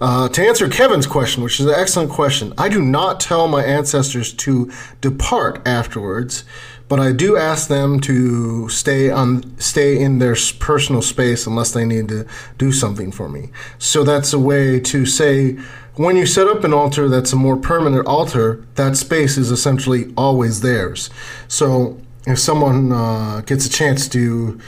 Uh, 0.00 0.28
to 0.28 0.42
answer 0.42 0.68
Kevin's 0.68 1.06
question, 1.06 1.42
which 1.42 1.61
is 1.61 1.66
an 1.66 1.74
excellent 1.74 2.11
question, 2.11 2.52
I 2.59 2.68
do 2.68 2.82
not 2.82 3.20
tell 3.20 3.46
my 3.46 3.64
ancestors 3.64 4.32
to 4.34 4.70
depart 5.00 5.66
afterwards, 5.66 6.44
but 6.88 6.98
I 6.98 7.12
do 7.12 7.36
ask 7.36 7.68
them 7.68 8.00
to 8.00 8.68
stay 8.68 9.11
on 9.11 9.56
stay 9.59 10.00
in 10.00 10.18
their 10.18 10.36
personal 10.59 11.02
space 11.02 11.46
unless 11.46 11.72
they 11.72 11.84
need 11.84 12.09
to 12.09 12.26
do 12.59 12.72
something 12.72 13.12
for 13.12 13.28
me. 13.28 13.50
So 13.78 14.02
that's 14.02 14.32
a 14.32 14.38
way 14.38 14.80
to 14.80 15.06
say 15.06 15.59
when 15.94 16.16
you 16.16 16.26
set 16.26 16.48
up 16.48 16.64
an 16.64 16.72
altar 16.72 17.09
that's 17.09 17.32
a 17.32 17.36
more 17.36 17.56
permanent 17.56 18.06
altar, 18.06 18.64
that 18.76 18.96
space 18.96 19.36
is 19.36 19.50
essentially 19.50 20.12
always 20.16 20.61
theirs. 20.61 21.11
So 21.48 22.00
if 22.30 22.38
someone 22.38 22.92
uh, 22.92 23.42
gets 23.46 23.66
a 23.66 23.70
chance 23.70 24.08
to 24.08 24.60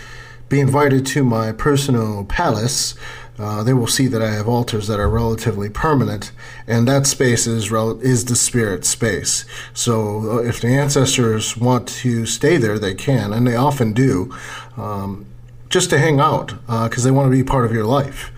be 0.49 0.61
invited 0.61 1.07
to 1.07 1.25
my 1.25 1.53
personal 1.53 2.25
palace, 2.25 2.95
uh, 3.39 3.63
they 3.63 3.73
will 3.73 3.87
see 3.87 4.07
that 4.07 4.21
I 4.21 4.33
have 4.33 4.49
altars 4.49 4.87
that 4.89 5.01
are 5.01 5.09
relatively 5.09 5.71
permanent, 5.71 6.33
and 6.67 6.87
that 6.87 7.07
space 7.07 7.47
is 7.47 7.71
rel- 7.71 8.01
is 8.01 8.27
the 8.27 8.37
spirit 8.37 8.85
space. 8.85 9.47
So 9.73 10.33
uh, 10.33 10.43
if 10.43 10.61
the 10.61 10.69
ancestors 10.69 11.57
want 11.57 11.89
to 11.89 12.27
stay 12.27 12.59
there, 12.59 12.79
they 12.79 12.95
can, 12.95 13.33
and 13.33 13.47
they 13.47 13.57
often 13.57 13.95
do, 13.95 14.37
um, 14.77 15.25
just 15.71 15.89
to 15.91 15.99
hang 15.99 16.21
out 16.21 16.49
because 16.67 17.05
uh, 17.05 17.09
they 17.09 17.13
want 17.13 17.31
to 17.31 17.37
be 17.37 17.45
part 17.45 17.65
of 17.65 17.73
your 17.73 17.87
life. 17.87 18.31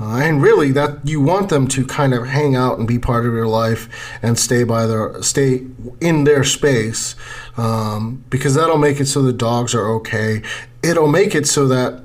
Uh, 0.00 0.16
and 0.18 0.40
really, 0.40 0.70
that 0.72 1.04
you 1.04 1.20
want 1.20 1.48
them 1.48 1.66
to 1.66 1.84
kind 1.84 2.14
of 2.14 2.26
hang 2.26 2.54
out 2.54 2.78
and 2.78 2.86
be 2.86 2.98
part 2.98 3.26
of 3.26 3.32
your 3.32 3.48
life 3.48 3.88
and 4.22 4.38
stay 4.38 4.62
by 4.62 4.86
their 4.86 5.20
stay 5.22 5.66
in 6.00 6.24
their 6.24 6.44
space 6.44 7.16
um, 7.56 8.24
because 8.30 8.54
that'll 8.54 8.78
make 8.78 9.00
it 9.00 9.06
so 9.06 9.22
the 9.22 9.32
dogs 9.32 9.74
are 9.74 9.88
okay. 9.88 10.42
It'll 10.82 11.08
make 11.08 11.34
it 11.34 11.46
so 11.48 11.66
that 11.68 12.04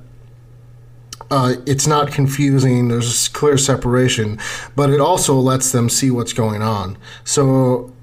uh, 1.29 1.55
it's 1.65 1.87
not 1.87 2.11
confusing. 2.11 2.87
There's 2.87 3.27
clear 3.29 3.57
separation, 3.57 4.39
but 4.75 4.89
it 4.89 4.99
also 4.99 5.35
lets 5.35 5.71
them 5.71 5.89
see 5.89 6.09
what's 6.09 6.33
going 6.33 6.61
on. 6.61 6.97
So 7.23 7.93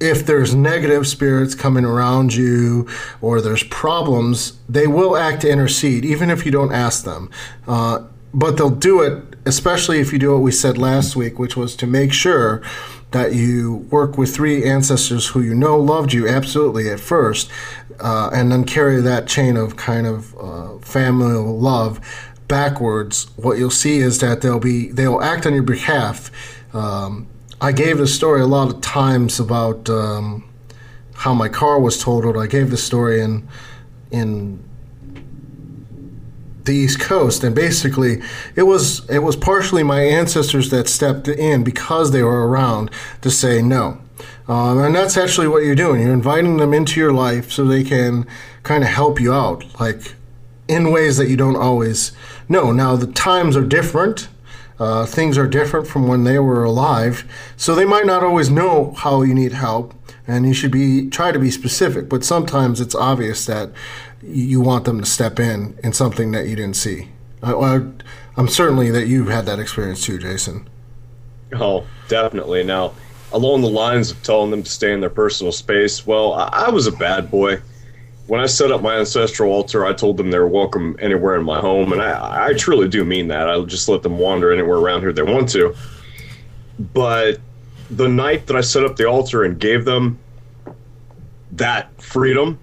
if 0.00 0.26
there's 0.26 0.54
negative 0.54 1.06
spirits 1.06 1.54
coming 1.54 1.84
around 1.84 2.34
you 2.34 2.88
or 3.20 3.40
there's 3.40 3.62
problems, 3.64 4.58
they 4.68 4.86
will 4.86 5.16
act 5.16 5.42
to 5.42 5.50
intercede, 5.50 6.04
even 6.04 6.30
if 6.30 6.44
you 6.44 6.52
don't 6.52 6.72
ask 6.72 7.04
them. 7.04 7.30
Uh, 7.66 8.04
but 8.36 8.58
they'll 8.58 8.68
do 8.68 9.00
it, 9.00 9.34
especially 9.46 9.98
if 9.98 10.12
you 10.12 10.18
do 10.18 10.32
what 10.32 10.42
we 10.42 10.52
said 10.52 10.76
last 10.76 11.16
week, 11.16 11.38
which 11.38 11.56
was 11.56 11.74
to 11.74 11.86
make 11.86 12.12
sure 12.12 12.62
that 13.12 13.34
you 13.34 13.86
work 13.90 14.18
with 14.18 14.34
three 14.34 14.62
ancestors 14.62 15.28
who 15.28 15.40
you 15.40 15.54
know 15.54 15.78
loved 15.78 16.12
you 16.12 16.28
absolutely 16.28 16.90
at 16.90 17.00
first, 17.00 17.50
uh, 17.98 18.28
and 18.34 18.52
then 18.52 18.62
carry 18.62 19.00
that 19.00 19.26
chain 19.26 19.56
of 19.56 19.76
kind 19.76 20.06
of 20.06 20.36
uh, 20.38 20.76
familial 20.80 21.58
love 21.58 21.98
backwards. 22.46 23.26
What 23.36 23.56
you'll 23.56 23.70
see 23.70 23.98
is 24.00 24.20
that 24.20 24.42
they'll 24.42 24.60
be 24.60 24.90
they'll 24.90 25.22
act 25.22 25.46
on 25.46 25.54
your 25.54 25.62
behalf. 25.62 26.30
Um, 26.74 27.28
I 27.62 27.72
gave 27.72 27.96
the 27.96 28.06
story 28.06 28.42
a 28.42 28.46
lot 28.46 28.68
of 28.68 28.82
times 28.82 29.40
about 29.40 29.88
um, 29.88 30.46
how 31.14 31.32
my 31.32 31.48
car 31.48 31.80
was 31.80 32.02
totaled. 32.02 32.36
I 32.36 32.48
gave 32.48 32.70
the 32.70 32.76
story 32.76 33.22
in 33.22 33.48
in 34.10 34.62
the 36.66 36.74
East 36.74 37.00
Coast, 37.00 37.42
and 37.42 37.54
basically, 37.54 38.20
it 38.54 38.64
was 38.64 39.08
it 39.08 39.20
was 39.20 39.36
partially 39.36 39.82
my 39.82 40.00
ancestors 40.02 40.70
that 40.70 40.88
stepped 40.88 41.28
in 41.28 41.64
because 41.64 42.10
they 42.10 42.22
were 42.22 42.46
around 42.48 42.90
to 43.22 43.30
say 43.30 43.62
no, 43.62 43.98
um, 44.48 44.78
and 44.78 44.94
that's 44.94 45.16
actually 45.16 45.48
what 45.48 45.64
you're 45.64 45.74
doing. 45.74 46.02
You're 46.02 46.12
inviting 46.12 46.58
them 46.58 46.74
into 46.74 47.00
your 47.00 47.12
life 47.12 47.50
so 47.50 47.64
they 47.64 47.84
can 47.84 48.26
kind 48.62 48.84
of 48.84 48.90
help 48.90 49.20
you 49.20 49.32
out, 49.32 49.64
like 49.80 50.14
in 50.68 50.90
ways 50.90 51.16
that 51.16 51.28
you 51.28 51.36
don't 51.36 51.56
always 51.56 52.12
know. 52.48 52.72
Now 52.72 52.96
the 52.96 53.06
times 53.06 53.56
are 53.56 53.64
different. 53.64 54.28
Uh, 54.78 55.06
things 55.06 55.38
are 55.38 55.46
different 55.46 55.86
from 55.86 56.06
when 56.06 56.24
they 56.24 56.38
were 56.38 56.62
alive, 56.62 57.24
so 57.56 57.74
they 57.74 57.86
might 57.86 58.04
not 58.04 58.22
always 58.22 58.50
know 58.50 58.92
how 58.98 59.22
you 59.22 59.32
need 59.32 59.52
help, 59.52 59.94
and 60.26 60.46
you 60.46 60.52
should 60.52 60.70
be 60.70 61.08
try 61.08 61.32
to 61.32 61.38
be 61.38 61.50
specific. 61.50 62.10
But 62.10 62.24
sometimes 62.24 62.78
it's 62.78 62.94
obvious 62.94 63.46
that 63.46 63.70
you 64.22 64.60
want 64.60 64.84
them 64.84 65.00
to 65.00 65.06
step 65.06 65.38
in 65.38 65.78
in 65.82 65.92
something 65.92 66.32
that 66.32 66.46
you 66.46 66.56
didn't 66.56 66.76
see. 66.76 67.08
I, 67.42 67.80
am 68.36 68.48
certainly 68.48 68.90
that 68.90 69.06
you've 69.06 69.28
had 69.28 69.46
that 69.46 69.58
experience 69.58 70.04
too, 70.04 70.18
Jason. 70.18 70.68
Oh, 71.54 71.86
definitely. 72.08 72.64
Now, 72.64 72.94
along 73.32 73.62
the 73.62 73.68
lines 73.68 74.10
of 74.10 74.22
telling 74.22 74.50
them 74.50 74.62
to 74.62 74.70
stay 74.70 74.92
in 74.92 75.00
their 75.00 75.10
personal 75.10 75.52
space, 75.52 76.06
well, 76.06 76.32
I, 76.32 76.48
I 76.66 76.70
was 76.70 76.86
a 76.86 76.92
bad 76.92 77.30
boy. 77.30 77.60
When 78.26 78.40
I 78.40 78.46
set 78.46 78.72
up 78.72 78.82
my 78.82 78.96
ancestral 78.96 79.52
altar, 79.52 79.86
I 79.86 79.92
told 79.92 80.16
them 80.16 80.30
they 80.30 80.38
were 80.38 80.48
welcome 80.48 80.96
anywhere 80.98 81.36
in 81.36 81.44
my 81.44 81.60
home, 81.60 81.92
and 81.92 82.02
I, 82.02 82.48
I 82.48 82.54
truly 82.54 82.88
do 82.88 83.04
mean 83.04 83.28
that. 83.28 83.48
I'll 83.48 83.66
just 83.66 83.88
let 83.88 84.02
them 84.02 84.18
wander 84.18 84.52
anywhere 84.52 84.78
around 84.78 85.02
here 85.02 85.12
they 85.12 85.22
want 85.22 85.48
to. 85.50 85.76
But 86.92 87.38
the 87.90 88.08
night 88.08 88.48
that 88.48 88.56
I 88.56 88.62
set 88.62 88.84
up 88.84 88.96
the 88.96 89.08
altar 89.08 89.44
and 89.44 89.60
gave 89.60 89.84
them 89.84 90.18
that 91.52 92.02
freedom, 92.02 92.58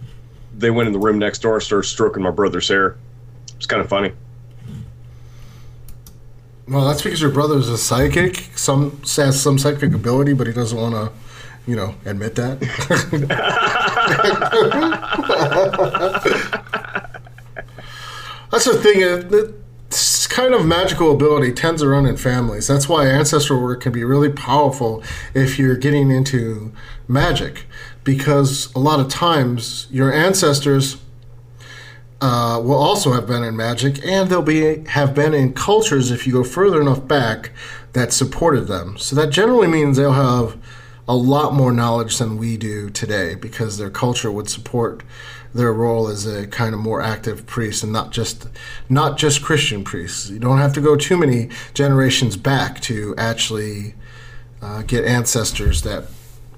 they 0.57 0.71
went 0.71 0.87
in 0.87 0.93
the 0.93 0.99
room 0.99 1.19
next 1.19 1.41
door 1.41 1.55
and 1.55 1.63
started 1.63 1.87
stroking 1.87 2.23
my 2.23 2.31
brother's 2.31 2.67
hair. 2.67 2.95
It's 3.55 3.65
kind 3.65 3.81
of 3.81 3.89
funny. 3.89 4.11
Well, 6.67 6.87
that's 6.87 7.01
because 7.01 7.21
your 7.21 7.31
brother 7.31 7.57
is 7.57 7.69
a 7.69 7.77
psychic. 7.77 8.37
Some 8.55 9.01
has 9.17 9.41
some 9.41 9.57
psychic 9.57 9.93
ability, 9.93 10.33
but 10.33 10.47
he 10.47 10.53
doesn't 10.53 10.77
want 10.77 10.95
to, 10.95 11.11
you 11.69 11.75
know, 11.75 11.95
admit 12.05 12.35
that. 12.35 12.59
that's 18.51 18.65
the 18.65 18.79
thing. 18.81 19.53
This 19.89 20.25
kind 20.27 20.53
of 20.53 20.65
magical 20.65 21.11
ability 21.11 21.51
tends 21.53 21.81
to 21.81 21.89
run 21.89 22.05
in 22.05 22.15
families. 22.15 22.67
That's 22.67 22.87
why 22.87 23.07
ancestral 23.07 23.61
work 23.61 23.81
can 23.81 23.91
be 23.91 24.05
really 24.05 24.31
powerful 24.31 25.03
if 25.33 25.59
you're 25.59 25.75
getting 25.75 26.11
into 26.11 26.71
magic, 27.07 27.65
because 28.03 28.73
a 28.73 28.79
lot 28.79 28.99
of 28.99 29.07
times 29.07 29.87
your 29.89 30.11
ancestors 30.11 30.97
uh, 32.21 32.59
will 32.63 32.77
also 32.77 33.11
have 33.11 33.27
been 33.27 33.43
in 33.43 33.55
magic, 33.55 34.05
and 34.05 34.29
they'll 34.29 34.41
be 34.41 34.85
have 34.87 35.13
been 35.13 35.33
in 35.33 35.53
cultures 35.53 36.09
if 36.09 36.25
you 36.25 36.33
go 36.33 36.43
further 36.43 36.79
enough 36.79 37.05
back 37.07 37.51
that 37.93 38.13
supported 38.13 38.67
them. 38.67 38.97
So 38.97 39.15
that 39.17 39.29
generally 39.29 39.67
means 39.67 39.97
they'll 39.97 40.13
have 40.13 40.57
a 41.07 41.15
lot 41.15 41.53
more 41.53 41.71
knowledge 41.71 42.17
than 42.17 42.37
we 42.37 42.55
do 42.55 42.89
today 42.89 43.35
because 43.35 43.77
their 43.77 43.89
culture 43.89 44.31
would 44.31 44.49
support 44.49 45.03
their 45.53 45.73
role 45.73 46.07
as 46.07 46.25
a 46.25 46.47
kind 46.47 46.73
of 46.73 46.79
more 46.79 47.01
active 47.01 47.45
priest 47.45 47.83
and 47.83 47.91
not 47.91 48.11
just 48.11 48.47
not 48.89 49.17
just 49.17 49.43
Christian 49.43 49.83
priests. 49.83 50.29
You 50.29 50.39
don't 50.39 50.59
have 50.59 50.73
to 50.73 50.81
go 50.81 50.95
too 50.95 51.17
many 51.17 51.49
generations 51.73 52.37
back 52.37 52.79
to 52.81 53.13
actually 53.17 53.95
uh, 54.61 54.81
get 54.83 55.03
ancestors 55.03 55.81
that 55.81 56.05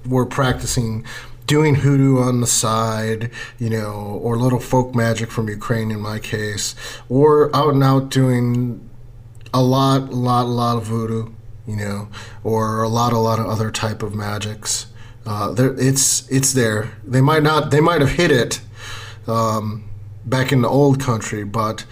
were 0.06 0.24
practicing 0.24 1.04
doing 1.46 1.76
hoodoo 1.76 2.18
on 2.18 2.40
the 2.40 2.46
side, 2.46 3.30
you 3.58 3.70
know, 3.70 4.20
or 4.22 4.36
little 4.36 4.60
folk 4.60 4.94
magic 4.94 5.30
from 5.30 5.48
Ukraine 5.48 5.90
in 5.90 6.00
my 6.00 6.18
case, 6.18 6.74
or 7.08 7.54
out 7.54 7.74
and 7.74 7.82
out 7.82 8.10
doing 8.10 8.88
a 9.54 9.62
lot, 9.62 10.02
a 10.02 10.16
lot, 10.16 10.44
a 10.44 10.48
lot 10.48 10.76
of 10.76 10.84
voodoo, 10.84 11.32
you 11.66 11.76
know, 11.76 12.08
or 12.44 12.82
a 12.82 12.88
lot, 12.88 13.12
a 13.12 13.18
lot 13.18 13.38
of 13.38 13.46
other 13.46 13.70
type 13.70 14.02
of 14.02 14.14
magics. 14.14 14.86
Uh, 15.24 15.52
there, 15.52 15.74
it's 15.78 16.28
it's 16.30 16.52
there. 16.52 16.90
They 17.04 17.20
might 17.20 17.42
not, 17.42 17.70
they 17.70 17.80
might 17.80 18.00
have 18.00 18.12
hit 18.12 18.30
it 18.30 18.60
um, 19.26 19.88
back 20.24 20.52
in 20.52 20.62
the 20.62 20.68
old 20.68 21.00
country, 21.00 21.44
but 21.44 21.84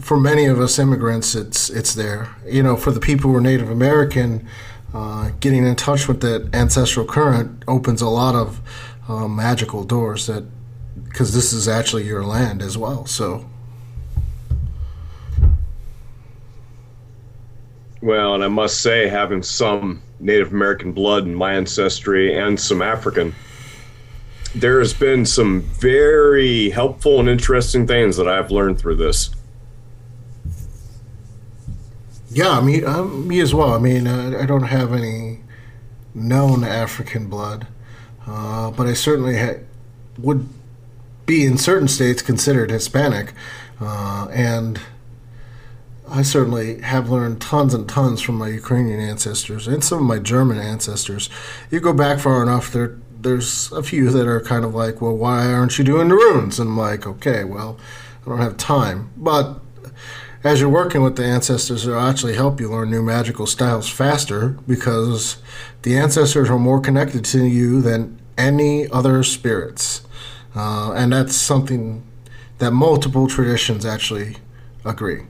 for 0.00 0.18
many 0.18 0.44
of 0.44 0.60
us 0.60 0.78
immigrants, 0.78 1.34
it's 1.34 1.70
it's 1.70 1.94
there. 1.94 2.28
You 2.46 2.62
know, 2.62 2.76
for 2.76 2.90
the 2.90 3.00
people 3.00 3.30
who 3.30 3.36
are 3.36 3.40
Native 3.40 3.70
American, 3.70 4.46
uh, 4.94 5.30
getting 5.40 5.66
in 5.66 5.74
touch 5.76 6.06
with 6.06 6.20
that 6.20 6.54
ancestral 6.54 7.06
current 7.06 7.64
opens 7.66 8.00
a 8.02 8.08
lot 8.08 8.34
of 8.34 8.60
uh, 9.08 9.28
magical 9.28 9.84
doors 9.84 10.26
that 10.26 10.44
because 11.04 11.34
this 11.34 11.52
is 11.52 11.68
actually 11.68 12.04
your 12.04 12.24
land 12.24 12.62
as 12.62 12.76
well. 12.78 13.06
So 13.06 13.46
Well, 18.06 18.34
and 18.36 18.44
I 18.44 18.48
must 18.48 18.82
say, 18.82 19.08
having 19.08 19.42
some 19.42 20.00
Native 20.20 20.52
American 20.52 20.92
blood 20.92 21.24
in 21.24 21.34
my 21.34 21.54
ancestry 21.54 22.38
and 22.38 22.58
some 22.58 22.80
African, 22.80 23.34
there 24.54 24.78
has 24.78 24.92
been 24.94 25.26
some 25.26 25.62
very 25.62 26.70
helpful 26.70 27.18
and 27.18 27.28
interesting 27.28 27.84
things 27.84 28.16
that 28.16 28.28
I've 28.28 28.52
learned 28.52 28.78
through 28.78 28.96
this. 28.96 29.30
yeah, 32.30 32.60
me 32.60 32.84
uh, 32.84 33.02
me 33.02 33.40
as 33.40 33.54
well. 33.54 33.72
I 33.72 33.78
mean, 33.78 34.06
uh, 34.06 34.38
I 34.40 34.46
don't 34.46 34.64
have 34.64 34.92
any 34.92 35.40
known 36.14 36.64
African 36.64 37.28
blood, 37.28 37.66
uh, 38.26 38.70
but 38.70 38.86
I 38.86 38.94
certainly 38.94 39.38
ha- 39.38 39.60
would 40.18 40.48
be 41.26 41.44
in 41.44 41.58
certain 41.58 41.88
states 41.88 42.22
considered 42.22 42.70
Hispanic, 42.70 43.32
uh, 43.80 44.28
and 44.30 44.80
I 46.08 46.22
certainly 46.22 46.80
have 46.82 47.10
learned 47.10 47.40
tons 47.40 47.74
and 47.74 47.88
tons 47.88 48.20
from 48.20 48.36
my 48.36 48.48
Ukrainian 48.48 49.00
ancestors 49.00 49.66
and 49.66 49.82
some 49.82 49.98
of 49.98 50.04
my 50.04 50.18
German 50.18 50.58
ancestors. 50.58 51.28
You 51.70 51.80
go 51.80 51.92
back 51.92 52.20
far 52.20 52.42
enough, 52.42 52.72
there 52.72 52.96
there's 53.26 53.72
a 53.72 53.82
few 53.82 54.10
that 54.10 54.26
are 54.26 54.40
kind 54.40 54.64
of 54.64 54.74
like, 54.74 55.00
well, 55.00 55.16
why 55.16 55.52
aren't 55.52 55.78
you 55.78 55.84
doing 55.84 56.08
the 56.08 56.14
runes? 56.14 56.60
And 56.60 56.70
I'm 56.70 56.76
like, 56.76 57.06
okay, 57.06 57.44
well, 57.44 57.78
I 58.24 58.28
don't 58.28 58.38
have 58.38 58.56
time. 58.56 59.10
But 59.16 59.58
as 60.44 60.60
you're 60.60 60.68
working 60.68 61.02
with 61.02 61.16
the 61.16 61.24
ancestors, 61.24 61.86
it'll 61.86 62.00
actually 62.00 62.34
help 62.34 62.60
you 62.60 62.70
learn 62.70 62.90
new 62.90 63.02
magical 63.02 63.46
styles 63.46 63.88
faster 63.88 64.50
because 64.68 65.38
the 65.86 65.96
ancestors 65.96 66.50
are 66.50 66.58
more 66.58 66.80
connected 66.80 67.24
to 67.24 67.44
you 67.44 67.80
than 67.80 68.20
any 68.36 68.90
other 68.90 69.22
spirits. 69.22 70.04
Uh, 70.52 70.90
and 70.96 71.12
that's 71.12 71.36
something 71.36 72.04
that 72.58 72.72
multiple 72.72 73.28
traditions 73.28 73.86
actually 73.86 74.36
agree. 74.84 75.26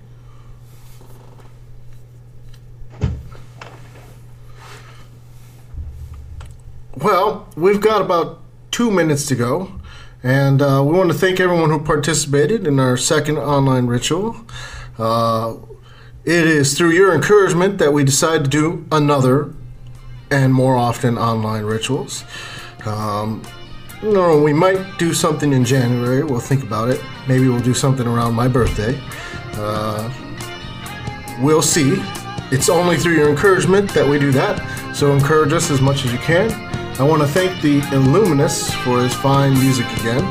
Well, 6.97 7.47
we've 7.55 7.83
got 7.83 8.01
about 8.01 8.41
two 8.71 8.91
minutes 8.91 9.27
to 9.27 9.35
go, 9.35 9.73
and 10.23 10.63
uh, 10.63 10.83
we 10.83 10.97
want 10.97 11.13
to 11.13 11.19
thank 11.19 11.39
everyone 11.39 11.69
who 11.69 11.85
participated 11.85 12.67
in 12.67 12.81
our 12.81 12.97
second 12.97 13.37
online 13.37 13.89
ritual. 13.89 14.37
Uh, 14.97 15.57
it 16.25 16.47
is 16.47 16.79
through 16.79 16.93
your 16.93 17.15
encouragement 17.15 17.77
that 17.77 17.93
we 17.93 18.05
decided 18.05 18.45
to 18.45 18.49
do 18.49 18.87
another 18.91 19.53
and 20.31 20.53
more 20.53 20.77
often 20.77 21.17
online 21.19 21.65
rituals. 21.65 22.25
Um, 22.85 23.43
we 24.03 24.53
might 24.53 24.99
do 24.99 25.15
something 25.15 25.53
in 25.53 25.65
January. 25.65 26.23
We'll 26.23 26.41
think 26.41 26.63
about 26.63 26.91
it. 26.91 27.03
Maybe 27.29 27.49
we'll 27.49 27.61
do 27.61 27.75
something 27.75 28.07
around 28.07 28.35
my 28.35 28.49
birthday. 28.49 29.01
Uh, 29.55 30.13
we'll 31.41 31.63
see. 31.63 31.97
It's 32.53 32.69
only 32.69 32.97
through 32.97 33.15
your 33.15 33.29
encouragement 33.29 33.93
that 33.95 34.07
we 34.07 34.19
do 34.19 34.31
that. 34.33 34.95
So 34.95 35.13
encourage 35.13 35.53
us 35.53 35.71
as 35.71 35.81
much 35.81 36.05
as 36.05 36.13
you 36.13 36.19
can. 36.19 36.53
I 37.01 37.03
want 37.03 37.23
to 37.23 37.29
thank 37.29 37.61
the 37.61 37.81
Illuminus 37.95 38.73
for 38.77 39.03
his 39.03 39.15
fine 39.15 39.53
music 39.55 39.87
again. 39.99 40.25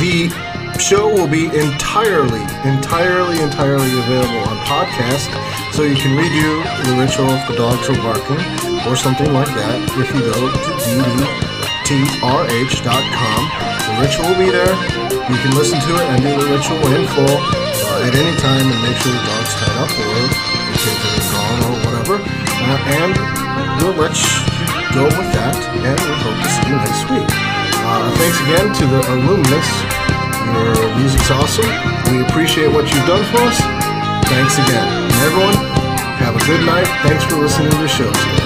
The 0.00 0.45
show 0.80 1.08
will 1.08 1.28
be 1.28 1.46
entirely, 1.46 2.42
entirely, 2.66 3.40
entirely 3.40 3.86
available 3.86 4.42
on 4.50 4.56
podcast, 4.68 5.30
so 5.72 5.82
you 5.82 5.96
can 5.96 6.12
redo 6.18 6.60
the 6.84 6.94
ritual 6.98 7.30
if 7.32 7.48
the 7.48 7.56
dogs 7.56 7.88
are 7.88 7.96
barking 8.02 8.40
or 8.84 8.96
something 8.96 9.32
like 9.32 9.48
that 9.56 9.78
if 9.96 10.10
you 10.12 10.20
go 10.20 10.36
to 10.36 10.58
ddtrh.com. 11.86 13.40
The 13.86 13.92
ritual 14.02 14.26
will 14.26 14.40
be 14.42 14.50
there. 14.50 14.74
You 15.30 15.38
can 15.38 15.54
listen 15.56 15.80
to 15.80 15.92
it 15.96 16.06
and 16.12 16.18
do 16.20 16.34
the 16.34 16.48
ritual 16.50 16.82
in 16.92 17.06
full 17.14 17.24
uh, 17.24 18.06
at 18.06 18.14
any 18.14 18.34
time 18.42 18.66
and 18.66 18.80
make 18.82 18.98
sure 19.00 19.14
the 19.14 19.22
dog's 19.22 19.54
tied 19.56 19.76
up 19.80 19.90
or 19.96 20.18
the 20.18 20.78
kids 20.82 21.02
are 21.06 21.24
gone 21.30 21.58
or 21.62 21.74
whatever. 21.88 22.16
Uh, 22.20 22.94
and 23.00 23.14
we'll 23.80 23.96
let 23.96 24.12
you 24.18 24.34
go 24.92 25.04
with 25.08 25.30
that, 25.30 25.56
and 25.56 25.96
we 26.00 26.12
hope 26.20 26.38
to 26.42 26.48
see 26.52 26.66
you 26.68 26.76
next 26.76 27.06
week. 27.08 27.30
Uh, 27.86 28.10
thanks 28.18 28.38
again 28.44 28.66
to 28.74 28.84
the 28.90 29.00
Illuminus. 29.14 29.95
Your 30.46 30.72
uh, 30.72 30.98
music's 30.98 31.30
awesome. 31.30 31.66
We 32.12 32.22
appreciate 32.22 32.68
what 32.68 32.86
you've 32.92 33.06
done 33.06 33.24
for 33.32 33.38
us. 33.42 33.58
Thanks 34.30 34.54
again. 34.54 34.86
And 34.86 35.12
everyone, 35.26 35.54
have 36.22 36.36
a 36.36 36.44
good 36.46 36.64
night. 36.64 36.86
Thanks 37.02 37.24
for 37.24 37.36
listening 37.36 37.70
to 37.70 37.78
the 37.78 37.88
show 37.88 38.06
today. 38.06 38.45